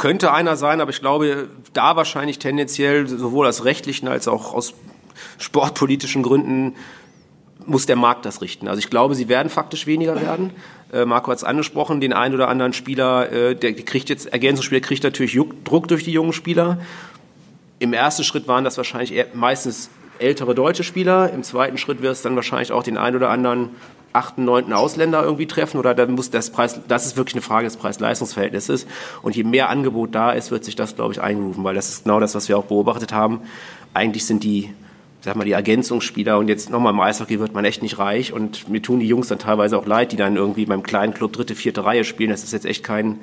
Könnte 0.00 0.32
einer 0.32 0.56
sein, 0.56 0.80
aber 0.80 0.90
ich 0.90 1.00
glaube, 1.00 1.48
da 1.74 1.94
wahrscheinlich 1.94 2.38
tendenziell 2.38 3.06
sowohl 3.06 3.46
aus 3.46 3.66
rechtlichen 3.66 4.08
als 4.08 4.28
auch 4.28 4.54
aus 4.54 4.72
sportpolitischen 5.36 6.22
Gründen 6.22 6.74
muss 7.66 7.84
der 7.84 7.96
Markt 7.96 8.24
das 8.24 8.40
richten. 8.40 8.66
Also 8.66 8.78
ich 8.78 8.88
glaube, 8.88 9.14
sie 9.14 9.28
werden 9.28 9.50
faktisch 9.50 9.86
weniger 9.86 10.18
werden. 10.18 10.52
Äh, 10.90 11.04
Marco 11.04 11.30
hat 11.30 11.36
es 11.36 11.44
angesprochen, 11.44 12.00
den 12.00 12.14
einen 12.14 12.34
oder 12.34 12.48
anderen 12.48 12.72
Spieler, 12.72 13.30
äh, 13.30 13.54
der, 13.54 13.74
kriegt 13.74 14.08
jetzt, 14.08 14.32
Ergänzungsspieler 14.32 14.80
kriegt 14.80 15.04
natürlich 15.04 15.38
Druck 15.64 15.86
durch 15.88 16.02
die 16.02 16.12
jungen 16.12 16.32
Spieler. 16.32 16.78
Im 17.78 17.92
ersten 17.92 18.24
Schritt 18.24 18.48
waren 18.48 18.64
das 18.64 18.78
wahrscheinlich 18.78 19.22
meistens 19.34 19.90
ältere 20.18 20.54
deutsche 20.54 20.82
Spieler. 20.82 21.30
Im 21.30 21.42
zweiten 21.42 21.76
Schritt 21.76 22.00
wird 22.00 22.12
es 22.12 22.22
dann 22.22 22.36
wahrscheinlich 22.36 22.72
auch 22.72 22.82
den 22.82 22.96
einen 22.96 23.16
oder 23.16 23.28
anderen 23.28 23.68
achten, 24.12 24.44
neunten 24.44 24.72
Ausländer 24.72 25.22
irgendwie 25.22 25.46
treffen 25.46 25.78
oder 25.78 25.94
dann 25.94 26.12
muss 26.12 26.30
das 26.30 26.50
Preis, 26.50 26.80
das 26.88 27.06
ist 27.06 27.16
wirklich 27.16 27.34
eine 27.34 27.42
Frage 27.42 27.66
des 27.66 27.76
Preis-Leistungs-Verhältnisses. 27.76 28.86
Und 29.22 29.36
je 29.36 29.44
mehr 29.44 29.68
Angebot 29.68 30.14
da 30.14 30.32
ist, 30.32 30.50
wird 30.50 30.64
sich 30.64 30.76
das, 30.76 30.96
glaube 30.96 31.12
ich, 31.12 31.20
einrufen, 31.20 31.62
weil 31.62 31.74
das 31.74 31.88
ist 31.88 32.04
genau 32.04 32.18
das, 32.20 32.34
was 32.34 32.48
wir 32.48 32.58
auch 32.58 32.64
beobachtet 32.64 33.12
haben. 33.12 33.40
Eigentlich 33.94 34.24
sind 34.26 34.42
die, 34.42 34.72
sag 35.20 35.36
mal, 35.36 35.44
die 35.44 35.52
Ergänzungsspieler 35.52 36.38
und 36.38 36.48
jetzt 36.48 36.70
nochmal 36.70 36.92
im 36.92 37.00
Eishockey 37.00 37.38
wird 37.38 37.54
man 37.54 37.64
echt 37.64 37.82
nicht 37.82 37.98
reich 37.98 38.32
und 38.32 38.68
mir 38.68 38.82
tun 38.82 39.00
die 39.00 39.06
Jungs 39.06 39.28
dann 39.28 39.38
teilweise 39.38 39.78
auch 39.78 39.86
leid, 39.86 40.12
die 40.12 40.16
dann 40.16 40.36
irgendwie 40.36 40.66
beim 40.66 40.82
kleinen 40.82 41.14
Club 41.14 41.32
dritte, 41.32 41.54
vierte 41.54 41.84
Reihe 41.84 42.04
spielen. 42.04 42.30
Das 42.30 42.42
ist 42.42 42.52
jetzt 42.52 42.66
echt 42.66 42.82
kein, 42.82 43.20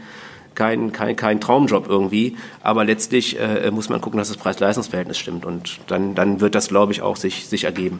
kein, 0.55 0.93
kein, 0.93 1.17
kein 1.17 1.41
Traumjob 1.41 1.87
irgendwie. 1.89 2.37
Aber 2.63 2.85
letztlich 2.85 3.37
äh, 3.39 3.71
muss 3.71 3.89
man 3.89 3.99
gucken, 3.99 4.19
dass 4.19 4.29
das 4.29 4.37
Preis-Leistungs-Verhältnis 4.37 5.17
stimmt 5.17 5.45
und 5.45 5.79
dann, 5.87 6.15
dann 6.15 6.39
wird 6.39 6.55
das, 6.55 6.69
glaube 6.69 6.93
ich, 6.93 7.01
auch 7.01 7.17
sich, 7.17 7.47
sich 7.47 7.65
ergeben. 7.65 7.99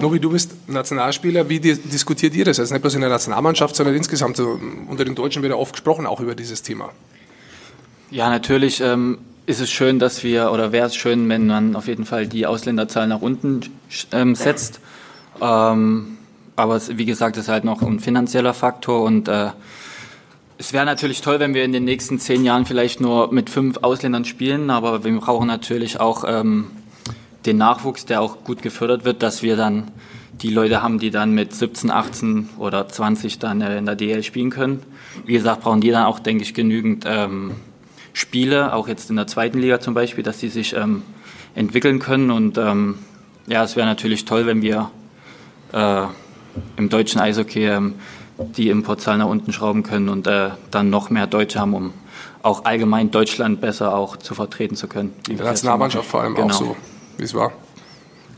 Nobi, 0.00 0.18
du 0.18 0.30
bist 0.30 0.52
Nationalspieler. 0.66 1.48
Wie 1.50 1.60
diskutiert 1.60 2.34
ihr 2.34 2.46
das? 2.46 2.58
Also 2.58 2.72
nicht 2.72 2.80
bloß 2.80 2.94
in 2.94 3.02
der 3.02 3.10
Nationalmannschaft, 3.10 3.76
sondern 3.76 3.94
insgesamt. 3.94 4.36
So, 4.36 4.58
unter 4.88 5.04
den 5.04 5.14
Deutschen 5.14 5.42
wird 5.42 5.52
ja 5.52 5.58
oft 5.58 5.74
gesprochen, 5.74 6.06
auch 6.06 6.20
über 6.20 6.34
dieses 6.34 6.62
Thema. 6.62 6.90
Ja, 8.10 8.30
natürlich 8.30 8.80
ähm, 8.80 9.18
ist 9.44 9.60
es 9.60 9.70
schön, 9.70 9.98
dass 9.98 10.24
wir, 10.24 10.52
oder 10.52 10.72
wäre 10.72 10.86
es 10.86 10.96
schön, 10.96 11.28
wenn 11.28 11.46
man 11.46 11.76
auf 11.76 11.86
jeden 11.86 12.06
Fall 12.06 12.26
die 12.26 12.46
Ausländerzahl 12.46 13.08
nach 13.08 13.20
unten 13.20 13.60
ähm, 14.12 14.34
setzt. 14.34 14.80
Ähm, 15.40 16.16
aber 16.56 16.76
es, 16.76 16.96
wie 16.96 17.04
gesagt, 17.04 17.36
ist 17.36 17.48
halt 17.48 17.64
noch 17.64 17.82
ein 17.82 18.00
finanzieller 18.00 18.54
Faktor 18.54 19.02
und 19.02 19.28
äh, 19.28 19.50
es 20.56 20.72
wäre 20.72 20.84
natürlich 20.84 21.20
toll, 21.20 21.40
wenn 21.40 21.54
wir 21.54 21.64
in 21.64 21.72
den 21.72 21.84
nächsten 21.84 22.18
zehn 22.18 22.44
Jahren 22.44 22.66
vielleicht 22.66 23.00
nur 23.00 23.32
mit 23.32 23.48
fünf 23.48 23.78
Ausländern 23.78 24.24
spielen, 24.24 24.70
aber 24.70 25.04
wir 25.04 25.18
brauchen 25.18 25.46
natürlich 25.46 26.00
auch 26.00 26.24
ähm, 26.26 26.70
den 27.46 27.56
Nachwuchs, 27.56 28.06
der 28.06 28.20
auch 28.20 28.44
gut 28.44 28.62
gefördert 28.62 29.04
wird, 29.04 29.22
dass 29.22 29.42
wir 29.42 29.56
dann 29.56 29.90
die 30.42 30.50
Leute 30.50 30.82
haben, 30.82 30.98
die 30.98 31.10
dann 31.10 31.32
mit 31.32 31.54
17, 31.54 31.90
18 31.90 32.50
oder 32.58 32.88
20 32.88 33.38
dann 33.38 33.60
äh, 33.60 33.78
in 33.78 33.86
der 33.86 33.96
DL 33.96 34.22
spielen 34.22 34.50
können. 34.50 34.82
Wie 35.26 35.34
gesagt, 35.34 35.62
brauchen 35.62 35.80
die 35.80 35.90
dann 35.90 36.04
auch, 36.04 36.18
denke 36.18 36.42
ich, 36.42 36.54
genügend 36.54 37.04
ähm, 37.06 37.56
Spiele, 38.12 38.72
auch 38.72 38.88
jetzt 38.88 39.10
in 39.10 39.16
der 39.16 39.26
zweiten 39.26 39.58
Liga 39.58 39.80
zum 39.80 39.94
Beispiel, 39.94 40.24
dass 40.24 40.40
sie 40.40 40.48
sich 40.48 40.74
ähm, 40.74 41.02
entwickeln 41.54 41.98
können. 41.98 42.30
Und 42.30 42.58
ähm, 42.58 42.98
ja, 43.46 43.62
es 43.62 43.76
wäre 43.76 43.86
natürlich 43.86 44.24
toll, 44.24 44.46
wenn 44.46 44.62
wir 44.62 44.90
äh, 45.72 46.06
im 46.76 46.88
deutschen 46.88 47.20
Eishockey 47.20 47.66
ähm, 47.66 47.94
die 48.38 48.68
Importzahlen 48.70 49.20
nach 49.20 49.28
unten 49.28 49.52
schrauben 49.52 49.82
können 49.82 50.08
und 50.08 50.26
äh, 50.26 50.50
dann 50.70 50.90
noch 50.90 51.10
mehr 51.10 51.26
Deutsche 51.26 51.60
haben, 51.60 51.74
um 51.74 51.92
auch 52.42 52.64
allgemein 52.64 53.10
Deutschland 53.10 53.60
besser 53.60 53.94
auch 53.94 54.16
zu 54.16 54.34
vertreten 54.34 54.74
zu 54.74 54.88
können. 54.88 55.12
Der 55.28 55.44
Nationalmannschaft 55.44 56.08
vor 56.08 56.22
allem 56.22 56.34
genau. 56.34 56.46
auch 56.46 56.58
so 56.58 56.76
wie 57.20 57.24
es 57.24 57.34
war. 57.34 57.52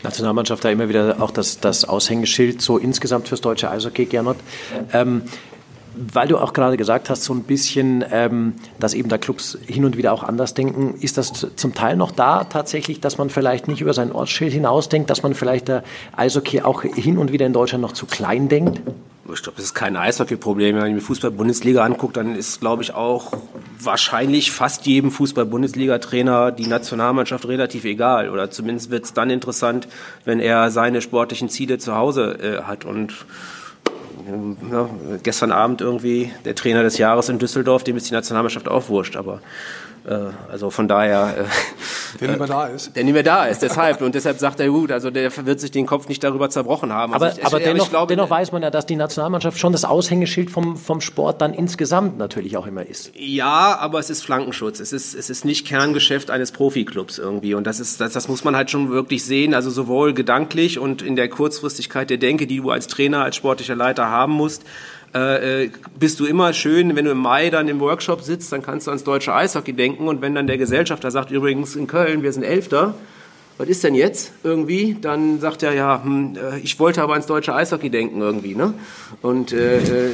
Nationalmannschaft 0.03 0.65
da 0.65 0.71
immer 0.71 0.89
wieder 0.89 1.17
auch 1.21 1.31
das, 1.31 1.61
das 1.61 1.85
Aushängeschild 1.85 2.61
so 2.61 2.77
insgesamt 2.77 3.29
fürs 3.29 3.41
deutsche 3.41 3.71
Eishockey, 3.71 4.07
Gernot. 4.07 4.37
Ähm, 4.93 5.23
weil 5.95 6.27
du 6.27 6.39
auch 6.39 6.53
gerade 6.55 6.77
gesagt 6.77 7.11
hast, 7.11 7.25
so 7.25 7.35
ein 7.35 7.43
bisschen, 7.43 8.05
ähm, 8.11 8.55
dass 8.81 8.95
eben 8.95 9.09
da 9.09 9.19
Clubs 9.19 9.59
hin 9.67 9.85
und 9.85 9.97
wieder 9.97 10.13
auch 10.13 10.23
anders 10.23 10.55
denken, 10.55 10.95
ist 11.01 11.19
das 11.19 11.47
zum 11.55 11.75
Teil 11.75 11.97
noch 11.97 12.13
da 12.13 12.45
tatsächlich, 12.45 13.01
dass 13.01 13.19
man 13.19 13.31
vielleicht 13.31 13.69
nicht 13.69 13.81
über 13.81 13.93
sein 13.93 14.11
Ortsschild 14.11 14.53
hinausdenkt, 14.53 15.11
dass 15.11 15.23
man 15.23 15.35
vielleicht 15.35 15.69
der 15.69 15.85
Eishockey 16.17 16.63
auch 16.63 16.83
hin 16.83 17.19
und 17.19 17.31
wieder 17.33 17.47
in 17.47 17.53
Deutschland 17.53 17.83
noch 17.83 17.93
zu 17.93 18.07
klein 18.07 18.49
denkt? 18.49 18.81
Ich 19.25 19.43
glaube, 19.43 19.57
das 19.57 19.67
ist 19.67 19.75
kein 19.75 19.97
Eishockey-Problem. 19.97 20.77
Wenn 20.77 20.87
ich 20.87 20.95
mir 20.95 21.01
Fußball-Bundesliga 21.01 21.85
angucke, 21.85 22.15
dann 22.15 22.35
ist, 22.35 22.61
glaube 22.61 22.83
ich, 22.83 22.93
auch 22.93 23.33
wahrscheinlich 23.79 24.51
fast 24.51 24.85
jedem 24.87 25.13
Fußball-Bundesliga-Trainer 25.13 26.51
die 26.51 26.67
Nationalmannschaft 26.67 27.47
relativ 27.47 27.85
egal. 27.85 28.31
Oder 28.31 28.51
zumindest 28.51 28.91
wird 28.91 29.05
es 29.05 29.13
dann 29.13 29.31
interessant, 29.31 29.87
wenn 30.25 30.41
er 30.41 30.71
seine 30.73 31.01
sportlichen 31.01 31.49
Ziele 31.49 31.79
zu 31.79 31.95
Hause 31.95 32.39
äh, 32.43 32.63
hat. 32.65 32.85
Und 32.85 33.15
ja, 34.71 34.89
gestern 35.23 35.53
Abend 35.53 35.81
irgendwie 35.81 36.33
der 36.45 36.55
Trainer 36.55 36.83
des 36.83 36.99
Jahres 36.99 37.29
in 37.29 37.39
Düsseldorf, 37.39 37.85
dem 37.85 37.97
ist 37.97 38.11
die 38.11 38.15
Nationalmannschaft 38.15 38.69
auch 38.69 38.89
wurscht. 38.89 39.17
Aber 39.17 39.41
also 40.05 40.71
von 40.71 40.89
daher. 40.89 41.35
Äh, 41.39 42.19
der 42.21 42.29
nicht 42.29 42.39
mehr 42.39 42.49
da 42.49 42.67
ist. 42.67 42.97
Der 42.97 43.05
nicht 43.05 43.13
mehr 43.15 43.23
da 43.23 43.47
ist, 43.47 43.63
deshalb. 43.63 44.03
Und 44.03 44.15
deshalb 44.15 44.39
sagt 44.39 44.61
er, 44.61 44.69
gut, 44.69 44.93
also 44.93 45.11
der 45.11 45.31
wird 45.47 45.61
sich 45.61 45.71
den 45.71 45.87
Kopf 45.87 46.09
nicht 46.09 46.23
darüber 46.23 46.51
zerbrochen 46.51 46.93
haben. 46.93 47.15
Aber, 47.15 47.27
also 47.27 47.39
ich, 47.39 47.47
aber 47.47 47.59
ich, 47.59 47.65
dennoch, 47.65 47.85
ich 47.85 47.91
glaube, 47.91 48.15
dennoch 48.15 48.29
weiß 48.29 48.53
man 48.53 48.63
ja, 48.63 48.71
dass 48.71 48.87
die 48.87 48.97
Nationalmannschaft 48.97 49.59
schon 49.59 49.73
das 49.73 49.85
Aushängeschild 49.85 50.51
vom, 50.51 50.77
vom 50.77 51.01
Sport 51.01 51.41
dann 51.41 51.55
insgesamt 51.55 52.19
natürlich 52.19 52.57
auch 52.57 52.67
immer 52.67 52.85
ist. 52.85 53.13
Ja, 53.15 53.79
aber 53.79 53.99
es 53.99 54.11
ist 54.11 54.23
Flankenschutz. 54.23 54.81
Es 54.81 54.93
ist, 54.93 55.15
es 55.15 55.31
ist 55.31 55.45
nicht 55.45 55.67
Kerngeschäft 55.67 56.31
eines 56.31 56.53
Profiklubs 56.53 57.19
irgendwie. 57.19 57.55
Und 57.55 57.67
das 57.67 57.81
ist, 57.81 58.01
das, 58.01 58.13
das 58.13 58.29
muss 58.29 58.45
man 58.45 58.57
halt 58.57 58.71
schon 58.71 58.91
wirklich 58.91 59.25
sehen. 59.25 59.55
Also 59.55 59.71
sowohl 59.71 60.13
gedanklich 60.15 60.79
und 60.79 61.03
in 61.03 61.17
der 61.17 61.29
Kurzfristigkeit 61.29 62.11
der 62.11 62.19
Denke, 62.19 62.47
die 62.47 62.59
du 62.59 62.71
als 62.71 62.89
Trainer, 62.89 63.23
als 63.23 63.37
sportlicher 63.37 63.77
Leiter 63.77 64.09
haben 64.09 64.33
musst, 64.33 64.65
äh, 65.13 65.71
bist 65.99 66.21
du 66.21 66.27
immer 66.27 66.53
schön, 66.53 66.97
wenn 66.97 67.05
du 67.05 67.11
im 67.11 67.19
Mai 67.19 67.51
dann 67.51 67.69
im 67.69 67.81
Workshop 67.81 68.23
sitzt, 68.23 68.53
dann 68.53 68.63
kannst 68.63 68.87
du 68.87 68.91
ans 68.91 69.05
deutsche 69.05 69.35
Eishockey 69.35 69.73
denken 69.73 70.09
und 70.09 70.23
wenn 70.23 70.35
dann 70.35 70.47
der 70.47 70.59
Gesellschafter 70.59 71.11
sagt, 71.11 71.31
übrigens 71.31 71.77
in 71.77 71.87
Köln, 71.87 72.23
wir 72.23 72.33
sind 72.33 72.45
Elfter, 72.45 72.95
was 73.59 73.69
ist 73.69 73.85
denn 73.85 73.95
jetzt 73.95 74.33
irgendwie? 74.43 74.97
Dann 75.01 75.39
sagt 75.39 75.63
er, 75.63 75.75
ja, 75.75 76.03
hm, 76.03 76.37
äh, 76.37 76.59
ich 76.61 76.81
wollte 76.81 77.03
aber 77.03 77.13
ans 77.13 77.27
deutsche 77.27 77.55
Eishockey 77.55 77.91
denken 77.91 78.21
irgendwie, 78.21 78.55
ne? 78.55 78.75
Und 79.21 79.53
äh, 79.53 79.79
äh 79.79 80.13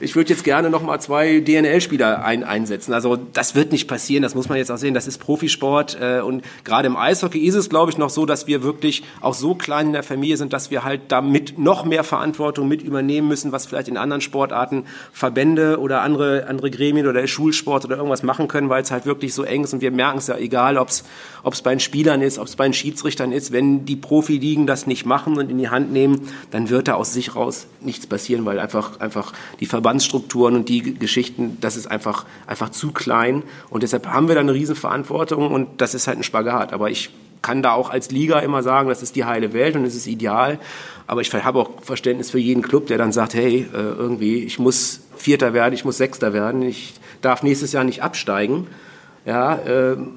ich 0.00 0.16
würde 0.16 0.30
jetzt 0.30 0.44
gerne 0.44 0.70
noch 0.70 0.82
mal 0.82 0.98
zwei 1.00 1.40
DNL-Spieler 1.40 2.24
ein, 2.24 2.44
einsetzen. 2.44 2.92
Also 2.92 3.16
das 3.16 3.54
wird 3.54 3.72
nicht 3.72 3.88
passieren, 3.88 4.22
das 4.22 4.34
muss 4.34 4.48
man 4.48 4.58
jetzt 4.58 4.70
auch 4.70 4.78
sehen. 4.78 4.94
Das 4.94 5.06
ist 5.06 5.18
Profisport 5.18 5.98
äh, 6.00 6.20
und 6.20 6.44
gerade 6.64 6.86
im 6.86 6.96
Eishockey 6.96 7.40
ist 7.40 7.54
es, 7.54 7.68
glaube 7.68 7.90
ich, 7.90 7.98
noch 7.98 8.10
so, 8.10 8.26
dass 8.26 8.46
wir 8.46 8.62
wirklich 8.62 9.02
auch 9.20 9.34
so 9.34 9.54
klein 9.54 9.88
in 9.88 9.92
der 9.92 10.02
Familie 10.02 10.36
sind, 10.36 10.52
dass 10.52 10.70
wir 10.70 10.84
halt 10.84 11.02
damit 11.08 11.58
noch 11.58 11.84
mehr 11.84 12.04
Verantwortung 12.04 12.68
mit 12.68 12.82
übernehmen 12.82 13.28
müssen, 13.28 13.52
was 13.52 13.66
vielleicht 13.66 13.88
in 13.88 13.96
anderen 13.96 14.20
Sportarten 14.20 14.84
Verbände 15.12 15.78
oder 15.78 16.02
andere, 16.02 16.46
andere 16.48 16.70
Gremien 16.70 17.06
oder 17.06 17.26
Schulsport 17.26 17.84
oder 17.84 17.96
irgendwas 17.96 18.22
machen 18.22 18.48
können, 18.48 18.68
weil 18.68 18.82
es 18.82 18.90
halt 18.90 19.06
wirklich 19.06 19.34
so 19.34 19.42
eng 19.42 19.64
ist 19.64 19.74
und 19.74 19.80
wir 19.80 19.90
merken 19.90 20.18
es 20.18 20.26
ja, 20.26 20.36
egal 20.36 20.78
ob 20.78 20.88
es 20.88 21.02
bei 21.62 21.70
den 21.70 21.80
Spielern 21.80 22.22
ist, 22.22 22.38
ob 22.38 22.46
es 22.46 22.56
bei 22.56 22.64
den 22.64 22.72
Schiedsrichtern 22.72 23.32
ist, 23.32 23.52
wenn 23.52 23.84
die 23.84 23.96
Profiligen 23.96 24.66
das 24.66 24.86
nicht 24.86 25.06
machen 25.06 25.38
und 25.38 25.50
in 25.50 25.58
die 25.58 25.68
Hand 25.68 25.92
nehmen, 25.92 26.28
dann 26.50 26.70
wird 26.70 26.88
da 26.88 26.94
aus 26.94 27.12
sich 27.12 27.34
raus 27.34 27.66
nichts 27.80 28.06
passieren, 28.06 28.44
weil 28.44 28.58
einfach, 28.58 29.00
einfach 29.00 29.32
die 29.60 29.66
Verbände 29.66 29.75
Verbandsstrukturen 29.76 30.54
und 30.56 30.68
die 30.68 30.94
Geschichten, 30.94 31.58
das 31.60 31.76
ist 31.76 31.86
einfach, 31.86 32.24
einfach 32.46 32.70
zu 32.70 32.92
klein. 32.92 33.42
Und 33.68 33.82
deshalb 33.82 34.06
haben 34.06 34.28
wir 34.28 34.34
da 34.34 34.40
eine 34.40 34.54
Riesenverantwortung 34.54 35.52
und 35.52 35.80
das 35.80 35.94
ist 35.94 36.06
halt 36.06 36.18
ein 36.18 36.22
Spagat. 36.22 36.72
Aber 36.72 36.90
ich 36.90 37.10
kann 37.42 37.62
da 37.62 37.72
auch 37.72 37.90
als 37.90 38.10
Liga 38.10 38.38
immer 38.40 38.62
sagen, 38.62 38.88
das 38.88 39.02
ist 39.02 39.16
die 39.16 39.24
heile 39.24 39.52
Welt 39.52 39.76
und 39.76 39.84
es 39.84 39.94
ist 39.94 40.06
ideal. 40.06 40.58
Aber 41.06 41.20
ich 41.20 41.32
habe 41.32 41.58
auch 41.58 41.82
Verständnis 41.82 42.30
für 42.30 42.38
jeden 42.38 42.62
Club, 42.62 42.86
der 42.86 42.98
dann 42.98 43.12
sagt, 43.12 43.34
hey, 43.34 43.68
äh, 43.72 43.76
irgendwie, 43.76 44.44
ich 44.44 44.58
muss 44.58 45.02
Vierter 45.16 45.52
werden, 45.52 45.74
ich 45.74 45.84
muss 45.84 45.98
Sechster 45.98 46.32
werden, 46.32 46.62
ich 46.62 46.94
darf 47.20 47.42
nächstes 47.42 47.72
Jahr 47.72 47.84
nicht 47.84 48.02
absteigen. 48.02 48.66
Ja, 49.26 49.58
ähm, 49.66 50.12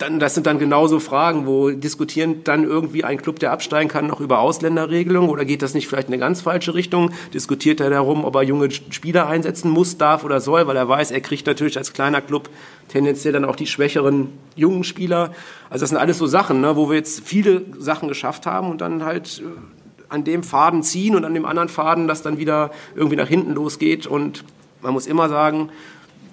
dann, 0.00 0.18
das 0.18 0.34
sind 0.34 0.46
dann 0.46 0.58
genauso 0.58 0.98
Fragen, 0.98 1.46
wo 1.46 1.70
diskutieren 1.70 2.42
dann 2.44 2.64
irgendwie 2.64 3.04
ein 3.04 3.20
Club, 3.20 3.38
der 3.38 3.52
absteigen 3.52 3.90
kann, 3.90 4.06
noch 4.06 4.20
über 4.20 4.38
Ausländerregelungen 4.38 5.28
oder 5.28 5.44
geht 5.44 5.60
das 5.60 5.74
nicht 5.74 5.88
vielleicht 5.88 6.08
in 6.08 6.14
eine 6.14 6.20
ganz 6.20 6.40
falsche 6.40 6.74
Richtung? 6.74 7.12
Diskutiert 7.34 7.80
er 7.80 7.90
darum, 7.90 8.24
ob 8.24 8.34
er 8.34 8.42
junge 8.42 8.70
Spieler 8.70 9.26
einsetzen 9.26 9.70
muss, 9.70 9.98
darf 9.98 10.24
oder 10.24 10.40
soll, 10.40 10.66
weil 10.66 10.76
er 10.76 10.88
weiß, 10.88 11.10
er 11.10 11.20
kriegt 11.20 11.46
natürlich 11.46 11.76
als 11.76 11.92
kleiner 11.92 12.22
Club 12.22 12.48
tendenziell 12.88 13.34
dann 13.34 13.44
auch 13.44 13.56
die 13.56 13.66
schwächeren 13.66 14.32
jungen 14.56 14.84
Spieler. 14.84 15.32
Also 15.68 15.82
das 15.82 15.90
sind 15.90 15.98
alles 15.98 16.16
so 16.16 16.26
Sachen, 16.26 16.62
ne, 16.62 16.76
wo 16.76 16.88
wir 16.88 16.96
jetzt 16.96 17.20
viele 17.20 17.62
Sachen 17.78 18.08
geschafft 18.08 18.46
haben 18.46 18.70
und 18.70 18.80
dann 18.80 19.04
halt 19.04 19.42
äh, 19.44 19.60
an 20.08 20.24
dem 20.24 20.42
Faden 20.42 20.82
ziehen 20.82 21.14
und 21.14 21.26
an 21.26 21.34
dem 21.34 21.44
anderen 21.44 21.68
Faden, 21.68 22.08
das 22.08 22.22
dann 22.22 22.38
wieder 22.38 22.70
irgendwie 22.94 23.16
nach 23.16 23.28
hinten 23.28 23.52
losgeht 23.52 24.06
und 24.06 24.44
man 24.82 24.94
muss 24.94 25.06
immer 25.06 25.28
sagen, 25.28 25.68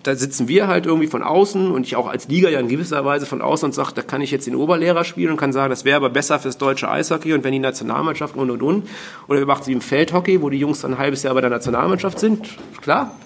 da 0.08 0.16
sitzen 0.16 0.48
wir 0.48 0.68
halt 0.68 0.86
irgendwie 0.86 1.08
von 1.08 1.22
außen 1.22 1.70
und 1.70 1.86
ich 1.86 1.98
auch 1.98 2.08
als 2.08 2.30
Liga 2.30 2.48
ja 2.48 2.62
in 2.62 2.70
gewisser 2.70 3.04
Weise 3.04 3.26
von 3.26 3.42
außen 3.42 3.66
und 3.66 3.74
sage, 3.74 3.92
da 3.94 4.02
kann 4.02 4.22
ich 4.22 4.32
jetzt 4.32 4.48
den 4.48 4.56
Oberlehrer 4.56 5.04
spielen 5.04 5.32
und 5.32 5.38
kann 5.38 5.52
sagen, 5.52 5.70
das 5.70 5.84
wäre 5.84 5.98
aber 5.98 6.10
besser 6.10 6.40
fürs 6.40 6.58
deutsche 6.58 6.90
Eishockey 6.90 7.34
und 7.34 7.44
wenn 7.44 7.52
die 7.52 7.60
Nationalmannschaft 7.60 8.38
und 8.38 8.50
und 8.50 8.62
und. 8.64 8.88
Oder 9.28 9.40
wir 9.40 9.46
machen 9.46 9.64
es 9.64 9.68
wie 9.68 9.74
im 9.74 9.82
Feldhockey, 9.82 10.42
wo 10.42 10.50
die 10.50 10.60
Jungs 10.60 10.80
dann 10.80 10.94
ein 10.94 10.98
halbes 10.98 11.24
Jahr 11.24 11.34
bei 11.34 11.42
der 11.42 11.50
Nationalmannschaft 11.50 12.20
sind, 12.20 12.48
klar. 12.82 13.18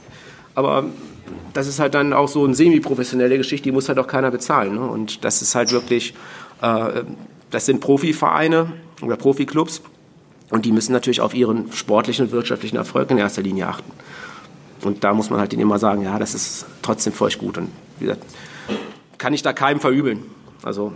Aber 0.56 0.86
das 1.54 1.68
ist 1.68 1.80
halt 1.80 1.94
dann 1.94 2.14
auch 2.14 2.28
so 2.28 2.44
eine 2.44 2.56
semi-professionelle 2.56 3.38
Geschichte, 3.38 3.66
die 3.66 3.72
muss 3.72 3.88
halt 3.88 4.00
auch 4.00 4.08
keiner 4.08 4.32
bezahlen. 4.32 4.74
Ne? 4.74 4.82
Und 4.82 5.24
das 5.24 5.44
ist 5.44 5.54
halt 5.54 5.72
wirklich, 5.72 6.16
äh, 6.64 7.04
das 7.52 7.68
sind 7.68 7.80
Profivereine 7.80 8.74
oder 9.04 9.18
Profiklubs 9.18 9.84
und 10.50 10.66
die 10.66 10.72
müssen 10.72 10.94
natürlich 10.94 11.22
auf 11.22 11.36
ihren 11.36 11.72
sportlichen 11.74 12.26
und 12.26 12.32
wirtschaftlichen 12.32 12.78
Erfolg 12.78 13.12
in 13.12 13.20
erster 13.20 13.44
Linie 13.44 13.68
achten. 13.68 13.92
Und 14.84 15.04
da 15.04 15.14
muss 15.14 15.30
man 15.30 15.40
halt 15.40 15.52
denen 15.52 15.62
immer 15.62 15.80
sagen, 15.80 16.04
ja, 16.04 16.18
das 16.20 16.34
ist 16.34 16.66
trotzdem 16.82 17.14
für 17.14 17.26
euch 17.26 17.38
gut. 17.38 17.58
Und 17.58 17.70
wie 18.00 18.06
gesagt, 18.06 18.24
kann 19.18 19.34
ich 19.34 19.42
da 19.42 19.54
keinem 19.54 19.80
verübeln. 19.80 20.26
Also 20.64 20.94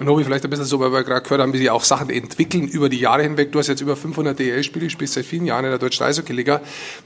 Nobi, 0.00 0.22
vielleicht 0.22 0.44
ein 0.44 0.50
bisschen 0.50 0.64
so, 0.64 0.78
weil 0.78 0.92
wir 0.92 1.02
gerade 1.02 1.22
gehört 1.22 1.40
haben, 1.40 1.52
wie 1.52 1.58
sie 1.58 1.70
auch 1.70 1.82
Sachen 1.82 2.08
entwickeln 2.08 2.68
über 2.68 2.88
die 2.88 3.00
Jahre 3.00 3.24
hinweg. 3.24 3.50
Du 3.50 3.58
hast 3.58 3.66
jetzt 3.66 3.80
über 3.80 3.96
500 3.96 4.38
DL-Spiele, 4.38 4.90
spielst 4.90 5.14
seit 5.14 5.26
vielen 5.26 5.44
Jahren 5.44 5.64
in 5.64 5.70
der 5.72 5.80
Deutschen 5.80 6.06
Eishockey-Liga. 6.06 6.60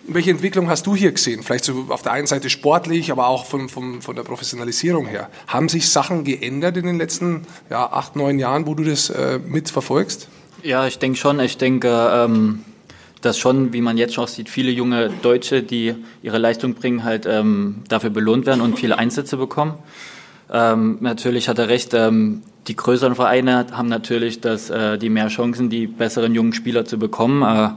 Welche 0.09 0.31
Entwicklung 0.31 0.68
hast 0.68 0.87
du 0.87 0.94
hier 0.94 1.11
gesehen? 1.11 1.42
Vielleicht 1.42 1.64
so 1.64 1.87
auf 1.88 2.03
der 2.03 2.12
einen 2.12 2.27
Seite 2.27 2.51
sportlich, 2.51 3.11
aber 3.11 3.29
auch 3.29 3.46
von, 3.46 3.70
von, 3.70 4.03
von 4.03 4.14
der 4.14 4.25
Professionalisierung 4.25 5.07
her. 5.07 5.31
Haben 5.46 5.70
sich 5.70 5.88
Sachen 5.88 6.25
geändert 6.25 6.77
in 6.77 6.85
den 6.85 6.98
letzten 6.98 7.46
ja, 7.70 7.90
acht, 7.90 8.14
neun 8.14 8.38
Jahren, 8.38 8.66
wo 8.66 8.75
du 8.75 8.85
das 8.85 9.09
äh, 9.09 9.38
mitverfolgst? 9.38 10.29
Ja, 10.62 10.87
ich 10.87 10.98
denke 10.98 11.16
schon. 11.16 11.40
Ich 11.40 11.57
denke, 11.57 11.88
ähm, 11.88 12.62
dass 13.23 13.39
schon, 13.39 13.73
wie 13.73 13.81
man 13.81 13.97
jetzt 13.97 14.15
schon 14.15 14.27
sieht, 14.27 14.49
viele 14.49 14.71
junge 14.71 15.11
Deutsche, 15.23 15.63
die 15.63 15.95
ihre 16.23 16.39
Leistung 16.39 16.75
bringen, 16.75 17.05
halt 17.05 17.25
ähm, 17.27 17.83
dafür 17.89 18.11
belohnt 18.11 18.47
werden 18.47 18.61
und 18.61 18.79
viele 18.79 18.99
Einsätze 18.99 19.37
bekommen. 19.37 19.75
Ähm, 20.53 20.99
natürlich 21.01 21.49
hat 21.49 21.59
er 21.59 21.69
recht, 21.69 21.95
ähm, 21.95 22.43
die 22.69 22.77
größeren 22.77 23.15
Vereine 23.15 23.67
haben 23.73 23.89
natürlich 23.89 24.41
das, 24.41 24.71
äh, 24.71 24.99
die 24.99 25.09
mehr 25.09 25.29
Chancen, 25.29 25.71
die 25.71 25.87
besseren 25.87 26.35
jungen 26.35 26.53
Spieler 26.53 26.85
zu 26.85 26.99
bekommen. 26.99 27.43
Äh, 27.43 27.71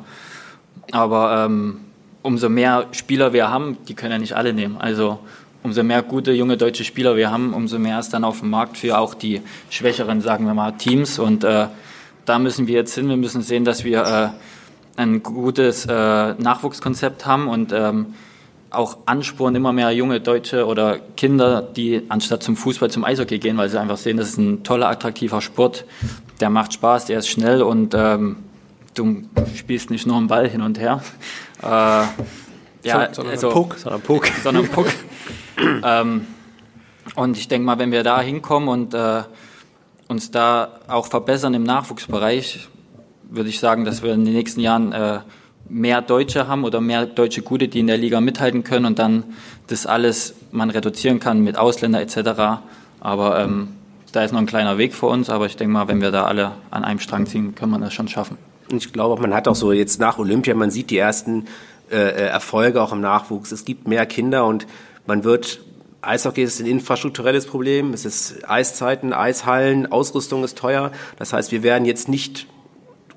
aber 0.92 1.46
ähm, 1.46 1.78
umso 2.22 2.50
mehr 2.50 2.88
Spieler 2.92 3.34
wir 3.34 3.50
haben, 3.50 3.78
die 3.88 3.94
können 3.94 4.12
ja 4.12 4.18
nicht 4.18 4.34
alle 4.34 4.54
nehmen. 4.54 4.78
Also 4.78 5.20
umso 5.64 5.84
mehr 5.84 6.04
gute 6.04 6.32
junge 6.32 6.58
deutsche 6.58 6.84
Spieler 6.84 7.16
wir 7.16 7.32
haben, 7.32 7.54
umso 7.54 7.80
mehr 7.80 8.00
ist 8.00 8.10
dann 8.14 8.24
auf 8.24 8.42
dem 8.42 8.50
Markt 8.50 8.78
für 8.78 8.98
auch 8.98 9.14
die 9.14 9.42
schwächeren, 9.70 10.22
sagen 10.22 10.46
wir 10.46 10.54
mal, 10.54 10.72
Teams. 10.74 11.18
Und 11.18 11.44
äh, 11.44 11.68
da 12.26 12.40
müssen 12.40 12.68
wir 12.68 12.76
jetzt 12.76 12.96
hin. 12.96 13.10
Wir 13.10 13.18
müssen 13.18 13.42
sehen, 13.42 13.64
dass 13.64 13.84
wir 13.84 14.04
äh, 14.04 14.30
ein 14.96 15.24
gutes 15.24 15.86
äh, 15.86 15.92
Nachwuchskonzept 16.34 17.26
haben 17.26 17.48
und 17.48 17.72
ähm, 17.74 18.14
auch 18.72 18.98
ansporen 19.06 19.56
immer 19.56 19.74
mehr 19.74 19.92
junge 19.92 20.20
Deutsche 20.20 20.66
oder 20.66 21.00
Kinder, 21.18 21.62
die 21.62 22.04
anstatt 22.10 22.44
zum 22.44 22.56
Fußball 22.56 22.90
zum 22.90 23.04
Eishockey 23.04 23.40
gehen, 23.40 23.58
weil 23.58 23.70
sie 23.70 23.80
einfach 23.80 23.98
sehen, 23.98 24.18
das 24.18 24.30
ist 24.30 24.38
ein 24.38 24.64
toller, 24.64 24.90
attraktiver 24.90 25.42
Sport, 25.42 25.86
der 26.40 26.50
macht 26.50 26.74
Spaß, 26.74 27.06
der 27.06 27.20
ist 27.20 27.28
schnell 27.28 27.62
und 27.62 27.94
ähm, 27.96 28.38
du 28.94 29.24
spielst 29.56 29.90
nicht 29.90 30.06
nur 30.06 30.18
einen 30.18 30.28
Ball 30.28 30.50
hin 30.50 30.62
und 30.62 30.80
her. 30.80 31.02
Äh, 31.62 31.68
ja, 31.68 33.10
sondern 33.12 33.34
also, 33.34 33.50
Puck. 33.50 33.78
Sondern 33.78 34.02
Puck. 34.02 34.28
Sondern 34.44 34.68
Puck. 34.68 34.88
ähm, 35.84 36.28
und 37.16 37.38
ich 37.38 37.48
denke 37.48 37.66
mal, 37.66 37.80
wenn 37.80 37.92
wir 37.92 38.04
da 38.04 38.22
hinkommen 38.22 38.70
und 38.70 38.94
äh, 38.94 39.24
uns 40.08 40.32
da 40.32 40.80
auch 40.88 41.08
verbessern 41.08 41.54
im 41.54 41.64
Nachwuchsbereich, 41.64 42.68
würde 43.30 43.50
ich 43.50 43.60
sagen, 43.60 43.86
dass 43.86 44.04
wir 44.04 44.14
in 44.14 44.26
den 44.26 44.34
nächsten 44.34 44.60
Jahren 44.60 44.92
äh, 44.92 45.20
mehr 45.68 46.02
Deutsche 46.02 46.48
haben 46.48 46.64
oder 46.64 46.82
mehr 46.82 47.06
deutsche 47.06 47.42
Gute, 47.42 47.68
die 47.68 47.80
in 47.80 47.88
der 47.88 47.98
Liga 47.98 48.22
mithalten 48.22 48.64
können 48.64 48.86
und 48.86 49.00
dann 49.00 49.24
das 49.68 49.86
alles 49.86 50.36
man 50.52 50.70
reduzieren 50.70 51.20
kann 51.20 51.42
mit 51.42 51.58
Ausländer 51.58 52.02
etc. 52.02 52.62
Aber 53.00 53.40
ähm, 53.40 53.70
da 54.12 54.24
ist 54.24 54.32
noch 54.32 54.40
ein 54.40 54.46
kleiner 54.46 54.78
Weg 54.78 54.94
vor 54.94 55.12
uns, 55.12 55.30
aber 55.30 55.46
ich 55.46 55.58
denke 55.58 55.74
mal, 55.74 55.88
wenn 55.88 56.02
wir 56.02 56.12
da 56.12 56.26
alle 56.26 56.52
an 56.72 56.84
einem 56.84 57.00
Strang 57.00 57.26
ziehen, 57.26 57.56
können 57.56 57.72
wir 57.72 57.80
das 57.80 57.94
schon 57.94 58.08
schaffen. 58.08 58.38
Und 58.72 58.78
ich 58.78 58.94
glaube, 58.94 59.22
man 59.22 59.34
hat 59.34 59.48
auch 59.48 59.56
so 59.56 59.72
jetzt 59.72 60.00
nach 60.00 60.18
Olympia, 60.18 60.56
man 60.56 60.72
sieht 60.72 60.90
die 60.90 60.98
ersten 60.98 61.46
äh, 61.92 61.98
äh, 61.98 62.28
Erfolge 62.28 62.82
auch 62.82 62.94
im 62.94 63.02
Nachwuchs. 63.02 63.52
Es 63.52 63.66
gibt 63.66 63.88
mehr 63.88 64.06
Kinder 64.06 64.46
und 64.46 64.66
man 65.06 65.24
wird 65.24 65.60
Eishockey 66.02 66.44
ist 66.44 66.60
ein 66.60 66.68
infrastrukturelles 66.68 67.48
Problem. 67.48 67.94
Es 67.94 68.06
ist 68.06 68.48
Eiszeiten, 68.48 69.12
Eishallen, 69.12 69.92
Ausrüstung 69.92 70.44
ist 70.44 70.58
teuer. 70.58 70.92
Das 71.18 71.34
heißt, 71.34 71.52
wir 71.52 71.64
werden 71.64 71.86
jetzt 71.86 72.10
nicht 72.10 72.48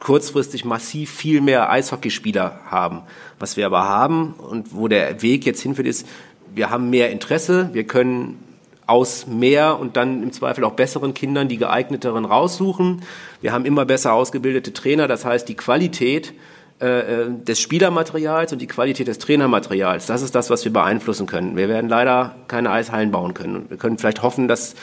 kurzfristig 0.01 0.65
massiv 0.65 1.11
viel 1.11 1.41
mehr 1.41 1.71
Eishockeyspieler 1.71 2.61
haben. 2.67 3.03
Was 3.39 3.57
wir 3.57 3.67
aber 3.67 3.89
haben 3.89 4.35
und 4.35 4.75
wo 4.75 4.89
der 4.89 5.23
Weg 5.23 5.47
jetzt 5.47 5.61
hinführt, 5.61 5.89
ist, 5.89 6.07
wir 6.55 6.71
haben 6.71 6.91
mehr 6.91 7.11
Interesse, 7.11 7.71
wir 7.73 7.85
können 7.85 8.43
aus 8.87 9.27
mehr 9.27 9.79
und 9.79 9.97
dann 9.97 10.23
im 10.23 10.33
Zweifel 10.33 10.65
auch 10.65 10.73
besseren 10.73 11.13
Kindern 11.13 11.49
die 11.49 11.59
geeigneteren 11.59 12.25
raussuchen. 12.25 13.03
Wir 13.43 13.53
haben 13.53 13.67
immer 13.67 13.85
besser 13.85 14.15
ausgebildete 14.15 14.73
Trainer, 14.73 15.07
das 15.07 15.25
heißt, 15.25 15.49
die 15.49 15.57
Qualität 15.57 16.33
äh, 16.81 17.23
äh, 17.23 17.27
des 17.31 17.61
Spielermaterials 17.61 18.53
und 18.53 18.63
die 18.63 18.69
Qualität 18.69 19.09
des 19.09 19.19
Trainermaterials. 19.19 20.07
Das 20.07 20.23
ist 20.23 20.35
das, 20.35 20.49
was 20.49 20.65
wir 20.65 20.73
beeinflussen 20.73 21.27
können. 21.27 21.57
Wir 21.57 21.69
werden 21.69 21.91
leider 21.91 22.37
keine 22.47 22.71
Eishallen 22.71 23.11
bauen 23.11 23.35
können. 23.35 23.67
Wir 23.69 23.77
können 23.77 23.99
vielleicht 23.99 24.23
hoffen, 24.23 24.47
dass 24.47 24.77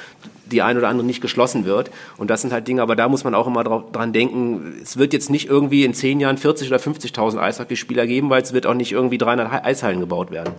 die 0.52 0.62
ein 0.62 0.78
oder 0.78 0.88
andere 0.88 1.06
nicht 1.06 1.22
geschlossen 1.22 1.66
wird. 1.66 1.92
Und 2.18 2.30
das 2.30 2.42
sind 2.42 2.54
halt 2.54 2.68
Dinge, 2.68 2.82
aber 2.82 2.96
da 2.96 3.10
muss 3.10 3.24
man 3.24 3.36
auch 3.36 3.48
immer 3.48 3.64
dran 3.64 4.14
denken, 4.14 4.76
es 4.82 4.98
wird 4.98 5.14
jetzt 5.14 5.30
nicht 5.30 5.48
irgendwie 5.48 5.84
in 5.84 5.94
zehn 5.94 6.20
Jahren 6.20 6.38
40 6.38 6.68
oder 6.68 6.80
50.000 6.80 7.40
Eishockeyspieler 7.40 8.08
geben, 8.08 8.30
weil 8.30 8.42
es 8.42 8.54
wird 8.54 8.66
auch 8.66 8.74
nicht 8.74 8.92
irgendwie 8.92 9.18
300 9.18 9.66
Eishallen 9.66 10.00
gebaut 10.00 10.32
werden. 10.32 10.54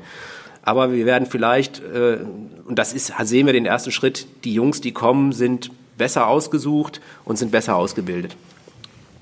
Aber 0.62 0.92
wir 0.92 1.06
werden 1.06 1.26
vielleicht, 1.26 1.80
äh, 1.80 2.18
und 2.66 2.78
das 2.78 2.92
ist, 2.92 3.12
sehen 3.22 3.46
wir 3.46 3.52
den 3.52 3.66
ersten 3.66 3.92
Schritt, 3.92 4.26
die 4.44 4.52
Jungs, 4.52 4.80
die 4.80 4.92
kommen, 4.92 5.32
sind 5.32 5.70
besser 5.96 6.26
ausgesucht 6.26 7.00
und 7.24 7.36
sind 7.38 7.52
besser 7.52 7.76
ausgebildet. 7.76 8.36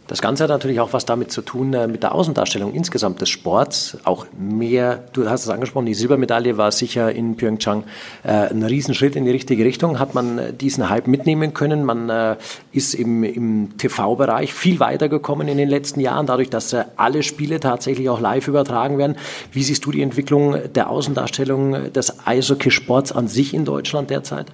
Das 0.06 0.20
Ganze 0.20 0.44
hat 0.44 0.50
natürlich 0.50 0.80
auch 0.80 0.92
was 0.92 1.06
damit 1.06 1.32
zu 1.32 1.40
tun, 1.40 1.72
äh, 1.72 1.86
mit 1.86 2.02
der 2.02 2.14
Außendarstellung 2.14 2.74
insgesamt 2.74 3.22
des 3.22 3.30
Sports. 3.30 3.96
Auch 4.04 4.26
mehr, 4.38 5.02
du 5.14 5.28
hast 5.30 5.44
es 5.44 5.48
angesprochen, 5.48 5.86
die 5.86 5.94
Silbermedaille 5.94 6.58
war 6.58 6.72
sicher 6.72 7.10
in 7.10 7.36
Pyeongchang 7.36 7.84
äh, 8.22 8.28
ein 8.28 8.62
Riesenschritt 8.62 9.16
in 9.16 9.24
die 9.24 9.30
richtige 9.30 9.64
Richtung. 9.64 9.98
Hat 9.98 10.14
man 10.14 10.38
äh, 10.38 10.52
diesen 10.52 10.90
Hype 10.90 11.06
mitnehmen 11.06 11.54
können? 11.54 11.84
Man 11.84 12.10
äh, 12.10 12.36
ist 12.70 12.92
im, 12.92 13.24
im 13.24 13.78
TV-Bereich 13.78 14.52
viel 14.52 14.78
weitergekommen 14.78 15.48
in 15.48 15.56
den 15.56 15.70
letzten 15.70 16.00
Jahren, 16.00 16.26
dadurch, 16.26 16.50
dass 16.50 16.74
äh, 16.74 16.84
alle 16.96 17.22
Spiele 17.22 17.58
tatsächlich 17.58 18.10
auch 18.10 18.20
live 18.20 18.46
übertragen 18.46 18.98
werden. 18.98 19.16
Wie 19.52 19.62
siehst 19.62 19.86
du 19.86 19.90
die 19.90 20.02
Entwicklung 20.02 20.56
der 20.74 20.90
Außendarstellung 20.90 21.94
des 21.94 22.26
Eishockeysports 22.26 23.12
an 23.12 23.26
sich 23.26 23.54
in 23.54 23.64
Deutschland 23.64 24.10
derzeit? 24.10 24.48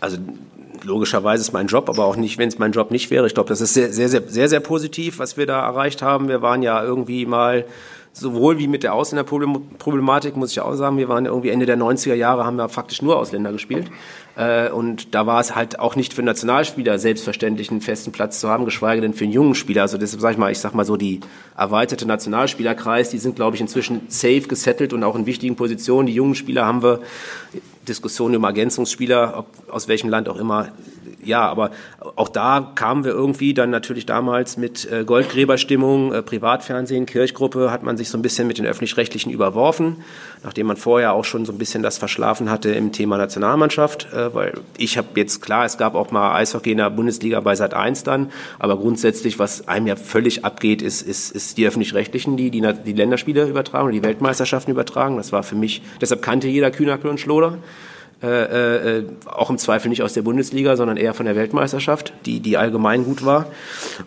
Also 0.00 0.16
logischerweise 0.84 1.42
ist 1.42 1.52
mein 1.52 1.66
Job, 1.66 1.88
aber 1.88 2.04
auch 2.04 2.16
nicht, 2.16 2.38
wenn 2.38 2.48
es 2.48 2.58
mein 2.58 2.72
Job 2.72 2.90
nicht 2.90 3.10
wäre. 3.10 3.26
Ich 3.26 3.34
glaube, 3.34 3.48
das 3.48 3.60
ist 3.60 3.74
sehr, 3.74 3.92
sehr, 3.92 4.08
sehr, 4.08 4.22
sehr, 4.26 4.48
sehr 4.48 4.60
positiv, 4.60 5.18
was 5.18 5.36
wir 5.36 5.46
da 5.46 5.64
erreicht 5.64 6.02
haben. 6.02 6.28
Wir 6.28 6.42
waren 6.42 6.62
ja 6.62 6.82
irgendwie 6.82 7.26
mal 7.26 7.64
sowohl 8.18 8.58
wie 8.58 8.68
mit 8.68 8.82
der 8.82 8.94
Ausländerproblematik, 8.94 10.36
muss 10.36 10.52
ich 10.52 10.60
auch 10.60 10.74
sagen, 10.74 10.98
wir 10.98 11.08
waren 11.08 11.26
irgendwie 11.26 11.50
Ende 11.50 11.66
der 11.66 11.78
90er 11.78 12.14
Jahre, 12.14 12.44
haben 12.44 12.56
wir 12.56 12.68
faktisch 12.68 13.02
nur 13.02 13.18
Ausländer 13.18 13.52
gespielt. 13.52 13.90
Äh, 14.36 14.70
und 14.70 15.14
da 15.14 15.26
war 15.26 15.40
es 15.40 15.54
halt 15.54 15.78
auch 15.80 15.96
nicht 15.96 16.14
für 16.14 16.22
Nationalspieler 16.22 16.98
selbstverständlich 16.98 17.70
einen 17.70 17.80
festen 17.80 18.12
Platz 18.12 18.40
zu 18.40 18.48
haben, 18.48 18.64
geschweige 18.64 19.00
denn 19.00 19.14
für 19.14 19.24
einen 19.24 19.32
jungen 19.32 19.54
Spieler. 19.54 19.82
Also 19.82 19.98
deshalb 19.98 20.20
sage 20.20 20.32
ich 20.32 20.38
mal, 20.38 20.52
ich 20.52 20.60
sag 20.60 20.74
mal 20.74 20.84
so, 20.84 20.96
die 20.96 21.20
erweiterte 21.56 22.06
Nationalspielerkreis, 22.06 23.10
die 23.10 23.18
sind, 23.18 23.36
glaube 23.36 23.56
ich, 23.56 23.60
inzwischen 23.60 24.02
safe 24.08 24.42
gesettelt 24.42 24.92
und 24.92 25.02
auch 25.02 25.16
in 25.16 25.26
wichtigen 25.26 25.56
Positionen. 25.56 26.06
Die 26.06 26.14
jungen 26.14 26.34
Spieler 26.34 26.66
haben 26.66 26.82
wir 26.82 27.00
Diskussionen 27.88 28.34
über 28.34 28.48
Ergänzungsspieler, 28.48 29.38
ob, 29.38 29.46
aus 29.72 29.88
welchem 29.88 30.10
Land 30.10 30.28
auch 30.28 30.36
immer, 30.36 30.68
ja, 31.24 31.48
aber 31.48 31.70
auch 32.16 32.28
da 32.28 32.72
kamen 32.74 33.04
wir 33.04 33.12
irgendwie 33.12 33.54
dann 33.54 33.70
natürlich 33.70 34.06
damals 34.06 34.56
mit 34.56 34.90
äh, 34.90 35.04
Goldgräberstimmung, 35.04 36.12
äh, 36.12 36.22
Privatfernsehen, 36.22 37.06
Kirchgruppe, 37.06 37.70
hat 37.70 37.82
man 37.82 37.96
sich 37.96 38.08
so 38.08 38.18
ein 38.18 38.22
bisschen 38.22 38.46
mit 38.46 38.58
den 38.58 38.66
Öffentlich-Rechtlichen 38.66 39.30
überworfen, 39.30 39.96
nachdem 40.42 40.66
man 40.66 40.76
vorher 40.76 41.12
auch 41.12 41.24
schon 41.24 41.44
so 41.44 41.52
ein 41.52 41.58
bisschen 41.58 41.82
das 41.82 41.98
verschlafen 41.98 42.50
hatte 42.50 42.70
im 42.70 42.92
Thema 42.92 43.18
Nationalmannschaft, 43.18 44.12
äh, 44.12 44.34
weil 44.34 44.54
ich 44.76 44.98
habe 44.98 45.08
jetzt, 45.16 45.42
klar, 45.42 45.64
es 45.64 45.78
gab 45.78 45.94
auch 45.94 46.10
mal 46.10 46.36
Eishockey 46.36 46.72
in 46.72 46.78
der 46.78 46.90
Bundesliga 46.90 47.40
bei 47.40 47.54
Sat 47.54 47.74
1 47.74 48.04
dann, 48.04 48.30
aber 48.58 48.76
grundsätzlich, 48.76 49.38
was 49.38 49.68
einem 49.68 49.86
ja 49.86 49.96
völlig 49.96 50.44
abgeht, 50.44 50.82
ist, 50.82 51.02
ist, 51.02 51.30
ist 51.30 51.58
die 51.58 51.66
Öffentlich-Rechtlichen, 51.66 52.36
die, 52.36 52.50
die 52.50 52.60
die 52.84 52.92
Länderspiele 52.92 53.46
übertragen, 53.46 53.92
die 53.92 54.02
Weltmeisterschaften 54.02 54.70
übertragen. 54.70 55.16
Das 55.16 55.32
war 55.32 55.42
für 55.42 55.54
mich, 55.54 55.82
deshalb 56.00 56.22
kannte 56.22 56.48
jeder 56.48 56.70
Kühnerkel 56.70 57.10
und 57.10 57.20
Schloder. 57.20 57.58
Äh, 58.20 58.98
äh, 58.98 59.04
auch 59.26 59.48
im 59.48 59.58
Zweifel 59.58 59.90
nicht 59.90 60.02
aus 60.02 60.12
der 60.12 60.22
Bundesliga, 60.22 60.76
sondern 60.76 60.96
eher 60.96 61.14
von 61.14 61.26
der 61.26 61.36
Weltmeisterschaft, 61.36 62.12
die, 62.26 62.40
die 62.40 62.56
allgemein 62.56 63.04
gut 63.04 63.24
war. 63.24 63.46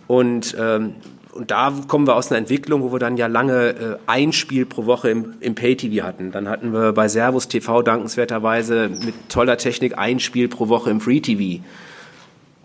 Und, 0.08 0.54
ähm, 0.60 0.96
und 1.32 1.50
da 1.50 1.74
kommen 1.88 2.06
wir 2.08 2.18
aus 2.18 2.30
einer 2.30 2.40
Entwicklung, 2.40 2.82
wo 2.82 2.92
wir 2.92 3.00
dann 3.00 3.16
ja 3.16 3.28
lange 3.28 3.70
äh, 3.70 3.98
ein 4.08 4.34
Spiel 4.34 4.66
pro 4.66 4.86
Woche 4.86 5.10
im, 5.10 5.36
im 5.40 5.56
Pay-TV 5.56 6.06
hatten. 6.06 6.32
Dann 6.32 6.50
hatten 6.50 6.74
wir 6.74 6.92
bei 6.92 7.08
Servus 7.08 7.48
TV 7.48 7.84
dankenswerterweise 7.84 8.90
mit 8.90 9.30
toller 9.30 9.58
Technik 9.58 9.98
ein 9.98 10.20
Spiel 10.20 10.50
pro 10.50 10.68
Woche 10.68 10.90
im 10.90 11.00
Free-TV 11.00 11.64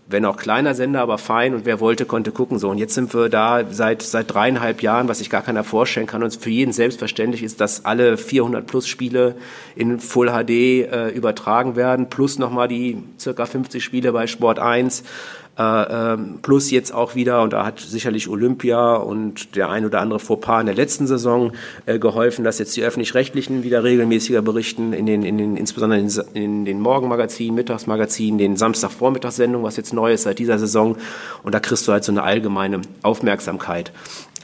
wenn 0.09 0.25
auch 0.25 0.37
kleiner 0.37 0.75
Sender, 0.75 1.01
aber 1.01 1.19
fein. 1.19 1.55
Und 1.55 1.65
wer 1.65 1.81
wollte, 1.81 2.05
konnte 2.05 2.31
gucken. 2.31 2.59
So. 2.59 2.71
Und 2.71 2.79
jetzt 2.79 2.95
sind 2.95 3.13
wir 3.15 3.29
da 3.29 3.65
seit, 3.69 4.03
seit 4.03 4.33
dreieinhalb 4.33 4.83
Jahren, 4.83 5.09
was 5.09 5.19
sich 5.19 5.31
gar 5.31 5.43
keiner 5.43 5.65
vorstellen 5.65 6.07
kann. 6.07 6.23
Und 6.23 6.35
für 6.37 6.51
jeden 6.51 6.73
selbstverständlich 6.73 7.43
ist, 7.43 7.61
dass 7.61 7.85
alle 7.85 8.17
400 8.17 8.67
plus 8.67 8.87
Spiele 8.87 9.35
in 9.75 9.99
Full 9.99 10.29
HD 10.29 10.51
äh, 10.51 11.09
übertragen 11.09 11.75
werden, 11.75 12.09
plus 12.09 12.39
nochmal 12.39 12.69
die 12.69 13.03
circa 13.19 13.47
50 13.47 13.83
Spiele 13.83 14.13
bei 14.13 14.27
Sport 14.27 14.59
1 14.59 15.01
äh, 15.01 15.03
ähm, 15.03 15.46
plus 15.57 16.71
jetzt 16.71 16.93
auch 16.93 17.15
wieder, 17.15 17.41
und 17.41 17.55
da 17.55 17.65
hat 17.65 17.81
sicherlich 17.81 18.29
Olympia 18.29 18.95
und 18.97 19.57
der 19.57 19.71
ein 19.71 19.87
oder 19.87 20.03
andere 20.03 20.21
Fauxpas 20.21 20.61
in 20.61 20.67
der 20.67 20.75
letzten 20.75 21.07
Saison 21.07 21.53
äh, 21.87 21.99
geholfen, 21.99 22.45
dass 22.45 22.59
jetzt 22.59 22.77
die 22.77 22.83
Öffentlich-Rechtlichen 22.83 23.63
wieder 23.63 23.83
regelmäßiger 23.83 24.43
berichten, 24.43 24.93
in 24.93 25.07
den, 25.07 25.23
in 25.23 25.39
den, 25.39 25.57
insbesondere 25.57 26.07
in, 26.35 26.67
den 26.67 26.81
Morgenmagazinen, 26.81 27.55
Mittagsmagazinen, 27.55 28.37
den 28.37 28.57
Samstagvormittagssendungen, 28.59 29.67
was 29.67 29.79
jetzt 29.79 29.95
neu 29.95 30.13
ist 30.13 30.25
seit 30.25 30.39
dieser 30.39 30.59
Saison. 30.59 30.99
Und 31.43 31.55
da 31.55 31.61
kriegst 31.61 31.89
du 31.89 31.93
halt 31.93 32.05
so 32.05 32.13
eine 32.13 32.23
allgemeine 32.23 32.83
Aufmerksamkeit. 33.03 33.93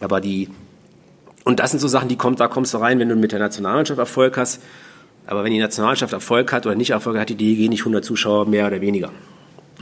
Aber 0.01 0.23
die, 0.23 0.49
und 1.45 1.61
das 1.61 1.73
sind 1.73 1.81
so 1.81 1.89
Sachen, 1.89 2.09
die 2.09 2.17
kommt, 2.17 2.41
da 2.41 2.49
kommst 2.49 2.73
du 2.73 2.79
rein, 2.79 2.99
wenn 2.99 3.11
du 3.11 3.17
mit 3.17 3.33
der 3.33 3.39
Nationalmannschaft 3.39 3.99
Erfolg 3.99 4.39
hast. 4.39 4.63
Aber 5.27 5.45
wenn 5.45 5.53
die 5.53 5.59
Nationalmannschaft 5.59 6.15
Erfolg 6.15 6.55
hat 6.55 6.65
oder 6.65 6.75
nicht 6.75 6.91
Erfolg 6.91 7.19
hat, 7.19 7.29
die 7.29 7.35
DEG 7.35 7.69
nicht 7.69 7.83
100 7.83 8.03
Zuschauer 8.03 8.47
mehr 8.47 8.67
oder 8.67 8.81
weniger. 8.81 9.11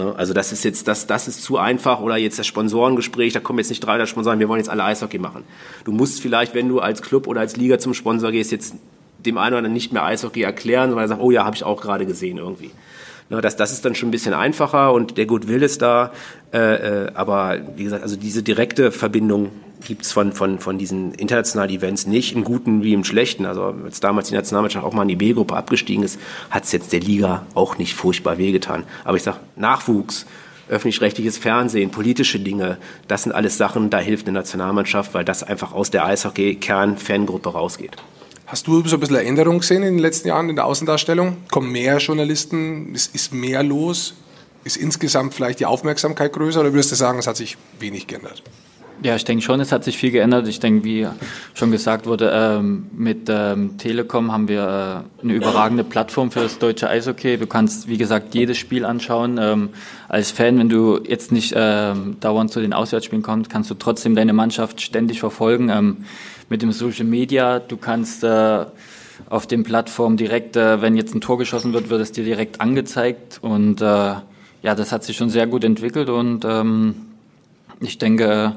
Ne? 0.00 0.14
Also 0.16 0.32
das 0.32 0.52
ist 0.52 0.64
jetzt, 0.64 0.88
das, 0.88 1.06
das 1.06 1.28
ist 1.28 1.42
zu 1.42 1.58
einfach 1.58 2.00
oder 2.00 2.16
jetzt 2.16 2.38
das 2.38 2.46
Sponsorengespräch, 2.46 3.32
da 3.32 3.40
kommen 3.40 3.58
jetzt 3.58 3.68
nicht 3.68 3.84
300 3.84 4.08
Sponsoren, 4.08 4.38
wir 4.38 4.48
wollen 4.48 4.60
jetzt 4.60 4.70
alle 4.70 4.84
Eishockey 4.84 5.18
machen. 5.18 5.44
Du 5.84 5.92
musst 5.92 6.20
vielleicht, 6.20 6.54
wenn 6.54 6.68
du 6.68 6.80
als 6.80 7.02
Club 7.02 7.26
oder 7.26 7.40
als 7.40 7.56
Liga 7.56 7.78
zum 7.78 7.94
Sponsor 7.94 8.32
gehst, 8.32 8.52
jetzt 8.52 8.74
dem 9.18 9.36
einen 9.36 9.48
oder 9.48 9.58
anderen 9.58 9.74
nicht 9.74 9.92
mehr 9.92 10.04
Eishockey 10.04 10.42
erklären, 10.42 10.90
sondern 10.90 11.08
sagen, 11.08 11.20
oh 11.20 11.30
ja, 11.30 11.44
habe 11.44 11.56
ich 11.56 11.64
auch 11.64 11.80
gerade 11.80 12.06
gesehen 12.06 12.38
irgendwie. 12.38 12.70
Ne, 13.30 13.40
das, 13.40 13.54
das 13.54 13.72
ist 13.72 13.84
dann 13.84 13.94
schon 13.94 14.08
ein 14.08 14.10
bisschen 14.10 14.34
einfacher 14.34 14.92
und 14.92 15.16
der 15.16 15.26
Goodwill 15.26 15.62
ist 15.62 15.82
da, 15.82 16.10
äh, 16.52 16.58
äh, 17.04 17.12
aber 17.14 17.58
wie 17.76 17.84
gesagt, 17.84 18.02
also 18.02 18.16
diese 18.16 18.42
direkte 18.42 18.90
Verbindung 18.90 19.52
gibt's 19.86 20.10
von, 20.10 20.32
von, 20.32 20.58
von 20.58 20.78
diesen 20.78 21.14
internationalen 21.14 21.70
Events 21.70 22.08
nicht, 22.08 22.34
im 22.34 22.42
Guten 22.42 22.82
wie 22.82 22.92
im 22.92 23.04
Schlechten. 23.04 23.46
Also 23.46 23.72
als 23.84 24.00
damals 24.00 24.28
die 24.28 24.34
Nationalmannschaft 24.34 24.84
auch 24.84 24.92
mal 24.92 25.02
in 25.02 25.08
die 25.08 25.16
B-Gruppe 25.16 25.54
abgestiegen 25.54 26.02
ist, 26.02 26.18
hat's 26.50 26.72
jetzt 26.72 26.92
der 26.92 27.00
Liga 27.00 27.46
auch 27.54 27.78
nicht 27.78 27.94
furchtbar 27.94 28.36
wehgetan. 28.36 28.82
Aber 29.04 29.16
ich 29.16 29.22
sag 29.22 29.38
Nachwuchs, 29.54 30.26
öffentlich-rechtliches 30.68 31.38
Fernsehen, 31.38 31.90
politische 31.90 32.40
Dinge, 32.40 32.78
das 33.06 33.22
sind 33.22 33.32
alles 33.32 33.56
Sachen, 33.56 33.90
da 33.90 33.98
hilft 33.98 34.26
eine 34.26 34.38
Nationalmannschaft, 34.38 35.14
weil 35.14 35.24
das 35.24 35.44
einfach 35.44 35.72
aus 35.72 35.90
der 35.90 36.04
Eishockey-Kern-Fangruppe 36.04 37.50
rausgeht. 37.50 37.96
Hast 38.50 38.66
du 38.66 38.84
so 38.84 38.96
ein 38.96 39.00
bisschen 39.00 39.14
Änderung 39.14 39.60
gesehen 39.60 39.84
in 39.84 39.94
den 39.94 40.00
letzten 40.00 40.26
Jahren 40.26 40.50
in 40.50 40.56
der 40.56 40.66
Außendarstellung? 40.66 41.36
Kommen 41.52 41.70
mehr 41.70 41.98
Journalisten? 41.98 42.92
Ist, 42.96 43.14
ist 43.14 43.32
mehr 43.32 43.62
los? 43.62 44.14
Ist 44.64 44.76
insgesamt 44.76 45.34
vielleicht 45.34 45.60
die 45.60 45.66
Aufmerksamkeit 45.66 46.32
größer 46.32 46.58
oder 46.58 46.72
würdest 46.72 46.90
du 46.90 46.96
sagen, 46.96 47.20
es 47.20 47.28
hat 47.28 47.36
sich 47.36 47.56
wenig 47.78 48.08
geändert? 48.08 48.42
Ja, 49.04 49.14
ich 49.14 49.24
denke 49.24 49.44
schon, 49.44 49.60
es 49.60 49.70
hat 49.70 49.84
sich 49.84 49.96
viel 49.96 50.10
geändert. 50.10 50.48
Ich 50.48 50.58
denke, 50.58 50.84
wie 50.84 51.06
schon 51.54 51.70
gesagt 51.70 52.06
wurde, 52.06 52.32
ähm, 52.34 52.86
mit 52.92 53.28
ähm, 53.28 53.78
Telekom 53.78 54.32
haben 54.32 54.48
wir 54.48 55.04
äh, 55.20 55.22
eine 55.22 55.32
überragende 55.32 55.84
Plattform 55.84 56.32
für 56.32 56.40
das 56.40 56.58
deutsche 56.58 56.90
Eishockey. 56.90 57.38
Du 57.38 57.46
kannst, 57.46 57.86
wie 57.86 57.98
gesagt, 57.98 58.34
jedes 58.34 58.58
Spiel 58.58 58.84
anschauen. 58.84 59.38
Ähm, 59.40 59.68
als 60.08 60.32
Fan, 60.32 60.58
wenn 60.58 60.68
du 60.68 61.00
jetzt 61.06 61.30
nicht 61.30 61.54
dauernd 61.54 62.50
zu 62.50 62.60
den 62.60 62.72
Auswärtsspielen 62.72 63.22
kommst, 63.22 63.48
kannst 63.48 63.70
du 63.70 63.74
trotzdem 63.74 64.16
deine 64.16 64.32
Mannschaft 64.32 64.80
ständig 64.80 65.20
verfolgen. 65.20 66.04
Mit 66.50 66.62
dem 66.62 66.72
Social 66.72 67.06
Media, 67.06 67.60
du 67.60 67.76
kannst 67.76 68.24
äh, 68.24 68.66
auf 69.28 69.46
den 69.46 69.62
Plattformen 69.62 70.16
direkt, 70.16 70.56
äh, 70.56 70.82
wenn 70.82 70.96
jetzt 70.96 71.14
ein 71.14 71.20
Tor 71.20 71.38
geschossen 71.38 71.72
wird, 71.72 71.90
wird 71.90 72.00
es 72.00 72.10
dir 72.10 72.24
direkt 72.24 72.60
angezeigt. 72.60 73.38
Und 73.40 73.80
äh, 73.80 73.84
ja, 73.84 74.74
das 74.74 74.90
hat 74.90 75.04
sich 75.04 75.16
schon 75.16 75.30
sehr 75.30 75.46
gut 75.46 75.62
entwickelt 75.62 76.08
und 76.08 76.44
ähm, 76.44 76.96
ich 77.78 77.98
denke, 77.98 78.56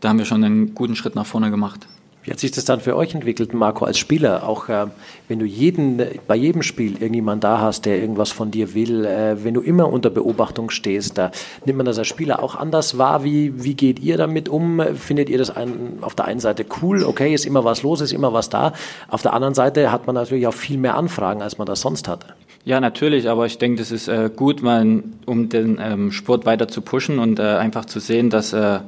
da 0.00 0.08
haben 0.08 0.18
wir 0.18 0.24
schon 0.24 0.42
einen 0.42 0.74
guten 0.74 0.96
Schritt 0.96 1.14
nach 1.14 1.26
vorne 1.26 1.50
gemacht. 1.50 1.86
Wie 2.24 2.30
hat 2.30 2.40
sich 2.40 2.52
das 2.52 2.64
dann 2.64 2.80
für 2.80 2.96
euch 2.96 3.14
entwickelt, 3.14 3.52
Marco, 3.52 3.84
als 3.84 3.98
Spieler? 3.98 4.48
Auch 4.48 4.70
äh, 4.70 4.86
wenn 5.28 5.38
du 5.38 5.44
jeden, 5.44 6.02
bei 6.26 6.34
jedem 6.34 6.62
Spiel 6.62 6.92
irgendjemand 6.92 7.44
da 7.44 7.60
hast, 7.60 7.84
der 7.84 8.00
irgendwas 8.00 8.32
von 8.32 8.50
dir 8.50 8.72
will, 8.72 9.04
äh, 9.04 9.44
wenn 9.44 9.52
du 9.52 9.60
immer 9.60 9.92
unter 9.92 10.08
Beobachtung 10.08 10.70
stehst, 10.70 11.18
da 11.18 11.30
nimmt 11.66 11.76
man 11.76 11.86
das 11.86 11.98
als 11.98 12.08
Spieler 12.08 12.42
auch 12.42 12.54
anders 12.54 12.96
wahr. 12.96 13.24
Wie, 13.24 13.62
wie 13.62 13.74
geht 13.74 14.00
ihr 14.00 14.16
damit 14.16 14.48
um? 14.48 14.80
Findet 14.96 15.28
ihr 15.28 15.36
das 15.36 15.54
ein, 15.54 15.98
auf 16.00 16.14
der 16.14 16.24
einen 16.24 16.40
Seite 16.40 16.64
cool, 16.80 17.04
okay, 17.04 17.34
ist 17.34 17.44
immer 17.44 17.64
was 17.64 17.82
los, 17.82 18.00
ist 18.00 18.12
immer 18.12 18.32
was 18.32 18.48
da. 18.48 18.72
Auf 19.08 19.20
der 19.20 19.34
anderen 19.34 19.54
Seite 19.54 19.92
hat 19.92 20.06
man 20.06 20.14
natürlich 20.14 20.46
auch 20.46 20.54
viel 20.54 20.78
mehr 20.78 20.96
Anfragen, 20.96 21.42
als 21.42 21.58
man 21.58 21.66
das 21.66 21.82
sonst 21.82 22.08
hatte. 22.08 22.28
Ja, 22.64 22.80
natürlich, 22.80 23.28
aber 23.28 23.44
ich 23.44 23.58
denke, 23.58 23.80
das 23.80 23.90
ist 23.90 24.08
äh, 24.08 24.30
gut, 24.34 24.62
man, 24.62 25.18
um 25.26 25.50
den 25.50 25.78
ähm, 25.78 26.10
Sport 26.10 26.46
weiter 26.46 26.68
zu 26.68 26.80
pushen 26.80 27.18
und 27.18 27.38
äh, 27.38 27.42
einfach 27.42 27.84
zu 27.84 28.00
sehen, 28.00 28.30
dass 28.30 28.54
äh, 28.54 28.78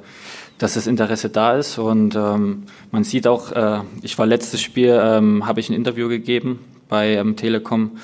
dass 0.59 0.75
das 0.75 0.87
Interesse 0.87 1.29
da 1.29 1.57
ist. 1.57 1.79
Und 1.79 2.15
ähm, 2.17 2.65
man 2.91 3.05
sieht 3.05 3.27
auch, 3.27 3.53
äh, 3.53 3.81
ich 4.03 4.19
war 4.19 4.27
letztes 4.27 4.61
Spiel, 4.61 4.99
ähm, 5.03 5.47
habe 5.47 5.61
ich 5.61 5.69
ein 5.69 5.75
Interview 5.75 6.09
gegeben 6.09 6.65
bei 6.89 7.15
ähm, 7.15 7.37
Telekom 7.37 7.99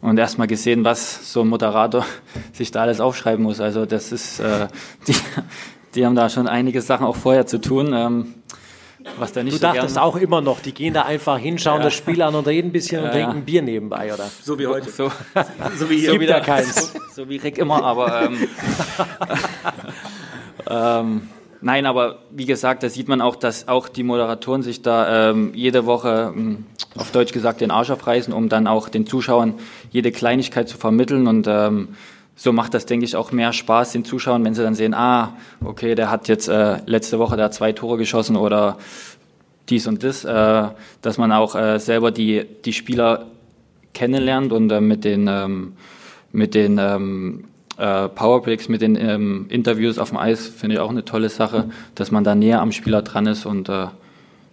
und 0.00 0.18
erstmal 0.18 0.46
gesehen, 0.46 0.84
was 0.84 1.32
so 1.32 1.40
ein 1.42 1.48
Moderator 1.48 2.04
sich 2.52 2.70
da 2.70 2.82
alles 2.82 3.00
aufschreiben 3.00 3.42
muss. 3.42 3.60
Also 3.60 3.86
das 3.86 4.12
ist, 4.12 4.40
äh, 4.40 4.68
die, 5.08 5.14
die 5.94 6.06
haben 6.06 6.14
da 6.14 6.28
schon 6.28 6.46
einige 6.46 6.80
Sachen 6.82 7.06
auch 7.06 7.16
vorher 7.16 7.46
zu 7.46 7.60
tun. 7.60 7.92
Ähm, 7.92 8.34
was 9.18 9.32
da 9.32 9.42
nicht 9.42 9.54
Du 9.54 9.58
so 9.58 9.62
dachtest 9.62 9.94
gern. 9.94 10.04
auch 10.04 10.16
immer 10.16 10.40
noch, 10.40 10.60
die 10.60 10.72
gehen 10.72 10.92
da 10.92 11.02
einfach 11.02 11.38
hinschauen 11.38 11.78
ja. 11.78 11.84
das 11.84 11.94
Spiel 11.94 12.20
an 12.22 12.34
und 12.34 12.46
reden 12.46 12.68
ein 12.68 12.72
bisschen 12.72 13.00
ja, 13.00 13.06
und 13.06 13.12
trinken 13.12 13.36
ja. 13.36 13.44
Bier 13.44 13.62
nebenbei, 13.62 14.12
oder? 14.12 14.28
So 14.42 14.58
wie 14.58 14.66
heute. 14.66 14.90
So, 14.90 15.12
so 15.78 15.88
wie 15.88 15.98
hier 15.98 16.10
Gibt 16.10 16.22
wieder. 16.22 16.40
keins. 16.40 16.92
So, 16.92 16.98
so, 17.14 17.28
wie 17.28 17.36
Rick 17.36 17.58
immer, 17.58 17.84
aber 17.84 18.22
ähm, 18.22 18.48
ähm, 20.68 21.28
nein, 21.60 21.86
aber 21.86 22.18
wie 22.30 22.46
gesagt, 22.46 22.82
da 22.82 22.88
sieht 22.88 23.08
man 23.08 23.20
auch, 23.20 23.36
dass 23.36 23.68
auch 23.68 23.88
die 23.88 24.02
Moderatoren 24.02 24.62
sich 24.62 24.82
da 24.82 25.30
ähm, 25.30 25.52
jede 25.54 25.86
Woche 25.86 26.32
ähm, 26.34 26.66
auf 26.96 27.10
Deutsch 27.10 27.32
gesagt 27.32 27.60
den 27.60 27.70
Arsch 27.70 27.90
aufreißen, 27.90 28.32
um 28.32 28.48
dann 28.48 28.66
auch 28.66 28.88
den 28.88 29.06
Zuschauern 29.06 29.54
jede 29.90 30.12
Kleinigkeit 30.12 30.68
zu 30.68 30.78
vermitteln. 30.78 31.26
Und 31.26 31.46
ähm, 31.48 31.88
so 32.36 32.52
macht 32.52 32.74
das, 32.74 32.86
denke 32.86 33.04
ich, 33.04 33.16
auch 33.16 33.32
mehr 33.32 33.52
Spaß 33.52 33.92
den 33.92 34.04
Zuschauern, 34.04 34.44
wenn 34.44 34.54
sie 34.54 34.62
dann 34.62 34.74
sehen, 34.74 34.94
ah, 34.94 35.36
okay, 35.64 35.94
der 35.94 36.10
hat 36.10 36.28
jetzt 36.28 36.48
äh, 36.48 36.78
letzte 36.86 37.18
Woche 37.18 37.36
da 37.36 37.50
zwei 37.50 37.72
Tore 37.72 37.96
geschossen 37.96 38.36
oder 38.36 38.78
dies 39.68 39.86
und 39.86 40.02
das, 40.02 40.24
äh, 40.24 40.68
dass 41.02 41.18
man 41.18 41.32
auch 41.32 41.56
äh, 41.56 41.78
selber 41.78 42.10
die, 42.10 42.44
die 42.64 42.72
Spieler 42.72 43.26
kennenlernt 43.94 44.52
und 44.52 44.70
äh, 44.70 44.80
mit 44.80 45.04
den, 45.04 45.26
ähm, 45.28 45.72
mit 46.30 46.54
den 46.54 46.78
ähm, 46.78 47.44
äh, 47.78 48.08
Powerbricks, 48.08 48.68
mit 48.68 48.80
den 48.80 48.96
ähm, 48.96 49.46
Interviews 49.48 49.98
auf 49.98 50.10
dem 50.10 50.18
Eis, 50.18 50.46
finde 50.46 50.76
ich 50.76 50.80
auch 50.80 50.90
eine 50.90 51.04
tolle 51.04 51.28
Sache, 51.28 51.70
dass 51.94 52.10
man 52.10 52.24
da 52.24 52.34
näher 52.34 52.60
am 52.60 52.72
Spieler 52.72 53.02
dran 53.02 53.26
ist 53.26 53.46
und 53.46 53.68
äh, 53.68 53.86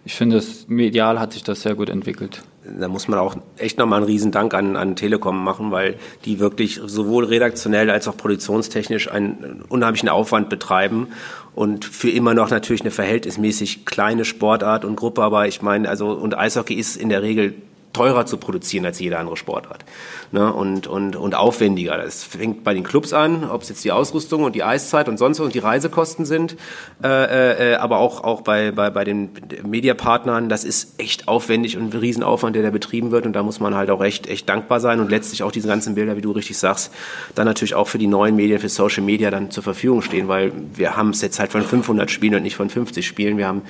ich 0.06 0.14
finde, 0.14 0.36
das 0.36 0.68
medial 0.68 1.18
hat 1.18 1.32
sich 1.32 1.42
das 1.44 1.62
sehr 1.62 1.74
gut 1.74 1.88
entwickelt. 1.88 2.42
Da 2.78 2.88
muss 2.88 3.08
man 3.08 3.18
auch 3.18 3.36
echt 3.56 3.78
nochmal 3.78 3.98
einen 3.98 4.06
Riesendank 4.06 4.52
an, 4.52 4.76
an 4.76 4.96
Telekom 4.96 5.42
machen, 5.42 5.70
weil 5.70 5.96
die 6.26 6.40
wirklich 6.40 6.80
sowohl 6.84 7.24
redaktionell 7.24 7.90
als 7.90 8.06
auch 8.06 8.16
produktionstechnisch 8.16 9.10
einen 9.10 9.62
unheimlichen 9.68 10.10
Aufwand 10.10 10.50
betreiben 10.50 11.08
und 11.54 11.86
für 11.86 12.10
immer 12.10 12.34
noch 12.34 12.50
natürlich 12.50 12.82
eine 12.82 12.90
verhältnismäßig 12.90 13.86
kleine 13.86 14.24
Sportart 14.24 14.84
und 14.84 14.96
Gruppe, 14.96 15.22
aber 15.22 15.46
ich 15.46 15.62
meine, 15.62 15.88
also 15.88 16.10
und 16.12 16.36
Eishockey 16.36 16.74
ist 16.74 16.96
in 16.96 17.08
der 17.08 17.22
Regel 17.22 17.54
teurer 17.94 18.26
zu 18.26 18.36
produzieren 18.36 18.84
als 18.84 19.00
jede 19.00 19.18
andere 19.18 19.38
Sportart 19.38 19.84
ne? 20.32 20.52
und, 20.52 20.86
und, 20.86 21.16
und 21.16 21.34
aufwendiger. 21.34 21.96
Das 21.96 22.22
fängt 22.24 22.64
bei 22.64 22.74
den 22.74 22.84
Clubs 22.84 23.14
an, 23.14 23.48
ob 23.48 23.62
es 23.62 23.70
jetzt 23.70 23.84
die 23.84 23.92
Ausrüstung 23.92 24.42
und 24.42 24.54
die 24.54 24.62
Eiszeit 24.62 25.08
und 25.08 25.16
sonst 25.16 25.40
was 25.40 25.46
und 25.46 25.54
die 25.54 25.60
Reisekosten 25.60 26.26
sind, 26.26 26.56
äh, 27.02 27.08
äh, 27.08 27.72
äh, 27.72 27.74
aber 27.76 27.98
auch, 27.98 28.22
auch 28.22 28.42
bei, 28.42 28.70
bei, 28.72 28.90
bei 28.90 29.04
den 29.04 29.30
Mediapartnern, 29.64 30.48
das 30.48 30.64
ist 30.64 31.00
echt 31.00 31.28
aufwendig 31.28 31.76
und 31.76 31.94
ein 31.94 31.98
Riesenaufwand, 31.98 32.56
der 32.56 32.62
da 32.62 32.70
betrieben 32.70 33.10
wird 33.10 33.24
und 33.24 33.32
da 33.32 33.42
muss 33.42 33.60
man 33.60 33.74
halt 33.74 33.90
auch 33.90 34.02
echt, 34.02 34.26
echt 34.26 34.48
dankbar 34.48 34.80
sein 34.80 35.00
und 35.00 35.10
letztlich 35.10 35.42
auch 35.42 35.52
diese 35.52 35.68
ganzen 35.68 35.94
Bilder, 35.94 36.16
wie 36.16 36.20
du 36.20 36.32
richtig 36.32 36.58
sagst, 36.58 36.92
dann 37.34 37.46
natürlich 37.46 37.74
auch 37.74 37.88
für 37.88 37.98
die 37.98 38.06
neuen 38.06 38.36
Medien, 38.36 38.58
für 38.58 38.68
Social 38.68 39.02
Media 39.02 39.30
dann 39.30 39.50
zur 39.50 39.62
Verfügung 39.62 40.02
stehen, 40.02 40.28
weil 40.28 40.52
wir 40.74 40.96
haben 40.96 41.10
es 41.10 41.22
jetzt 41.22 41.38
halt 41.38 41.52
von 41.52 41.62
500 41.62 42.10
Spielen 42.10 42.34
und 42.34 42.42
nicht 42.42 42.56
von 42.56 42.68
50 42.68 43.06
Spielen. 43.06 43.38
Wir 43.38 43.46
haben 43.46 43.62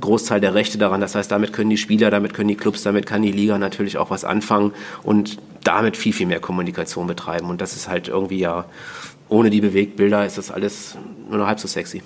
Großteil 0.00 0.40
der 0.40 0.54
Rechte 0.54 0.78
daran. 0.78 1.00
Das 1.00 1.14
heißt, 1.14 1.30
damit 1.30 1.52
können 1.52 1.70
die 1.70 1.76
Spieler, 1.76 2.10
damit 2.10 2.34
können 2.34 2.48
die 2.48 2.56
Clubs, 2.56 2.82
damit 2.82 3.06
kann 3.06 3.22
die 3.22 3.32
Liga 3.32 3.58
natürlich 3.58 3.96
auch 3.98 4.10
was 4.10 4.24
anfangen 4.24 4.72
und 5.02 5.38
damit 5.62 5.96
viel, 5.96 6.12
viel 6.12 6.26
mehr 6.26 6.40
Kommunikation 6.40 7.06
betreiben. 7.06 7.48
Und 7.48 7.60
das 7.60 7.74
ist 7.74 7.88
halt 7.88 8.08
irgendwie 8.08 8.38
ja, 8.38 8.66
ohne 9.28 9.50
die 9.50 9.60
Bewegtbilder 9.60 10.26
ist 10.26 10.38
das 10.38 10.50
alles 10.50 10.96
nur 11.28 11.38
noch 11.38 11.46
halb 11.46 11.60
so 11.60 11.68
sexy. 11.68 12.02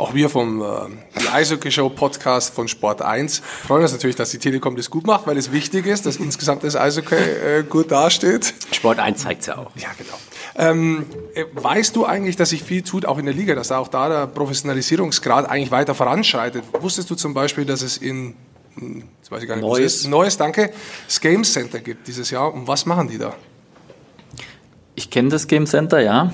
Auch 0.00 0.14
wir 0.14 0.30
vom 0.30 0.62
äh, 0.62 1.28
Eishockey 1.30 1.70
Show 1.70 1.90
Podcast 1.90 2.54
von 2.54 2.68
Sport 2.68 3.02
1 3.02 3.40
freuen 3.40 3.82
uns 3.82 3.92
natürlich, 3.92 4.16
dass 4.16 4.30
die 4.30 4.38
Telekom 4.38 4.74
das 4.74 4.88
gut 4.88 5.06
macht, 5.06 5.26
weil 5.26 5.36
es 5.36 5.52
wichtig 5.52 5.84
ist, 5.84 6.06
dass 6.06 6.16
insgesamt 6.16 6.64
das 6.64 6.74
Eishockey 6.74 7.16
äh, 7.16 7.64
gut 7.68 7.90
dasteht. 7.90 8.54
Sport 8.72 8.98
1 8.98 9.20
zeigt 9.20 9.42
es 9.42 9.48
ja 9.48 9.58
auch. 9.58 9.70
Ja, 9.76 9.90
genau. 9.98 10.18
Ähm, 10.56 11.04
äh, 11.34 11.44
weißt 11.52 11.94
du 11.94 12.06
eigentlich, 12.06 12.36
dass 12.36 12.48
sich 12.48 12.62
viel 12.62 12.80
tut, 12.80 13.04
auch 13.04 13.18
in 13.18 13.26
der 13.26 13.34
Liga, 13.34 13.54
dass 13.54 13.70
auch 13.72 13.88
da 13.88 14.08
der 14.08 14.26
Professionalisierungsgrad 14.26 15.50
eigentlich 15.50 15.70
weiter 15.70 15.94
voranschreitet? 15.94 16.64
Wusstest 16.80 17.10
du 17.10 17.14
zum 17.14 17.34
Beispiel, 17.34 17.66
dass 17.66 17.82
es 17.82 17.98
in 17.98 18.36
hm, 18.76 19.02
jetzt 19.18 19.30
weiß 19.30 19.42
ich 19.42 19.48
gar 19.48 19.56
nicht, 19.56 19.66
Neues, 19.66 19.96
ist, 19.96 20.08
Neues 20.08 20.38
danke, 20.38 20.72
das 21.06 21.20
Game 21.20 21.44
Center 21.44 21.78
gibt 21.78 22.08
dieses 22.08 22.30
Jahr. 22.30 22.54
Und 22.54 22.66
was 22.66 22.86
machen 22.86 23.08
die 23.08 23.18
da? 23.18 23.36
Ich 24.94 25.10
kenne 25.10 25.28
das 25.28 25.46
Game 25.46 25.66
Center, 25.66 26.00
ja. 26.00 26.32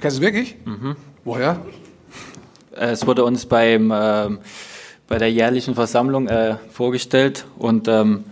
Kennst 0.00 0.16
du 0.16 0.22
es 0.22 0.26
wirklich? 0.26 0.56
Mhm. 0.64 0.96
Woher? 1.22 1.60
Äh, 2.76 2.90
es 2.90 3.06
wurde 3.06 3.24
uns 3.24 3.46
beim, 3.46 3.90
äh, 3.90 4.28
bei 5.08 5.18
der 5.18 5.30
jährlichen 5.30 5.74
Versammlung 5.74 6.28
äh, 6.28 6.56
vorgestellt 6.70 7.46
und 7.58 7.88
ähm, 7.88 8.24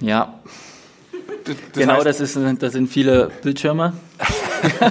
ja, 0.00 0.34
das 1.44 1.56
genau, 1.72 1.94
heißt, 1.94 2.06
das, 2.06 2.20
ist, 2.20 2.38
das 2.62 2.72
sind 2.72 2.88
viele 2.88 3.30
Bildschirme. 3.42 3.94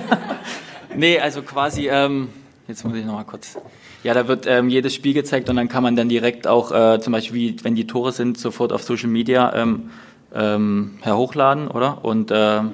nee, 0.95 1.19
also 1.19 1.41
quasi, 1.41 1.87
ähm, 1.87 2.29
jetzt 2.67 2.83
muss 2.83 2.95
ich 2.95 3.05
nochmal 3.05 3.25
kurz. 3.25 3.57
Ja, 4.03 4.13
da 4.13 4.27
wird 4.27 4.45
ähm, 4.47 4.69
jedes 4.69 4.93
Spiel 4.93 5.13
gezeigt 5.13 5.49
und 5.49 5.55
dann 5.55 5.69
kann 5.69 5.83
man 5.83 5.95
dann 5.95 6.09
direkt 6.09 6.47
auch, 6.47 6.71
äh, 6.71 6.99
zum 6.99 7.13
Beispiel, 7.13 7.35
wie, 7.35 7.63
wenn 7.63 7.75
die 7.75 7.87
Tore 7.87 8.11
sind, 8.11 8.37
sofort 8.37 8.71
auf 8.71 8.83
Social 8.83 9.09
Media 9.09 9.53
ähm, 9.55 9.89
ähm, 10.33 10.97
herhochladen, 11.01 11.67
oder? 11.67 12.03
Und 12.03 12.31
ähm, 12.33 12.73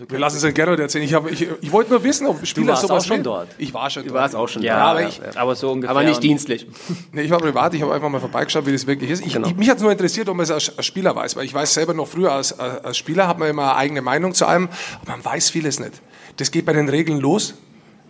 also 0.00 0.10
Wir 0.10 0.18
lassen 0.18 0.36
es 0.36 0.42
den 0.42 0.54
Gerhard 0.54 0.78
erzählen. 0.78 1.04
Ich, 1.04 1.14
hab, 1.14 1.30
ich, 1.30 1.48
ich 1.60 1.72
wollte 1.72 1.90
nur 1.90 2.02
wissen, 2.04 2.26
ob 2.26 2.46
Spieler 2.46 2.74
du 2.74 2.80
sowas 2.80 3.04
auch 3.04 3.06
schon 3.06 3.22
dort. 3.22 3.48
Ich 3.58 3.74
war 3.74 3.90
schon 3.90 4.04
du 4.04 4.10
dort. 4.10 4.16
Du 4.16 4.22
warst 4.22 4.36
auch 4.36 4.48
schon 4.48 4.62
ja, 4.62 4.78
dort. 4.78 4.90
Aber, 4.90 5.08
ich, 5.08 5.38
aber 5.38 5.56
so 5.56 5.72
ungefähr. 5.72 5.90
Aber 5.90 6.04
nicht 6.04 6.22
dienstlich. 6.22 6.66
nee, 7.12 7.22
ich 7.22 7.30
war 7.30 7.38
privat. 7.38 7.74
Ich 7.74 7.82
habe 7.82 7.92
einfach 7.94 8.08
mal 8.08 8.20
vorbeigeschaut, 8.20 8.66
wie 8.66 8.72
das 8.72 8.86
wirklich 8.86 9.10
ist. 9.10 9.26
Ich, 9.26 9.32
genau. 9.32 9.48
mich 9.50 9.68
hat 9.68 9.78
es 9.78 9.82
nur 9.82 9.92
interessiert, 9.92 10.28
ob 10.28 10.36
man 10.36 10.44
es 10.44 10.50
als, 10.50 10.76
als, 10.76 10.86
Spieler 10.86 11.16
weiß. 11.16 11.36
Weil 11.36 11.44
ich 11.44 11.54
weiß 11.54 11.74
selber 11.74 11.94
noch 11.94 12.06
früher, 12.06 12.32
als, 12.32 12.58
als 12.58 12.96
Spieler 12.96 13.26
hat 13.26 13.38
man 13.38 13.48
immer 13.48 13.64
eine 13.64 13.76
eigene 13.76 14.02
Meinung 14.02 14.34
zu 14.34 14.46
einem. 14.46 14.68
Aber 15.02 15.12
man 15.12 15.24
weiß 15.24 15.50
vieles 15.50 15.80
nicht. 15.80 16.00
Das 16.36 16.50
geht 16.50 16.64
bei 16.66 16.72
den 16.72 16.88
Regeln 16.88 17.18
los. 17.18 17.54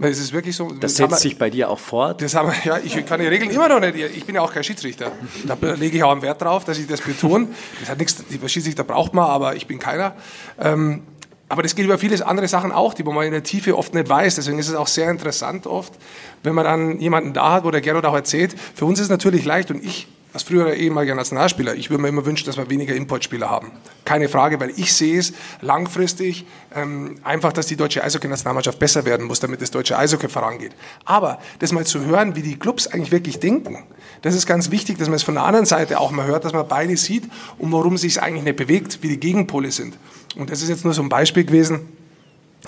Es 0.01 0.19
ist 0.21 0.33
wirklich 0.33 0.55
so. 0.55 0.69
Das, 0.69 0.79
das 0.81 0.97
setzt 0.97 1.11
wir, 1.11 1.17
sich 1.17 1.39
bei 1.39 1.51
dir 1.51 1.71
auch 1.71 1.79
fort? 1.79 2.23
Das 2.23 2.35
haben 2.35 2.53
wir, 2.53 2.57
ja, 2.65 2.79
ich 2.79 3.05
kann 3.05 3.21
die 3.21 3.27
Regeln 3.27 3.51
immer 3.51 3.69
noch 3.69 3.81
nicht. 3.81 3.97
Ich 3.97 4.25
bin 4.25 4.37
ja 4.37 4.43
auch 4.43 4.53
kein 4.53 4.63
Schiedsrichter. 4.63 5.11
Da 5.45 5.57
lege 5.75 5.97
ich 5.97 6.05
auch 6.05 6.13
einen 6.13 6.23
Wert 6.23 6.41
drauf, 6.41 6.65
dass 6.65 6.79
ich 6.79 6.87
das 6.87 7.01
betone. 7.01 7.49
Das 7.81 7.89
hat 7.89 7.99
nichts, 7.99 8.23
die 8.29 8.49
Schiedsrichter 8.49 8.85
braucht 8.85 9.13
man, 9.13 9.29
aber 9.29 9.57
ich 9.57 9.67
bin 9.67 9.81
keiner. 9.81 10.15
Ähm, 10.61 11.03
aber 11.49 11.63
das 11.63 11.75
geht 11.75 11.85
über 11.85 11.99
viele 11.99 12.25
andere 12.27 12.49
Sachen 12.49 12.73
auch, 12.73 12.95
die 12.95 13.03
man 13.03 13.25
in 13.25 13.33
der 13.33 13.43
Tiefe 13.43 13.77
oft 13.77 13.95
nicht 13.95 14.09
weiß. 14.09 14.35
Deswegen 14.35 14.59
ist 14.59 14.69
es 14.69 14.75
auch 14.75 14.87
sehr 14.87 15.11
interessant 15.11 15.67
oft, 15.67 15.95
wenn 16.43 16.55
man 16.55 16.65
dann 16.65 17.01
jemanden 17.01 17.33
da 17.33 17.53
hat, 17.53 17.65
wo 17.65 17.71
der 17.71 17.81
Gerhard 17.81 18.05
auch 18.05 18.15
erzählt. 18.15 18.55
Für 18.75 18.85
uns 18.85 18.99
ist 18.99 19.05
es 19.05 19.11
natürlich 19.11 19.45
leicht 19.45 19.71
und 19.71 19.83
ich 19.83 20.09
als 20.35 20.43
früherer 20.43 20.75
ehemaliger 20.75 21.15
Nationalspieler, 21.15 21.75
ich 21.75 21.89
würde 21.89 22.03
mir 22.03 22.09
immer 22.09 22.27
wünschen, 22.27 22.45
dass 22.45 22.59
wir 22.59 22.69
weniger 22.69 22.95
Importspieler 22.95 23.49
haben. 23.49 23.73
Keine 24.05 24.29
Frage, 24.29 24.61
weil 24.61 24.71
ich 24.77 24.93
sehe 24.93 25.19
es 25.19 25.33
langfristig 25.63 26.45
ähm, 26.75 27.19
einfach, 27.25 27.53
dass 27.53 27.67
die 27.67 27.77
deutsche 27.77 28.05
Eishockey-Nationalmannschaft 28.05 28.79
besser 28.79 29.07
werden 29.07 29.27
muss, 29.27 29.41
damit 29.41 29.63
das 29.63 29.71
deutsche 29.71 29.97
Eishockey 29.97 30.29
vorangeht. 30.29 30.73
Aber 31.07 31.39
das 31.61 31.73
mal 31.73 31.87
zu 31.87 32.05
hören, 32.05 32.37
wie 32.37 32.43
die 32.43 32.59
Clubs 32.59 32.87
eigentlich 32.87 33.11
wirklich 33.11 33.41
denken, 33.41 33.85
das 34.23 34.35
ist 34.35 34.47
ganz 34.47 34.71
wichtig, 34.71 34.99
dass 34.99 35.09
man 35.09 35.17
es 35.17 35.23
von 35.23 35.35
der 35.35 35.45
anderen 35.45 35.67
Seite 35.67 36.01
auch 36.01 36.11
mal 36.11 36.27
hört, 36.27 36.45
dass 36.45 36.53
man 36.53 36.67
beide 36.67 36.97
sieht 36.97 37.25
und 37.59 37.73
warum 37.73 37.95
es 37.95 38.03
sich 38.03 38.21
eigentlich 38.21 38.45
nicht 38.45 38.57
bewegt, 38.57 38.99
wie 39.03 39.09
die 39.09 39.21
Gegenpole 39.21 39.71
sind. 39.71 39.97
Und 40.37 40.51
das 40.51 40.63
ist 40.63 40.69
jetzt 40.69 40.85
nur 40.85 40.95
so 40.95 41.03
ein 41.03 41.09
Beispiel 41.09 41.45
gewesen. 41.45 41.89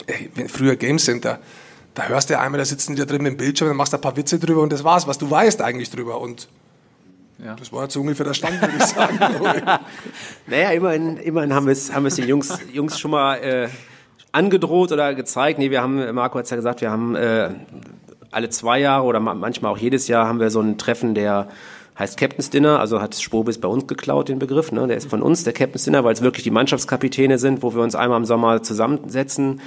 Ey, 0.07 0.31
früher 0.49 0.77
Game 0.77 0.99
Center, 0.99 1.41
da 1.95 2.05
hörst 2.05 2.31
du 2.31 2.39
einmal, 2.39 2.59
da 2.59 2.65
sitzen 2.65 2.95
die 2.95 3.01
da 3.01 3.07
drin 3.07 3.23
mit 3.23 3.33
dem 3.33 3.37
Bildschirm, 3.37 3.69
dann 3.69 3.77
machst 3.77 3.93
du 3.93 3.97
ein 3.97 4.01
paar 4.01 4.17
Witze 4.17 4.39
drüber 4.39 4.63
und 4.63 4.73
das 4.73 4.85
war's, 4.85 5.07
was 5.07 5.19
du 5.19 5.31
weißt 5.31 5.61
eigentlich 5.63 5.91
drüber. 5.91 6.21
Und 6.21 6.49
ja. 7.45 7.55
das 7.57 7.73
war 7.73 7.83
jetzt 7.83 7.95
so 7.95 8.01
ungefähr 8.01 8.27
der 8.27 8.35
Stand, 8.35 8.61
würde 8.61 8.75
ich 8.79 8.85
sagen. 8.85 9.19
naja, 10.47 10.71
immerhin, 10.71 11.17
immerhin 11.17 11.55
haben 11.55 11.67
wir 11.67 11.73
es 11.73 11.93
haben 11.93 12.09
den 12.09 12.29
Jungs, 12.29 12.59
Jungs 12.73 12.99
schon 12.99 13.11
mal 13.11 13.37
äh, 13.37 13.69
angedroht 14.33 14.93
oder 14.93 15.15
gezeigt. 15.15 15.59
Nee, 15.59 15.71
wir 15.71 15.83
haben, 15.83 16.15
Marco 16.15 16.39
hat 16.39 16.45
es 16.45 16.51
ja 16.51 16.57
gesagt, 16.57 16.81
wir 16.81 16.91
haben 16.91 17.17
äh, 17.17 17.51
alle 18.31 18.49
zwei 18.51 18.81
Jahre 18.81 19.05
oder 19.05 19.21
manchmal 19.21 19.73
auch 19.73 19.79
jedes 19.79 20.09
Jahr 20.09 20.27
haben 20.27 20.41
wir 20.41 20.51
so 20.51 20.61
ein 20.61 20.79
Treffen 20.79 21.15
der 21.15 21.49
heißt 21.99 22.17
Captain's 22.17 22.49
Dinner, 22.49 22.81
also 22.81 23.01
hat 23.03 23.15
Spobis 23.15 23.61
bei 23.61 23.69
uns 23.69 23.87
geklaut, 23.87 24.31
den 24.31 24.39
Begriff, 24.39 24.73
ne? 24.73 24.87
der 24.87 24.97
ist 24.97 25.11
von 25.11 25.23
uns, 25.23 25.45
der 25.45 25.53
Captain's 25.53 25.85
Dinner, 25.85 26.03
weil 26.03 26.15
es 26.15 26.23
wirklich 26.23 26.45
die 26.45 26.51
Mannschaftskapitäne 26.51 27.37
sind, 27.37 27.63
wo 27.63 27.75
wir 27.75 27.83
uns 27.83 27.95
einmal 27.95 28.19
im 28.19 28.25
Sommer 28.25 28.63
zusammensetzen 28.63 29.61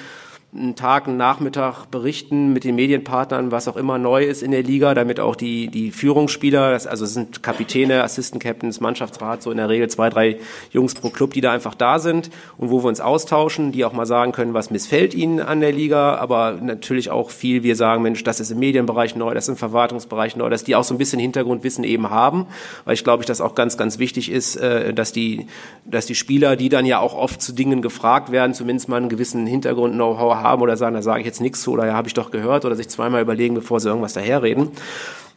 einen 0.55 0.75
Tag, 0.75 1.07
einen 1.07 1.17
Nachmittag 1.17 1.85
berichten 1.89 2.53
mit 2.53 2.63
den 2.63 2.75
Medienpartnern, 2.75 3.51
was 3.51 3.67
auch 3.67 3.75
immer 3.75 3.97
neu 3.97 4.23
ist 4.23 4.43
in 4.43 4.51
der 4.51 4.61
Liga, 4.61 4.93
damit 4.93 5.19
auch 5.19 5.35
die, 5.35 5.67
die 5.67 5.89
Führungsspieler, 5.89 6.71
das, 6.71 6.85
also 6.85 7.05
es 7.05 7.13
sind 7.13 7.41
Kapitäne, 7.41 8.03
Assistant 8.03 8.43
Captains, 8.43 8.79
Mannschaftsrat, 8.79 9.41
so 9.41 9.49
in 9.49 9.57
der 9.57 9.69
Regel 9.69 9.89
zwei, 9.89 10.09
drei 10.09 10.37
Jungs 10.71 10.93
pro 10.93 11.09
Club, 11.09 11.33
die 11.33 11.41
da 11.41 11.51
einfach 11.51 11.73
da 11.73 11.97
sind 11.97 12.29
und 12.57 12.69
wo 12.69 12.83
wir 12.83 12.87
uns 12.87 13.01
austauschen, 13.01 13.71
die 13.71 13.83
auch 13.83 13.93
mal 13.93 14.05
sagen 14.05 14.31
können, 14.31 14.53
was 14.53 14.69
missfällt 14.69 15.15
ihnen 15.15 15.39
an 15.39 15.59
der 15.59 15.71
Liga, 15.71 16.15
aber 16.17 16.59
natürlich 16.61 17.09
auch 17.09 17.31
viel, 17.31 17.63
wir 17.63 17.75
sagen, 17.75 18.03
Mensch, 18.03 18.23
das 18.23 18.39
ist 18.39 18.51
im 18.51 18.59
Medienbereich 18.59 19.15
neu, 19.15 19.33
das 19.33 19.45
ist 19.45 19.49
im 19.49 19.57
Verwaltungsbereich 19.57 20.35
neu, 20.35 20.49
dass 20.49 20.63
die 20.63 20.75
auch 20.75 20.83
so 20.83 20.93
ein 20.93 20.99
bisschen 20.99 21.19
Hintergrundwissen 21.19 21.83
eben 21.83 22.11
haben, 22.11 22.45
weil 22.85 22.93
ich 22.93 23.03
glaube, 23.03 23.23
ich, 23.23 23.27
dass 23.27 23.41
auch 23.41 23.55
ganz, 23.55 23.75
ganz 23.75 23.97
wichtig 23.97 24.31
ist, 24.31 24.57
äh, 24.57 24.93
dass 24.93 25.11
die, 25.11 25.47
dass 25.85 26.05
die 26.05 26.15
Spieler, 26.15 26.55
die 26.55 26.69
dann 26.69 26.85
ja 26.85 26.99
auch 26.99 27.15
oft 27.15 27.41
zu 27.41 27.53
Dingen 27.53 27.81
gefragt 27.81 28.31
werden, 28.31 28.53
zumindest 28.53 28.87
mal 28.87 28.97
einen 28.97 29.09
gewissen 29.09 29.47
Hintergrund-Know-how 29.47 30.42
haben 30.43 30.61
oder 30.61 30.77
sagen, 30.77 30.95
da 30.95 31.01
sage 31.01 31.21
ich 31.21 31.25
jetzt 31.25 31.41
nichts 31.41 31.61
zu 31.61 31.71
oder 31.71 31.87
ja, 31.87 31.93
habe 31.93 32.07
ich 32.07 32.13
doch 32.13 32.31
gehört 32.31 32.65
oder 32.65 32.75
sich 32.75 32.89
zweimal 32.89 33.21
überlegen, 33.21 33.55
bevor 33.55 33.79
sie 33.79 33.89
irgendwas 33.89 34.13
daherreden. 34.13 34.71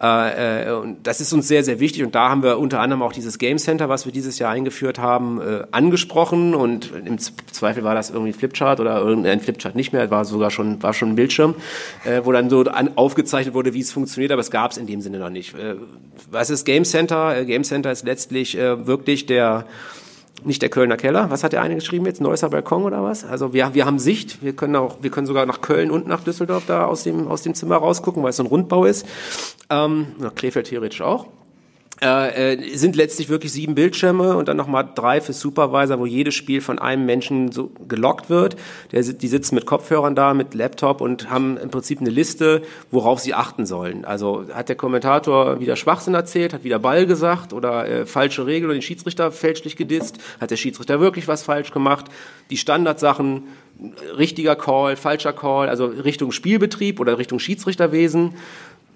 Äh, 0.03 0.65
äh, 0.65 0.95
das 1.03 1.21
ist 1.21 1.33
uns 1.33 1.49
sehr, 1.49 1.65
sehr 1.65 1.81
wichtig 1.81 2.03
und 2.05 2.15
da 2.15 2.29
haben 2.29 2.43
wir 2.43 2.59
unter 2.59 2.81
anderem 2.81 3.03
auch 3.03 3.13
dieses 3.13 3.39
Game 3.39 3.57
Center, 3.57 3.89
was 3.89 4.05
wir 4.05 4.13
dieses 4.13 4.39
Jahr 4.39 4.53
eingeführt 4.53 4.99
haben, 4.99 5.41
äh, 5.41 5.65
angesprochen 5.71 6.55
und 6.55 6.93
im 7.07 7.19
Zweifel 7.19 7.83
war 7.83 7.95
das 7.95 8.11
irgendwie 8.11 8.35
Flipchart 8.35 8.79
oder 8.81 8.99
irgendein 9.01 9.41
Flipchart 9.41 9.75
nicht 9.75 9.95
mehr, 9.95 10.11
war 10.11 10.27
sogar 10.27 10.51
schon, 10.51 10.83
war 10.83 10.93
schon 10.93 11.11
ein 11.11 11.17
Bildschirm, 11.17 11.55
wo 12.25 12.33
dann 12.33 12.51
so 12.51 12.65
aufgezeichnet 12.95 13.55
wurde, 13.55 13.73
wie 13.73 13.81
es 13.81 13.93
funktioniert, 13.93 14.33
aber 14.33 14.41
es 14.41 14.51
gab 14.51 14.73
es 14.73 14.77
in 14.77 14.87
dem 14.87 15.01
Sinne 15.01 15.19
noch 15.19 15.31
nicht. 15.31 15.55
Was 16.31 16.51
ist 16.51 16.65
Game 16.65 16.85
Center? 16.85 17.45
Game 17.45 17.65
Center 17.65 17.91
ist 17.91 18.05
letztlich 18.05 18.57
wirklich 18.57 19.27
der 19.27 19.65
nicht 20.45 20.63
der 20.63 20.69
Kölner 20.69 20.97
Keller. 20.97 21.31
Was 21.31 21.45
hat 21.45 21.53
der 21.53 21.63
eine 21.63 21.75
geschrieben 21.75 22.07
jetzt? 22.07 22.21
Neusser 22.21 22.51
Balkon 22.51 22.85
oder 22.85 23.03
was? 23.03 23.25
Also 23.25 23.53
wir, 23.53 23.75
wir 23.75 23.87
haben 23.87 23.99
Sicht. 23.99 24.43
Wir 24.43 24.55
können 24.55 24.77
auch, 24.77 24.99
wir 25.03 25.11
können 25.11 25.27
sogar 25.27 25.47
nach 25.47 25.61
Köln 25.61 25.91
und 25.91 26.07
nach 26.07 26.23
Düsseldorf 26.23 26.65
da 26.67 26.85
aus 26.85 27.03
dem, 27.03 27.29
aus 27.29 27.43
dem 27.43 27.55
Zimmer 27.55 27.77
rausgucken, 27.77 28.23
weil 28.23 28.31
es 28.31 28.37
so 28.37 28.43
ein 28.43 28.49
Rundbau 28.49 28.85
ist. 28.85 29.07
Ähm, 29.71 30.09
nach 30.19 30.35
Krefeld 30.35 30.69
theoretisch 30.69 31.01
auch 31.01 31.27
äh, 32.03 32.53
äh, 32.53 32.77
sind 32.77 32.95
letztlich 32.95 33.31
wirklich 33.31 33.53
sieben 33.53 33.75
Bildschirme 33.75 34.37
und 34.37 34.49
dann 34.49 34.59
nochmal 34.59 34.87
drei 34.95 35.23
für 35.23 35.33
Supervisor, 35.33 35.99
wo 35.99 36.05
jedes 36.05 36.35
Spiel 36.35 36.61
von 36.61 36.79
einem 36.79 37.07
Menschen 37.07 37.53
so 37.53 37.71
gelockt 37.89 38.29
wird. 38.29 38.57
Der, 38.93 39.03
die 39.03 39.29
sitzen 39.29 39.55
mit 39.55 39.65
Kopfhörern 39.65 40.15
da, 40.15 40.35
mit 40.35 40.53
Laptop 40.53 41.01
und 41.01 41.31
haben 41.31 41.57
im 41.57 41.71
Prinzip 41.71 42.01
eine 42.01 42.11
Liste, 42.11 42.61
worauf 42.91 43.21
sie 43.21 43.33
achten 43.33 43.65
sollen. 43.65 44.05
Also 44.05 44.45
hat 44.53 44.69
der 44.69 44.77
Kommentator 44.77 45.59
wieder 45.59 45.75
Schwachsinn 45.75 46.13
erzählt, 46.13 46.53
hat 46.53 46.65
wieder 46.65 46.79
Ball 46.79 47.07
gesagt 47.07 47.55
oder 47.55 47.89
äh, 47.89 48.05
falsche 48.05 48.45
Regel 48.45 48.67
oder 48.67 48.79
den 48.79 48.83
Schiedsrichter 48.83 49.33
fälschlich 49.33 49.77
gedisst, 49.77 50.19
hat 50.39 50.51
der 50.51 50.57
Schiedsrichter 50.57 51.01
wirklich 51.01 51.29
was 51.29 51.45
falsch 51.45 51.71
gemacht. 51.71 52.07
Die 52.51 52.59
Standardsachen, 52.59 53.45
richtiger 54.19 54.55
Call, 54.55 54.97
falscher 54.97 55.33
Call, 55.33 55.71
also 55.71 55.87
Richtung 55.87 56.31
Spielbetrieb 56.31 57.01
oder 57.01 57.17
Richtung 57.17 57.39
Schiedsrichterwesen 57.39 58.35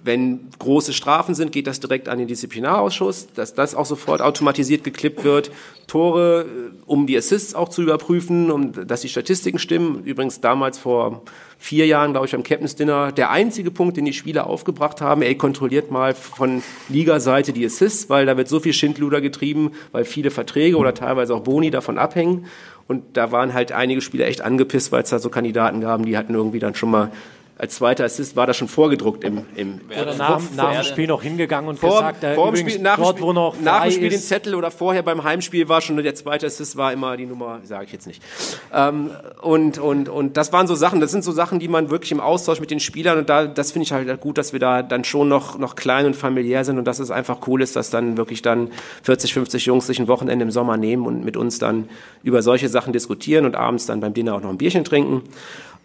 wenn 0.03 0.49
große 0.59 0.93
Strafen 0.93 1.35
sind, 1.35 1.53
geht 1.53 1.67
das 1.67 1.81
direkt 1.81 2.09
an 2.09 2.19
den 2.19 2.29
Disziplinarausschuss, 2.29 3.29
dass 3.35 3.55
das 3.55 3.75
auch 3.75 3.87
sofort 3.87 4.23
automatisiert 4.23 4.83
geklippt 4.85 5.25
wird. 5.25 5.51
Tore, 5.87 6.43
äh, 6.43 6.73
um 6.87 7.07
die 7.07 7.17
Assists 7.17 7.55
auch 7.55 7.69
zu 7.69 7.83
überprüfen, 7.83 8.51
um 8.51 8.73
dass 8.87 9.03
die 9.03 9.09
Statistiken 9.09 9.59
stimmen. 9.59 10.03
Übrigens 10.05 10.41
damals 10.41 10.79
vor 10.79 11.23
vier 11.59 11.87
Jahren, 11.87 12.13
glaube 12.13 12.27
ich, 12.27 12.35
am 12.35 12.43
Captain's 12.43 12.77
Dinner, 12.77 13.13
der 13.13 13.31
einzige 13.31 13.71
Punkt, 13.71 13.97
den 13.97 14.07
die 14.07 14.15
Spieler 14.15 14.47
aufgebracht 14.47 15.03
haben, 15.03 15.21
ey, 15.21 15.35
kontrolliert 15.35 15.91
mal 15.91 16.15
von 16.15 16.63
Ligaseite 16.89 17.53
die 17.53 17.67
Assists, 17.67 18.09
weil 18.09 18.25
da 18.25 18.37
wird 18.37 18.49
so 18.49 18.61
viel 18.61 18.73
Schindluder 18.73 19.21
getrieben, 19.21 19.73
weil 19.93 20.05
viele 20.05 20.31
Verträge 20.31 20.79
oder 20.79 20.95
teilweise 20.95 21.35
auch 21.35 21.41
Boni 21.41 21.71
davon 21.71 21.99
abhängen. 21.99 22.47
Und 22.89 23.17
da 23.17 23.31
waren 23.31 23.53
halt 23.53 23.73
einige 23.73 24.01
Spieler 24.01 24.27
echt 24.27 24.41
angepisst, 24.41 24.91
weil 24.91 25.03
es 25.03 25.11
da 25.11 25.19
so 25.19 25.29
Kandidaten 25.29 25.81
gaben, 25.81 26.07
die 26.07 26.17
hatten 26.17 26.35
irgendwie 26.35 26.59
dann 26.59 26.75
schon 26.75 26.91
mal 26.91 27.13
als 27.61 27.75
zweiter 27.75 28.05
Assist 28.05 28.37
war 28.37 28.47
das 28.47 28.57
schon 28.57 28.69
vorgedruckt 28.69 29.23
im, 29.23 29.45
im 29.55 29.81
oder 29.91 30.15
nach, 30.15 30.41
nach 30.57 30.77
dem 30.77 30.83
Spiel 30.83 31.07
noch 31.07 31.23
hingegangen 31.23 31.69
und 31.69 31.79
vor, 31.79 31.91
gesagt, 31.91 32.25
äh, 32.25 32.35
vor 32.35 32.53
dem 32.53 32.57
Spiel, 32.57 32.81
nach 32.81 32.97
dort, 32.97 33.21
wo 33.21 33.35
noch 33.35 33.61
nach 33.61 33.83
dem 33.83 33.93
Spiel 33.93 34.09
den 34.09 34.19
Zettel 34.19 34.55
oder 34.55 34.71
vorher 34.71 35.03
beim 35.03 35.25
Heimspiel 35.25 35.69
war 35.69 35.83
schon 35.83 35.99
der 35.99 36.15
zweite 36.15 36.47
Assist 36.47 36.79
war 36.79 36.91
immer 36.91 37.19
die 37.19 37.27
Nummer, 37.27 37.61
sage 37.65 37.85
ich 37.85 37.93
jetzt 37.93 38.07
nicht. 38.07 38.23
Ähm, 38.73 39.11
und 39.43 39.77
und 39.79 40.09
und 40.09 40.39
das 40.39 40.55
waren 40.55 40.67
so 40.69 40.75
Sachen, 40.75 41.01
das 41.01 41.11
sind 41.11 41.23
so 41.23 41.33
Sachen, 41.33 41.59
die 41.59 41.69
man 41.69 41.91
wirklich 41.91 42.13
im 42.13 42.21
Austausch 42.21 42.61
mit 42.61 42.71
den 42.71 42.81
Spielern 42.81 43.19
und 43.19 43.29
da 43.29 43.47
das 43.47 43.73
finde 43.73 43.85
ich 43.85 43.93
halt 43.93 44.21
gut, 44.23 44.39
dass 44.39 44.55
wir 44.55 44.61
da 44.61 44.83
dann 44.83 45.05
schon 45.05 45.29
noch 45.29 45.59
noch 45.59 45.77
klein 45.77 46.07
und 46.07 46.17
familiär 46.17 46.65
sind 46.65 46.79
und 46.79 46.87
dass 46.87 46.99
es 46.99 47.11
einfach 47.11 47.47
cool 47.47 47.61
ist, 47.61 47.77
dass 47.77 47.91
dann 47.91 48.17
wirklich 48.17 48.41
dann 48.41 48.71
40, 49.03 49.35
50 49.35 49.67
Jungs 49.67 49.87
sich 49.87 50.01
ein 50.01 50.09
Wochenende 50.09 50.45
im 50.45 50.51
Sommer 50.51 50.79
nehmen 50.79 51.05
und 51.05 51.27
mit 51.27 51.37
uns 51.37 51.59
dann 51.59 51.91
über 52.23 52.41
solche 52.41 52.71
Sachen 52.71 52.95
diskutieren 52.95 53.45
und 53.45 53.55
abends 53.55 53.85
dann 53.85 54.01
beim 54.01 54.15
Dinner 54.15 54.35
auch 54.35 54.41
noch 54.41 54.49
ein 54.49 54.57
Bierchen 54.57 54.85
trinken. 54.85 55.25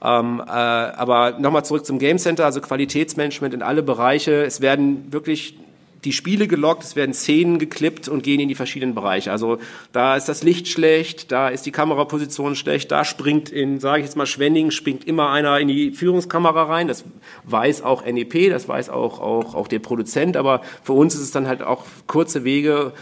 Ähm, 0.04 0.42
äh, 0.46 0.52
aber 0.52 1.40
nochmal 1.40 1.66
zurück 1.66 1.86
zum 1.86 2.00
Game 2.00 2.18
Center, 2.18 2.46
also 2.46 2.62
Qualitätsmanagement 2.62 3.54
in 3.54 3.62
alle 3.62 3.84
Bereiche. 3.84 4.44
Es 4.44 4.62
werden 4.62 5.12
wirklich 5.12 5.58
die 6.06 6.14
Spiele 6.14 6.48
gelockt, 6.48 6.84
es 6.84 6.96
werden 6.96 7.14
Szenen 7.14 7.58
geklippt 7.58 8.08
und 8.08 8.24
gehen 8.24 8.40
in 8.40 8.48
die 8.48 8.56
verschiedenen 8.56 8.94
Bereiche. 8.94 9.32
Also 9.32 9.58
da 9.92 10.16
ist 10.16 10.30
das 10.30 10.44
Licht 10.44 10.68
schlecht, 10.68 11.32
da 11.32 11.50
ist 11.50 11.66
die 11.66 11.72
Kameraposition 11.72 12.56
schlecht, 12.56 12.92
da 12.92 13.04
springt 13.04 13.50
in, 13.50 13.80
sage 13.80 14.00
ich 14.00 14.06
jetzt 14.06 14.16
mal, 14.16 14.28
Schwenning, 14.28 14.72
springt 14.72 15.06
immer 15.06 15.32
einer 15.32 15.60
in 15.60 15.68
die 15.68 15.92
Führungskamera 15.92 16.64
rein. 16.64 16.88
Das 16.88 17.04
weiß 17.46 17.82
auch 17.82 18.06
NEP, 18.06 18.50
das 18.52 18.68
weiß 18.68 18.90
auch, 18.90 19.20
auch, 19.20 19.56
auch 19.56 19.68
der 19.68 19.80
Produzent, 19.80 20.38
aber 20.38 20.62
für 20.84 20.94
uns 20.94 21.16
ist 21.16 21.22
es 21.22 21.32
dann 21.32 21.48
halt 21.48 21.64
auch 21.64 21.86
kurze 22.08 22.44
Wege, 22.44 22.94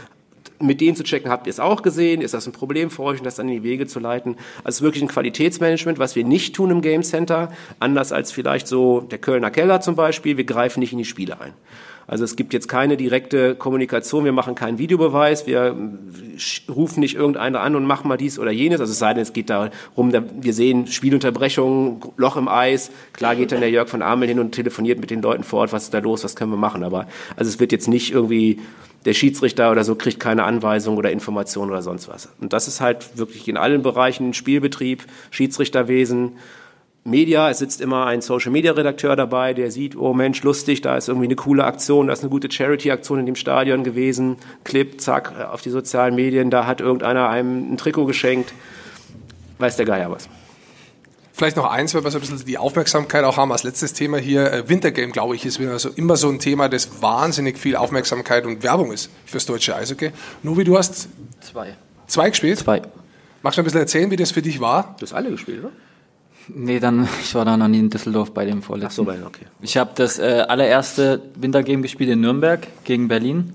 mit 0.64 0.82
denen 0.82 0.96
zu 0.96 1.04
checken, 1.04 1.30
habt 1.30 1.48
ihr 1.48 1.52
es 1.52 1.60
auch 1.60 1.82
gesehen, 1.82 2.22
ist 2.22 2.34
das 2.34 2.48
ein 2.48 2.54
Problem 2.54 2.90
für 2.90 3.04
euch 3.04 3.20
und 3.20 3.26
das 3.26 3.36
dann 3.36 3.48
in 3.50 3.56
die 3.56 3.64
Wege 3.64 3.86
zu 3.88 4.00
leiten. 4.00 4.38
Also 4.64 4.84
wirklich 4.84 5.04
ein 5.04 5.10
Qualitätsmanagement, 5.10 6.00
was 6.00 6.16
wir 6.16 6.24
nicht 6.24 6.56
tun 6.56 6.72
im 6.72 6.82
Game 6.82 7.04
Center, 7.04 7.52
anders 7.80 8.12
als 8.12 8.32
vielleicht 8.32 8.68
so 8.68 9.02
der 9.02 9.20
Kölner 9.20 9.52
Keller 9.52 9.82
zum 9.82 9.96
Beispiel, 9.96 10.38
wir 10.38 10.46
greifen 10.46 10.80
nicht 10.80 10.94
in 10.94 10.98
die 10.98 11.06
Spiele 11.06 11.40
ein. 11.40 11.54
Also 12.06 12.26
es 12.26 12.36
gibt 12.36 12.54
jetzt 12.54 12.68
keine 12.68 12.98
direkte 12.98 13.56
Kommunikation, 13.56 14.26
wir 14.26 14.34
machen 14.34 14.56
keinen 14.56 14.78
Videobeweis, 14.78 15.48
wir 15.48 15.74
rufen 16.70 17.00
nicht 17.00 17.16
irgendeiner 17.16 17.62
an 17.62 17.78
und 17.78 17.86
machen 17.86 18.10
mal 18.10 18.18
dies 18.18 18.40
oder 18.40 18.52
jenes. 18.52 18.82
Also 18.82 18.92
es 18.92 19.00
sei 19.00 19.14
denn, 19.14 19.24
es 19.24 19.32
geht 19.32 19.50
darum, 19.50 20.12
wir 20.12 20.54
sehen 20.54 20.88
Spielunterbrechungen, 20.88 22.02
Loch 22.18 22.36
im 22.36 22.50
Eis. 22.50 22.92
Klar 23.14 23.38
geht 23.38 23.54
dann 23.54 23.62
der 23.62 23.70
Jörg 23.70 23.88
von 23.88 24.02
Amel 24.02 24.28
hin 24.28 24.40
und 24.40 24.52
telefoniert 24.52 25.00
mit 25.00 25.12
den 25.12 25.22
Leuten 25.22 25.44
vor 25.44 25.62
Ort, 25.62 25.72
was 25.72 25.86
ist 25.86 25.94
da 25.94 26.00
los, 26.00 26.26
was 26.26 26.36
können 26.36 26.52
wir 26.52 26.58
machen. 26.58 26.84
Aber 26.84 27.08
also 27.38 27.48
es 27.48 27.62
wird 27.62 27.72
jetzt 27.72 27.88
nicht 27.88 28.12
irgendwie 28.12 28.60
der 29.06 29.14
Schiedsrichter 29.14 29.72
oder 29.72 29.84
so 29.84 29.96
kriegt 29.96 30.20
keine 30.20 30.44
Anweisung 30.44 30.98
oder 30.98 31.12
Information 31.12 31.70
oder 31.70 31.82
sonst 31.82 32.08
was. 32.08 32.30
Und 32.40 32.54
das 32.54 32.68
ist 32.68 32.82
halt 32.82 33.18
wirklich 33.18 33.48
in 33.48 33.58
allen 33.58 33.82
Bereichen 33.82 34.34
Spielbetrieb, 34.34 35.06
Schiedsrichterwesen, 35.32 36.34
Media, 37.06 37.50
es 37.50 37.58
sitzt 37.58 37.82
immer 37.82 38.06
ein 38.06 38.22
Social 38.22 38.52
Media 38.52 38.72
Redakteur 38.72 39.18
dabei, 39.18 39.54
der 39.54 39.72
sieht, 39.72 39.98
oh 39.98 40.14
Mensch, 40.14 40.42
lustig, 40.44 40.82
da 40.82 40.96
ist 40.96 41.10
irgendwie 41.10 41.26
eine 41.26 41.36
coole 41.36 41.66
Aktion, 41.66 42.08
da 42.08 42.14
ist 42.14 42.22
eine 42.22 42.30
gute 42.30 42.50
Charity 42.50 42.92
Aktion 42.92 43.20
in 43.20 43.26
dem 43.26 43.36
Stadion 43.36 43.84
gewesen, 43.84 44.38
Clip, 44.64 45.02
zack, 45.02 45.34
auf 45.52 45.62
die 45.62 45.70
sozialen 45.70 46.16
Medien, 46.16 46.50
da 46.50 46.66
hat 46.66 46.80
irgendeiner 46.80 47.28
einem 47.28 47.74
ein 47.74 47.78
Trikot 47.78 48.06
geschenkt, 48.06 48.54
weiß 49.60 49.76
der 49.76 49.86
Geier 49.86 50.12
was. 50.12 50.30
Vielleicht 51.36 51.58
noch 51.58 51.66
eins, 51.66 51.96
weil 51.96 52.04
wir 52.04 52.12
so 52.12 52.20
ein 52.20 52.22
bisschen 52.22 52.46
die 52.46 52.60
Aufmerksamkeit 52.60 53.24
auch 53.24 53.38
haben 53.38 53.52
als 53.52 53.64
letztes 53.64 53.94
Thema 53.94 54.20
hier. 54.20 54.54
Äh, 54.54 54.70
Wintergame, 54.70 55.12
glaube 55.12 55.36
ich, 55.36 55.48
ist 55.48 55.60
also 55.60 55.90
immer 55.90 56.16
so 56.16 56.30
ein 56.30 56.38
Thema, 56.38 56.70
das 56.70 57.02
wahnsinnig 57.02 57.58
viel 57.58 57.76
Aufmerksamkeit 57.76 58.46
und 58.46 58.62
Werbung 58.62 58.92
ist 58.92 59.10
fürs 59.26 59.48
deutsche 59.48 59.76
Eishockey. 59.76 60.12
Nuvi, 60.44 60.64
du 60.64 60.78
hast 60.78 61.08
zwei. 61.42 61.76
Zwei 62.06 62.30
gespielt? 62.30 62.60
Zwei. 62.60 62.84
Magst 63.42 63.58
du 63.58 63.64
ein 63.64 63.66
bisschen 63.66 63.80
erzählen, 63.80 64.12
wie 64.12 64.16
das 64.16 64.32
für 64.32 64.44
dich 64.44 64.62
war? 64.62 64.96
Du 65.00 65.08
hast 65.08 65.14
alle 65.14 65.32
gespielt, 65.32 65.62
oder? 65.62 65.72
Nee, 66.50 66.80
dann, 66.80 67.10
ich 67.24 67.34
war 67.34 67.46
da 67.46 67.58
noch 67.58 67.68
nie 67.68 67.80
in 67.80 67.90
Düsseldorf 67.90 68.32
bei 68.32 68.46
dem 68.46 68.62
vorletzten. 68.62 69.08
Ach 69.10 69.16
so, 69.16 69.26
okay. 69.26 69.46
Ich 69.60 69.76
habe 69.76 69.90
das 69.96 70.20
äh, 70.20 70.46
allererste 70.48 71.20
Wintergame 71.34 71.82
gespielt 71.82 72.12
in 72.12 72.22
Nürnberg 72.22 72.68
gegen 72.84 73.08
Berlin 73.08 73.54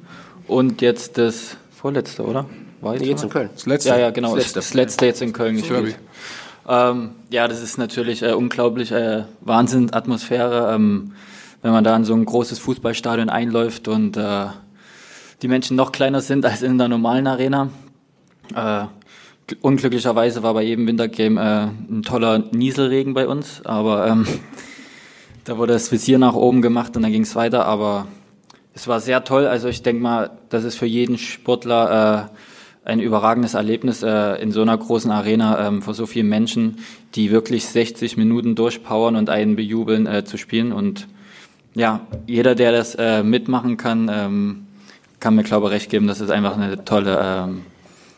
und 0.48 0.82
jetzt 0.82 1.16
das 1.16 1.56
vorletzte, 1.70 2.24
oder? 2.24 2.46
War 2.80 2.94
jetzt, 2.94 3.02
nee, 3.02 3.08
jetzt 3.08 3.22
in 3.22 3.30
Köln. 3.30 3.50
Das 3.54 3.66
letzte? 3.66 3.88
Ja, 3.90 3.98
ja, 3.98 4.10
genau. 4.10 4.34
Das 4.34 4.46
letzte, 4.46 4.58
das 4.58 4.74
letzte 4.74 5.06
jetzt 5.06 5.22
in 5.22 5.32
Köln 5.32 5.56
gespielt. 5.56 5.96
Ähm, 6.68 7.12
ja, 7.30 7.48
das 7.48 7.62
ist 7.62 7.78
natürlich 7.78 8.22
äh, 8.22 8.32
unglaublich 8.32 8.92
äh, 8.92 9.24
Wahnsinn, 9.40 9.94
Atmosphäre, 9.94 10.74
ähm, 10.74 11.12
wenn 11.62 11.72
man 11.72 11.82
da 11.82 11.96
in 11.96 12.04
so 12.04 12.12
ein 12.12 12.26
großes 12.26 12.58
Fußballstadion 12.58 13.30
einläuft 13.30 13.88
und 13.88 14.18
äh, 14.18 14.46
die 15.40 15.48
Menschen 15.48 15.76
noch 15.76 15.92
kleiner 15.92 16.20
sind 16.20 16.44
als 16.44 16.60
in 16.60 16.76
der 16.76 16.88
normalen 16.88 17.26
Arena. 17.26 17.70
Äh, 18.54 18.84
unglücklicherweise 19.62 20.42
war 20.42 20.52
bei 20.52 20.62
jedem 20.62 20.86
Wintergame 20.86 21.40
äh, 21.40 21.92
ein 21.92 22.02
toller 22.02 22.38
Nieselregen 22.38 23.14
bei 23.14 23.26
uns, 23.26 23.64
aber 23.64 24.06
ähm, 24.06 24.26
da 25.44 25.56
wurde 25.56 25.72
das 25.72 25.90
Visier 25.90 26.18
nach 26.18 26.34
oben 26.34 26.60
gemacht 26.60 26.94
und 26.96 27.02
dann 27.02 27.12
ging 27.12 27.22
es 27.22 27.34
weiter, 27.34 27.64
aber 27.64 28.08
es 28.74 28.86
war 28.86 29.00
sehr 29.00 29.24
toll. 29.24 29.46
Also 29.46 29.68
ich 29.68 29.82
denke 29.82 30.02
mal, 30.02 30.32
das 30.50 30.64
ist 30.64 30.76
für 30.76 30.86
jeden 30.86 31.16
Sportler 31.16 32.30
äh, 32.30 32.38
ein 32.88 33.00
überragendes 33.00 33.52
Erlebnis 33.52 34.02
äh, 34.02 34.42
in 34.42 34.50
so 34.50 34.62
einer 34.62 34.76
großen 34.76 35.10
Arena 35.10 35.66
ähm, 35.66 35.82
vor 35.82 35.92
so 35.92 36.06
vielen 36.06 36.28
Menschen, 36.28 36.78
die 37.14 37.30
wirklich 37.30 37.66
60 37.66 38.16
Minuten 38.16 38.54
durchpowern 38.54 39.14
und 39.14 39.28
einen 39.28 39.56
bejubeln, 39.56 40.06
äh, 40.06 40.24
zu 40.24 40.38
spielen. 40.38 40.72
Und 40.72 41.06
ja, 41.74 42.00
jeder, 42.26 42.54
der 42.54 42.72
das 42.72 42.94
äh, 42.94 43.22
mitmachen 43.22 43.76
kann, 43.76 44.10
ähm, 44.10 44.66
kann 45.20 45.34
mir, 45.34 45.42
glaube 45.42 45.66
ich, 45.66 45.74
recht 45.74 45.90
geben, 45.90 46.06
dass 46.06 46.20
es 46.20 46.30
einfach 46.30 46.56
eine 46.56 46.82
tolle, 46.86 47.20
ähm, 47.22 47.62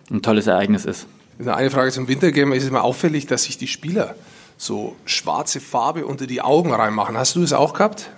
ein 0.09 0.23
tolles 0.23 0.47
Ereignis 0.47 0.85
ist. 0.85 1.09
Eine 1.45 1.71
Frage 1.71 1.91
zum 1.91 2.07
Wintergame. 2.07 2.55
Ist 2.55 2.63
es 2.63 2.69
immer 2.69 2.85
auffällig, 2.85 3.27
dass 3.27 3.45
sich 3.45 3.59
die 3.59 3.67
Spieler 3.67 4.15
so 4.57 4.95
schwarze 5.05 5.59
Farbe 5.59 6.07
unter 6.07 6.29
die 6.29 6.43
Augen 6.43 6.73
reinmachen? 6.73 7.19
Hast 7.19 7.35
du 7.35 7.41
das 7.41 7.53
auch 7.53 7.75
gehabt? 7.75 8.11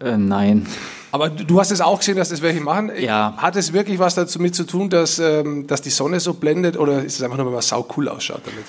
Äh, 0.00 0.16
nein. 0.16 0.66
Aber 1.10 1.30
du 1.30 1.58
hast 1.58 1.70
es 1.70 1.80
auch 1.80 1.98
gesehen, 1.98 2.16
dass 2.16 2.28
das 2.28 2.42
welche 2.42 2.60
machen. 2.60 2.90
Ja. 2.98 3.34
Hat 3.36 3.56
es 3.56 3.72
wirklich 3.72 3.98
was 3.98 4.14
damit 4.14 4.54
zu 4.54 4.64
tun, 4.64 4.90
dass, 4.90 5.18
ähm, 5.18 5.66
dass 5.66 5.80
die 5.80 5.90
Sonne 5.90 6.20
so 6.20 6.34
blendet 6.34 6.76
oder 6.76 7.02
ist 7.02 7.16
es 7.16 7.22
einfach 7.22 7.36
nur, 7.36 7.46
weil 7.46 7.54
man 7.54 7.62
sau 7.62 7.86
cool 7.96 8.08
ausschaut 8.08 8.42
damit? 8.44 8.64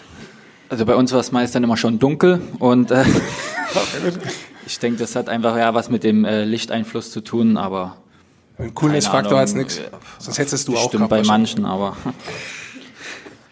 Also 0.69 0.85
bei 0.85 0.95
uns 0.95 1.11
war 1.11 1.19
es 1.19 1.31
meist 1.31 1.55
dann 1.55 1.63
immer 1.63 1.77
schon 1.77 1.99
dunkel 1.99 2.41
und 2.59 2.91
äh, 2.91 3.03
ich 4.65 4.79
denke, 4.79 4.99
das 4.99 5.15
hat 5.15 5.27
einfach 5.27 5.57
ja 5.57 5.73
was 5.73 5.89
mit 5.89 6.03
dem 6.03 6.25
äh, 6.25 6.45
Lichteinfluss 6.45 7.11
zu 7.11 7.21
tun, 7.21 7.57
aber 7.57 7.97
ein 8.57 8.75
Coolness-Faktor 8.75 9.39
hat 9.39 9.47
es 9.47 9.55
nichts. 9.55 9.81
Sonst 10.19 10.37
hättest 10.37 10.67
du 10.67 10.75
auch 10.75 10.89
Stimmt 10.89 11.09
bei 11.09 11.23
manchen, 11.23 11.65
aber 11.65 11.97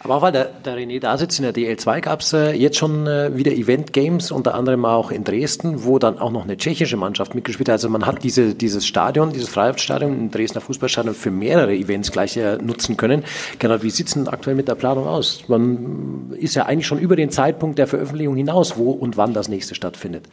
Aber 0.08 0.16
auch 0.16 0.22
weil 0.22 0.32
der, 0.32 0.47
der 0.68 0.78
René 0.78 1.00
da 1.00 1.18
sitzt, 1.18 1.40
in 1.40 1.44
der 1.44 1.54
DL2 1.56 2.02
gab 2.02 2.20
es 2.20 2.34
äh, 2.34 2.52
jetzt 2.52 2.78
schon 2.78 3.08
äh, 3.08 3.36
wieder 3.36 3.52
Event-Games, 3.52 4.32
unter 4.32 4.54
anderem 4.54 4.86
auch 4.86 5.10
in 5.10 5.24
Dresden, 5.24 5.86
wo 5.86 5.98
dann 5.98 6.20
auch 6.20 6.32
noch 6.32 6.44
eine 6.44 6.58
tschechische 6.58 6.98
Mannschaft 6.98 7.34
mitgespielt 7.34 7.70
hat. 7.70 7.74
Also 7.74 7.90
man 7.90 8.06
hat 8.06 8.24
diese, 8.24 8.54
dieses 8.54 8.86
Stadion, 8.86 9.32
dieses 9.32 9.50
Freiluftstadion, 9.50 10.12
ein 10.12 10.32
Dresdner 10.32 10.62
Fußballstadion 10.62 11.16
für 11.16 11.32
mehrere 11.32 11.74
Events 11.74 12.12
gleich 12.12 12.38
äh, 12.38 12.58
nutzen 12.58 12.98
können. 12.98 13.24
Genau, 13.58 13.82
wie 13.82 13.90
sieht 13.90 14.08
es 14.08 14.14
denn 14.14 14.28
aktuell 14.28 14.56
mit 14.56 14.68
der 14.68 14.76
Planung 14.76 15.08
aus? 15.08 15.44
Man 15.48 16.34
ist 16.38 16.56
ja 16.56 16.66
eigentlich 16.66 16.88
schon 16.88 17.00
über 17.00 17.16
den 17.16 17.32
Zeitpunkt 17.32 17.80
der 17.80 17.88
Veröffentlichung 17.88 18.36
hinaus, 18.36 18.78
wo 18.78 18.92
und 18.92 19.18
wann 19.18 19.34
das 19.34 19.48
nächste 19.48 19.74
stattfindet. 19.74 20.26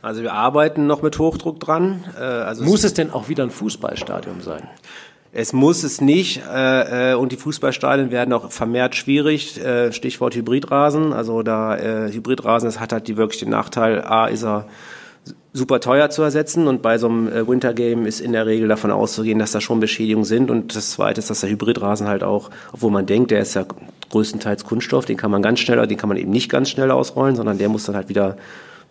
Also 0.00 0.22
wir 0.22 0.32
arbeiten 0.32 0.86
noch 0.86 1.02
mit 1.02 1.18
Hochdruck 1.18 1.58
dran. 1.58 2.04
Also 2.16 2.64
Muss 2.64 2.84
es 2.84 2.94
denn 2.94 3.10
auch 3.10 3.28
wieder 3.28 3.42
ein 3.42 3.50
Fußballstadion 3.50 4.40
sein? 4.40 4.62
Es 5.38 5.52
muss 5.52 5.82
es 5.82 6.00
nicht 6.00 6.40
äh, 6.50 7.12
äh, 7.12 7.14
und 7.14 7.30
die 7.30 7.36
Fußballstadien 7.36 8.10
werden 8.10 8.32
auch 8.32 8.50
vermehrt 8.50 8.94
schwierig. 8.94 9.62
Äh, 9.62 9.92
Stichwort 9.92 10.34
Hybridrasen. 10.34 11.12
Also 11.12 11.42
da 11.42 11.76
äh, 11.76 12.10
Hybridrasen, 12.10 12.66
das 12.66 12.80
hat 12.80 12.94
halt 12.94 13.06
die 13.06 13.18
wirklich 13.18 13.40
den 13.40 13.50
Nachteil, 13.50 14.00
a 14.00 14.28
ist 14.28 14.44
er 14.44 14.66
super 15.52 15.80
teuer 15.80 16.08
zu 16.08 16.22
ersetzen 16.22 16.66
und 16.66 16.80
bei 16.80 16.96
so 16.96 17.08
einem 17.08 17.28
äh, 17.28 17.46
Wintergame 17.46 18.08
ist 18.08 18.20
in 18.20 18.32
der 18.32 18.46
Regel 18.46 18.66
davon 18.66 18.90
auszugehen, 18.90 19.38
dass 19.38 19.52
da 19.52 19.60
schon 19.60 19.78
Beschädigungen 19.78 20.24
sind 20.24 20.50
und 20.50 20.74
das 20.74 20.92
Zweite 20.92 21.18
ist, 21.18 21.28
dass 21.28 21.40
der 21.40 21.50
Hybridrasen 21.50 22.08
halt 22.08 22.22
auch, 22.24 22.48
obwohl 22.72 22.90
man 22.90 23.04
denkt, 23.04 23.30
der 23.30 23.40
ist 23.40 23.52
ja 23.52 23.66
größtenteils 24.08 24.64
Kunststoff, 24.64 25.04
den 25.04 25.18
kann 25.18 25.30
man 25.30 25.42
ganz 25.42 25.60
schnell, 25.60 25.86
den 25.86 25.98
kann 25.98 26.08
man 26.08 26.16
eben 26.16 26.30
nicht 26.30 26.50
ganz 26.50 26.70
schnell 26.70 26.90
ausrollen, 26.90 27.36
sondern 27.36 27.58
der 27.58 27.68
muss 27.68 27.84
dann 27.84 27.94
halt 27.94 28.08
wieder 28.08 28.38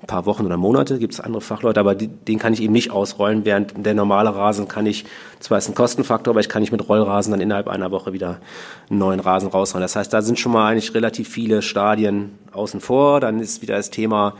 ein 0.02 0.08
paar 0.08 0.26
Wochen 0.26 0.46
oder 0.46 0.58
Monate, 0.58 1.00
gibt 1.00 1.14
es 1.14 1.20
andere 1.20 1.41
Fachleute, 1.41 1.80
aber 1.80 1.96
die, 1.96 2.08
den 2.08 2.38
kann 2.38 2.54
ich 2.54 2.62
eben 2.62 2.74
nicht 2.74 2.91
ausrollen, 2.91 3.46
während 3.46 3.86
der 3.86 3.93
normale 3.93 4.36
Rasen 4.36 4.68
kann 4.68 4.86
ich, 4.86 5.06
zwar 5.39 5.58
ist 5.58 5.68
ein 5.68 5.76
Kostenfaktor, 5.76 6.34
aber 6.34 6.41
ich 6.41 6.50
kann 6.50 6.62
nicht 6.62 6.72
mit 6.72 6.88
Rollrasen 6.88 7.32
dann 7.32 7.41
innerhalb 7.41 7.68
einer 7.68 7.91
Woche 7.91 8.14
wieder 8.14 8.39
einen 8.89 9.00
neuen 9.00 9.20
Rasen 9.20 9.50
rausrollen. 9.50 9.84
Das 9.84 9.96
heißt, 9.96 10.14
da 10.14 10.22
sind 10.22 10.39
schon 10.39 10.52
mal 10.52 10.70
eigentlich 10.70 10.93
relativ 10.93 11.30
viele 11.30 11.62
Stadien 11.62 12.38
außen 12.52 12.82
vor. 12.82 13.20
Dann 13.20 13.39
ist 13.39 13.62
wieder 13.62 13.76
das 13.78 13.89
Thema, 13.89 14.36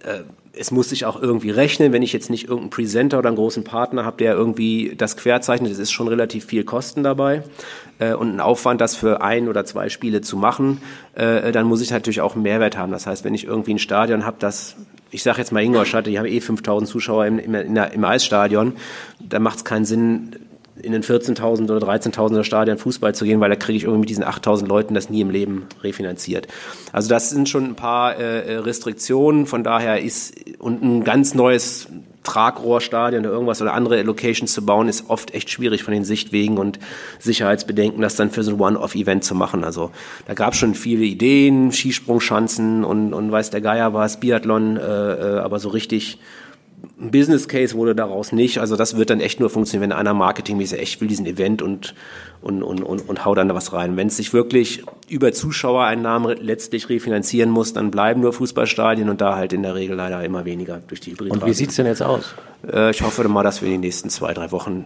äh, 0.00 0.20
es 0.52 0.70
muss 0.70 0.88
sich 0.88 1.04
auch 1.04 1.20
irgendwie 1.20 1.50
rechnen, 1.50 1.92
wenn 1.92 2.02
ich 2.02 2.12
jetzt 2.12 2.30
nicht 2.30 2.44
irgendeinen 2.44 2.70
Presenter 2.70 3.18
oder 3.18 3.28
einen 3.28 3.36
großen 3.36 3.64
Partner 3.64 4.04
habe, 4.04 4.16
der 4.18 4.34
irgendwie 4.34 4.94
das 4.96 5.16
querzeichnet, 5.16 5.70
es 5.70 5.78
ist 5.78 5.92
schon 5.92 6.08
relativ 6.08 6.44
viel 6.44 6.64
Kosten 6.64 7.02
dabei 7.02 7.44
äh, 7.98 8.14
und 8.14 8.34
ein 8.34 8.40
Aufwand, 8.40 8.80
das 8.80 8.96
für 8.96 9.22
ein 9.22 9.48
oder 9.48 9.64
zwei 9.64 9.88
Spiele 9.88 10.20
zu 10.20 10.36
machen, 10.36 10.82
äh, 11.14 11.52
dann 11.52 11.66
muss 11.66 11.80
ich 11.80 11.90
natürlich 11.90 12.20
auch 12.20 12.34
einen 12.34 12.42
Mehrwert 12.42 12.76
haben. 12.76 12.92
Das 12.92 13.06
heißt, 13.06 13.24
wenn 13.24 13.34
ich 13.34 13.44
irgendwie 13.44 13.74
ein 13.74 13.78
Stadion 13.78 14.26
habe, 14.26 14.36
das 14.40 14.76
ich 15.12 15.22
sage 15.22 15.38
jetzt 15.38 15.50
mal 15.50 15.62
Ingolstadt, 15.62 16.06
die 16.06 16.18
haben 16.18 16.26
eh 16.26 16.40
5000 16.40 16.88
Zuschauer 16.88 17.26
im, 17.26 17.38
im, 17.38 17.54
im 17.54 18.04
Eisstadion, 18.04 18.74
da 19.18 19.40
macht 19.40 19.58
es 19.58 19.64
keinen 19.64 19.84
Sinn, 19.84 20.36
in 20.80 20.92
den 20.92 21.02
14.000 21.02 21.70
oder 21.70 21.86
13.000er 21.86 22.44
Stadion 22.44 22.78
Fußball 22.78 23.14
zu 23.14 23.24
gehen, 23.24 23.40
weil 23.40 23.50
da 23.50 23.56
kriege 23.56 23.76
ich 23.76 23.84
irgendwie 23.84 24.00
mit 24.00 24.08
diesen 24.10 24.24
8.000 24.24 24.66
Leuten 24.66 24.94
das 24.94 25.10
nie 25.10 25.20
im 25.20 25.30
Leben 25.30 25.66
refinanziert. 25.82 26.48
Also 26.92 27.08
das 27.08 27.30
sind 27.30 27.48
schon 27.48 27.64
ein 27.64 27.76
paar 27.76 28.16
äh, 28.16 28.56
Restriktionen. 28.56 29.46
Von 29.46 29.64
daher 29.64 30.02
ist 30.02 30.34
und 30.58 30.82
ein 30.82 31.04
ganz 31.04 31.34
neues 31.34 31.88
Tragrohrstadion 32.22 33.24
oder 33.24 33.32
irgendwas 33.32 33.62
oder 33.62 33.72
andere 33.72 34.02
Locations 34.02 34.52
zu 34.52 34.64
bauen, 34.64 34.88
ist 34.88 35.08
oft 35.08 35.32
echt 35.32 35.50
schwierig 35.50 35.82
von 35.82 35.94
den 35.94 36.04
Sichtwegen 36.04 36.58
und 36.58 36.78
Sicherheitsbedenken, 37.18 38.02
das 38.02 38.16
dann 38.16 38.30
für 38.30 38.42
so 38.42 38.52
ein 38.52 38.60
One-Off-Event 38.60 39.24
zu 39.24 39.34
machen. 39.34 39.64
Also 39.64 39.90
da 40.26 40.34
gab 40.34 40.52
es 40.52 40.58
schon 40.58 40.74
viele 40.74 41.04
Ideen, 41.04 41.72
Skisprungschanzen 41.72 42.84
und, 42.84 43.14
und 43.14 43.32
weiß 43.32 43.50
der 43.50 43.62
Geier 43.62 43.94
was, 43.94 44.20
Biathlon, 44.20 44.76
äh, 44.76 44.80
äh 44.80 45.38
aber 45.40 45.58
so 45.58 45.70
richtig 45.70 46.18
ein 47.00 47.10
Business 47.10 47.48
Case 47.48 47.74
wurde 47.74 47.94
daraus 47.94 48.32
nicht. 48.32 48.58
Also 48.58 48.76
das 48.76 48.96
wird 48.96 49.10
dann 49.10 49.20
echt 49.20 49.40
nur 49.40 49.50
funktionieren, 49.50 49.90
wenn 49.90 49.96
einer 49.96 50.14
marketingmäßig 50.14 50.78
echt 50.78 51.00
will 51.00 51.08
diesen 51.08 51.26
Event 51.26 51.62
und, 51.62 51.94
und, 52.42 52.62
und, 52.62 52.82
und, 52.82 53.08
und 53.08 53.24
hau 53.24 53.34
dann 53.34 53.48
da 53.48 53.54
was 53.54 53.72
rein. 53.72 53.96
Wenn 53.96 54.08
es 54.08 54.16
sich 54.16 54.32
wirklich 54.32 54.84
über 55.08 55.32
Zuschauereinnahmen 55.32 56.36
letztlich 56.38 56.88
refinanzieren 56.88 57.50
muss, 57.50 57.72
dann 57.72 57.90
bleiben 57.90 58.20
nur 58.20 58.32
Fußballstadien 58.32 59.08
und 59.08 59.20
da 59.20 59.36
halt 59.36 59.52
in 59.52 59.62
der 59.62 59.74
Regel 59.74 59.96
leider 59.96 60.22
immer 60.24 60.44
weniger 60.44 60.80
durch 60.86 61.00
die 61.00 61.12
Hybrid. 61.12 61.32
Und 61.32 61.46
wie 61.46 61.54
sieht's 61.54 61.76
denn 61.76 61.86
jetzt 61.86 62.02
aus? 62.02 62.34
Äh, 62.70 62.90
ich 62.90 63.02
hoffe 63.02 63.26
mal, 63.28 63.42
dass 63.42 63.62
wir 63.62 63.66
in 63.66 63.72
den 63.74 63.80
nächsten 63.80 64.10
zwei, 64.10 64.34
drei 64.34 64.52
Wochen 64.52 64.84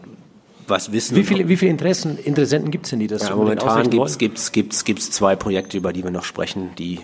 was 0.66 0.92
wissen. 0.92 1.16
Wie 1.16 1.24
viele, 1.24 1.48
wie 1.48 1.56
viele 1.56 1.70
Interessen, 1.70 2.18
Interessenten 2.18 2.70
gibt's 2.70 2.90
denn, 2.90 3.00
die 3.00 3.06
das 3.06 3.28
ja, 3.28 3.36
Momentan 3.36 3.90
gibt's, 3.90 4.18
gibt's, 4.18 4.52
gibt's, 4.52 4.84
gibt's 4.84 5.10
zwei 5.10 5.36
Projekte, 5.36 5.76
über 5.76 5.92
die 5.92 6.02
wir 6.04 6.10
noch 6.10 6.24
sprechen, 6.24 6.70
die 6.78 7.00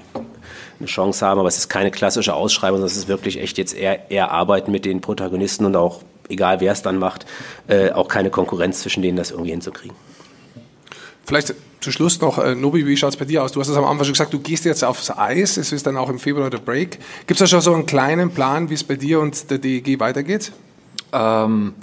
eine 0.80 0.88
Chance 0.88 1.24
haben, 1.24 1.38
aber 1.38 1.48
es 1.48 1.58
ist 1.58 1.68
keine 1.68 1.90
klassische 1.90 2.34
Ausschreibung, 2.34 2.78
sondern 2.78 2.90
es 2.90 2.96
ist 2.96 3.08
wirklich 3.08 3.40
echt 3.40 3.58
jetzt 3.58 3.74
eher, 3.74 4.10
eher 4.10 4.32
Arbeiten 4.32 4.72
mit 4.72 4.84
den 4.84 5.00
Protagonisten 5.00 5.64
und 5.64 5.76
auch, 5.76 6.00
egal 6.28 6.60
wer 6.60 6.72
es 6.72 6.82
dann 6.82 6.98
macht, 6.98 7.26
äh, 7.68 7.92
auch 7.92 8.08
keine 8.08 8.30
Konkurrenz 8.30 8.80
zwischen 8.80 9.02
denen, 9.02 9.16
das 9.16 9.30
irgendwie 9.30 9.50
hinzukriegen. 9.50 9.96
Vielleicht 11.24 11.54
zu 11.80 11.92
Schluss 11.92 12.20
noch, 12.20 12.38
äh, 12.38 12.54
Nobi, 12.54 12.86
wie 12.86 12.96
schaut 12.96 13.10
es 13.10 13.16
bei 13.16 13.24
dir 13.24 13.42
aus? 13.42 13.52
Du 13.52 13.60
hast 13.60 13.68
es 13.68 13.76
am 13.76 13.84
Anfang 13.84 14.04
schon 14.04 14.14
gesagt, 14.14 14.32
du 14.32 14.40
gehst 14.40 14.64
jetzt 14.64 14.84
aufs 14.84 15.10
Eis, 15.10 15.56
es 15.56 15.72
ist 15.72 15.86
dann 15.86 15.96
auch 15.96 16.08
im 16.08 16.18
Februar 16.18 16.50
der 16.50 16.58
Break. 16.58 16.98
Gibt 17.26 17.32
es 17.32 17.38
da 17.38 17.46
schon 17.46 17.60
so 17.60 17.72
einen 17.72 17.86
kleinen 17.86 18.30
Plan, 18.32 18.68
wie 18.70 18.74
es 18.74 18.84
bei 18.84 18.96
dir 18.96 19.20
und 19.20 19.50
der 19.50 19.58
DEG 19.58 20.00
weitergeht? 20.00 20.52
Ähm, 21.12 21.74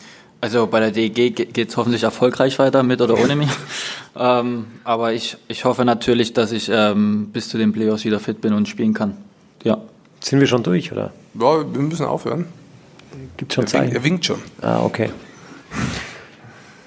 also 0.41 0.67
bei 0.67 0.79
der 0.79 0.91
DEG 0.91 1.35
geht 1.35 1.69
es 1.69 1.77
hoffentlich 1.77 2.03
erfolgreich 2.03 2.59
weiter, 2.59 2.83
mit 2.83 3.01
oder 3.01 3.19
ohne 3.19 3.35
mich. 3.35 3.49
ähm, 4.15 4.67
aber 4.83 5.13
ich, 5.13 5.37
ich 5.47 5.65
hoffe 5.65 5.85
natürlich, 5.85 6.33
dass 6.33 6.51
ich 6.51 6.69
ähm, 6.71 7.29
bis 7.33 7.49
zu 7.49 7.57
den 7.57 7.73
Playoffs 7.73 8.05
wieder 8.05 8.19
fit 8.19 8.41
bin 8.41 8.53
und 8.53 8.67
spielen 8.67 8.93
kann. 8.93 9.17
Ja. 9.63 9.77
Sind 10.19 10.39
wir 10.39 10.47
schon 10.47 10.63
durch, 10.63 10.91
oder? 10.91 11.11
Ja, 11.35 11.73
wir 11.73 11.81
müssen 11.81 12.05
aufhören. 12.05 12.45
Gibt 13.37 13.53
schon 13.53 13.67
Zeichen? 13.67 13.95
Er 13.95 14.03
winkt 14.03 14.25
schon. 14.25 14.39
Ah, 14.61 14.83
okay. 14.83 15.09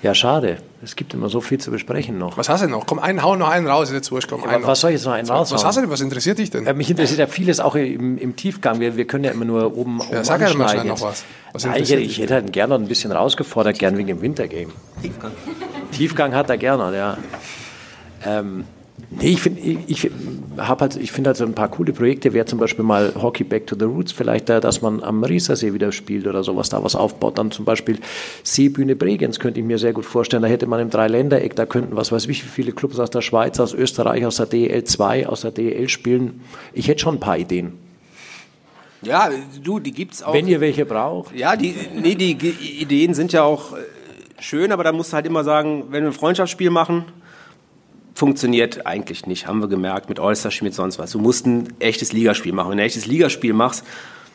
Ja, 0.03 0.15
schade. 0.15 0.57
Es 0.83 0.97
gibt 0.97 1.13
immer 1.13 1.29
so 1.29 1.43
viel 1.43 1.59
zu 1.59 1.71
besprechen 1.71 2.19
noch. 2.19 2.39
Was 2.39 2.49
hast 2.49 2.63
du 2.63 2.69
noch? 2.69 2.87
Komm, 2.87 2.99
einen, 2.99 3.23
hau 3.23 3.37
noch 3.37 3.51
einen 3.51 3.67
raus, 3.67 3.93
jetzt 3.93 4.11
wurscht, 4.11 4.31
komm, 4.31 4.43
ja, 4.45 4.63
Was 4.63 4.81
soll 4.81 4.91
ich 4.91 4.97
jetzt 4.97 5.05
noch 5.05 5.13
einen 5.13 5.29
raus? 5.29 5.53
Was 5.53 5.63
hast 5.63 5.77
du 5.77 5.83
denn? 5.83 5.91
Was 5.91 6.01
interessiert 6.01 6.39
dich 6.39 6.51
denn? 6.51 6.65
Ja, 6.65 6.73
mich 6.73 6.89
interessiert 6.89 7.19
ja 7.19 7.27
vieles 7.27 7.61
auch 7.61 7.75
im, 7.75 8.17
im 8.17 8.35
Tiefgang. 8.35 8.81
Wir, 8.81 8.97
wir, 8.97 9.07
können 9.07 9.25
ja 9.25 9.31
immer 9.31 9.45
nur 9.45 9.77
oben, 9.77 10.01
ja, 10.01 10.17
oben 10.17 10.25
sag 10.25 10.41
ja 10.41 10.55
mal 10.55 10.71
schnell 10.71 10.85
noch 10.85 11.03
was. 11.03 11.25
was 11.53 11.65
ja, 11.65 11.77
ich, 11.77 11.93
ich, 11.93 12.19
hätte 12.19 12.35
halt 12.35 12.53
gerne 12.53 12.75
noch 12.75 12.81
ein 12.83 12.89
bisschen 12.89 13.13
rausgefordert, 13.13 13.79
gern 13.79 13.99
wegen 13.99 14.09
dem 14.09 14.23
Wintergame. 14.23 14.73
Tiefgang. 15.03 15.33
Tiefgang 15.93 16.35
hat 16.35 16.49
er 16.49 16.57
gerne, 16.57 16.97
ja. 16.97 17.19
Ähm, 18.25 18.65
Nee, 19.13 19.31
ich 19.31 19.41
finde 19.41 19.61
ich, 19.61 19.79
ich 19.89 20.11
halt, 20.57 20.97
ich 20.97 21.11
find 21.11 21.27
halt 21.27 21.37
so 21.37 21.45
ein 21.45 21.53
paar 21.53 21.69
coole 21.69 21.93
Projekte, 21.93 22.33
wäre 22.33 22.47
zum 22.47 22.61
Beispiel 22.61 22.85
mal 22.85 23.13
Hockey 23.21 23.43
Back 23.43 23.67
to 23.67 23.75
the 23.77 23.85
Roots, 23.85 24.13
vielleicht, 24.13 24.49
dass 24.49 24.83
man 24.83 25.03
am 25.03 25.25
Riesersee 25.25 25.75
wieder 25.75 25.91
spielt 25.91 26.29
oder 26.29 26.45
sowas, 26.45 26.69
da 26.69 26.85
was 26.85 26.95
aufbaut. 26.95 27.37
Dann 27.37 27.51
zum 27.51 27.65
Beispiel 27.65 27.99
Seebühne 28.45 28.95
Bregenz 28.95 29.41
könnte 29.41 29.59
ich 29.59 29.67
mir 29.67 29.79
sehr 29.79 29.93
gut 29.93 30.07
vorstellen. 30.07 30.43
Da 30.43 30.49
hätte 30.49 30.69
man 30.69 30.79
im 30.79 30.91
Dreiländereck, 30.91 31.57
da 31.57 31.67
könnten, 31.67 31.97
was 31.97 32.13
weiß 32.13 32.29
ich, 32.29 32.45
wie 32.45 32.49
viele 32.49 32.71
Clubs 32.71 33.01
aus 33.01 33.11
der 33.11 33.21
Schweiz, 33.21 33.59
aus 33.59 33.75
Österreich, 33.75 34.25
aus 34.25 34.37
der 34.37 34.47
DL 34.47 34.85
2, 34.85 35.27
aus 35.27 35.41
der 35.41 35.51
DL 35.51 35.89
spielen. 35.89 36.43
Ich 36.73 36.87
hätte 36.87 37.01
schon 37.01 37.17
ein 37.17 37.21
paar 37.21 37.39
Ideen. 37.39 37.73
Ja, 39.03 39.31
du, 39.63 39.81
die 39.81 39.93
gibt's 39.93 40.23
auch. 40.23 40.35
Wenn 40.35 40.47
ihr 40.47 40.61
welche 40.61 40.85
braucht. 40.87 41.35
Ja, 41.35 41.57
die, 41.57 41.75
nee, 42.01 42.15
die 42.15 42.33
Ideen 42.81 43.15
sind 43.15 43.33
ja 43.33 43.43
auch 43.43 43.73
äh, 43.73 43.81
schön, 44.39 44.71
aber 44.71 44.85
da 44.85 44.93
musst 44.93 45.13
du 45.13 45.17
halt 45.17 45.27
immer 45.27 45.43
sagen, 45.43 45.87
wenn 45.91 46.05
wir 46.05 46.11
ein 46.11 46.13
Freundschaftsspiel 46.13 46.71
machen, 46.71 47.07
funktioniert 48.21 48.87
eigentlich 48.87 49.25
nicht, 49.25 49.47
haben 49.47 49.61
wir 49.61 49.69
gemerkt, 49.69 50.11
mit 50.11 50.21
All-Star-Spiel, 50.21 50.67
mit 50.67 50.75
sonst 50.75 50.99
was. 50.99 51.13
Du 51.13 51.19
musst 51.19 51.47
ein 51.47 51.73
echtes 51.79 52.13
Ligaspiel 52.13 52.53
machen. 52.53 52.71
Wenn 52.71 52.77
du 52.77 52.83
ein 52.83 52.87
echtes 52.87 53.07
Ligaspiel 53.07 53.55
machst, 53.55 53.83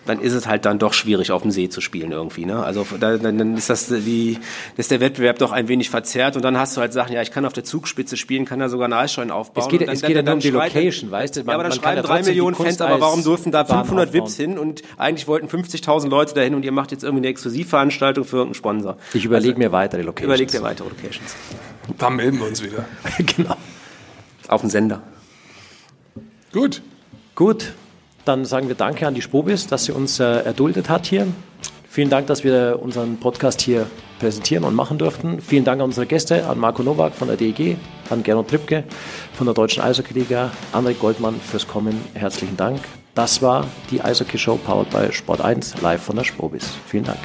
dann 0.07 0.19
ist 0.19 0.33
es 0.33 0.47
halt 0.47 0.65
dann 0.65 0.79
doch 0.79 0.93
schwierig, 0.93 1.31
auf 1.31 1.43
dem 1.43 1.51
See 1.51 1.69
zu 1.69 1.81
spielen 1.81 2.11
irgendwie. 2.11 2.45
Ne? 2.45 2.63
Also 2.63 2.85
da, 2.99 3.17
dann 3.17 3.55
ist 3.55 3.69
das 3.69 3.87
die, 3.87 4.39
ist 4.75 4.89
der 4.89 5.01
Wettbewerb 5.01 5.37
doch 5.37 5.51
ein 5.51 5.67
wenig 5.67 5.91
verzerrt 5.91 6.35
und 6.35 6.43
dann 6.43 6.57
hast 6.57 6.75
du 6.75 6.81
halt 6.81 6.93
Sachen, 6.93 7.13
ja, 7.13 7.21
ich 7.21 7.29
kann 7.29 7.45
auf 7.45 7.53
der 7.53 7.63
Zugspitze 7.63 8.17
spielen, 8.17 8.45
kann 8.45 8.57
da 8.57 8.69
sogar 8.69 8.85
eine 8.85 8.97
Eisscheune 8.97 9.31
aufbauen. 9.31 9.65
Es 9.65 9.69
geht, 9.69 9.81
dann, 9.81 9.89
es 9.89 10.01
geht 10.01 10.17
dann, 10.17 10.25
dann 10.25 10.35
um 10.35 10.39
die 10.39 10.49
Location, 10.49 11.11
weißt 11.11 11.35
du? 11.35 11.39
Man, 11.41 11.49
ja, 11.49 11.53
aber 11.53 11.63
dann 11.63 11.71
schreiben 11.73 12.01
drei 12.01 12.23
Millionen 12.23 12.55
Fans, 12.55 12.81
aber 12.81 12.99
warum 12.99 13.23
durften 13.23 13.51
da 13.51 13.65
500 13.65 14.13
Vips 14.13 14.35
hin 14.35 14.57
und 14.57 14.81
eigentlich 14.97 15.27
wollten 15.27 15.47
50.000 15.47 16.09
Leute 16.09 16.33
dahin 16.33 16.55
und 16.55 16.65
ihr 16.65 16.71
macht 16.71 16.91
jetzt 16.91 17.03
irgendwie 17.03 17.21
eine 17.21 17.27
Exklusivveranstaltung 17.27 18.25
für 18.25 18.37
irgendeinen 18.37 18.55
Sponsor. 18.55 18.97
Ich 19.13 19.25
überlege 19.25 19.53
also, 19.53 19.59
mir 19.59 19.71
weitere 19.71 20.01
Locations. 20.01 20.25
Überleg 20.25 20.49
dir 20.49 20.63
weitere 20.63 20.89
Locations. 20.89 21.35
Da 21.99 22.09
melden 22.09 22.39
wir 22.39 22.47
uns 22.47 22.63
wieder. 22.63 22.85
genau 23.37 23.55
auf 24.49 24.61
dem 24.61 24.69
Sender. 24.69 25.01
Gut. 26.51 26.81
Gut, 27.35 27.73
dann 28.23 28.45
sagen 28.45 28.69
wir 28.69 28.75
Danke 28.75 29.05
an 29.05 29.13
die 29.13 29.21
Spobis, 29.21 29.67
dass 29.67 29.85
sie 29.85 29.91
uns 29.91 30.21
äh, 30.21 30.23
erduldet 30.23 30.87
hat 30.87 31.05
hier. 31.05 31.27
Vielen 31.89 32.09
Dank, 32.09 32.27
dass 32.27 32.43
wir 32.43 32.79
unseren 32.81 33.17
Podcast 33.17 33.61
hier 33.61 33.87
präsentieren 34.19 34.63
und 34.63 34.73
machen 34.73 34.97
durften. 34.97 35.41
Vielen 35.41 35.65
Dank 35.65 35.81
an 35.81 35.85
unsere 35.85 36.05
Gäste, 36.05 36.47
an 36.47 36.59
Marco 36.59 36.81
Nowak 36.81 37.13
von 37.13 37.27
der 37.27 37.37
DEG, 37.37 37.77
an 38.09 38.23
Gernot 38.23 38.49
Trippke 38.49 38.85
von 39.33 39.47
der 39.47 39.53
Deutschen 39.53 39.83
Eishockey-Liga, 39.83 40.51
André 40.73 40.93
Goldmann 40.93 41.39
fürs 41.39 41.67
Kommen. 41.67 41.99
Herzlichen 42.13 42.57
Dank. 42.57 42.79
Das 43.13 43.41
war 43.41 43.67
die 43.91 44.01
Eishockey-Show 44.01 44.57
powered 44.57 44.89
by 44.89 45.11
Sport 45.11 45.41
1 45.41 45.81
live 45.81 46.01
von 46.01 46.15
der 46.15 46.23
Spobis. 46.23 46.69
Vielen 46.87 47.05
Dank. 47.05 47.19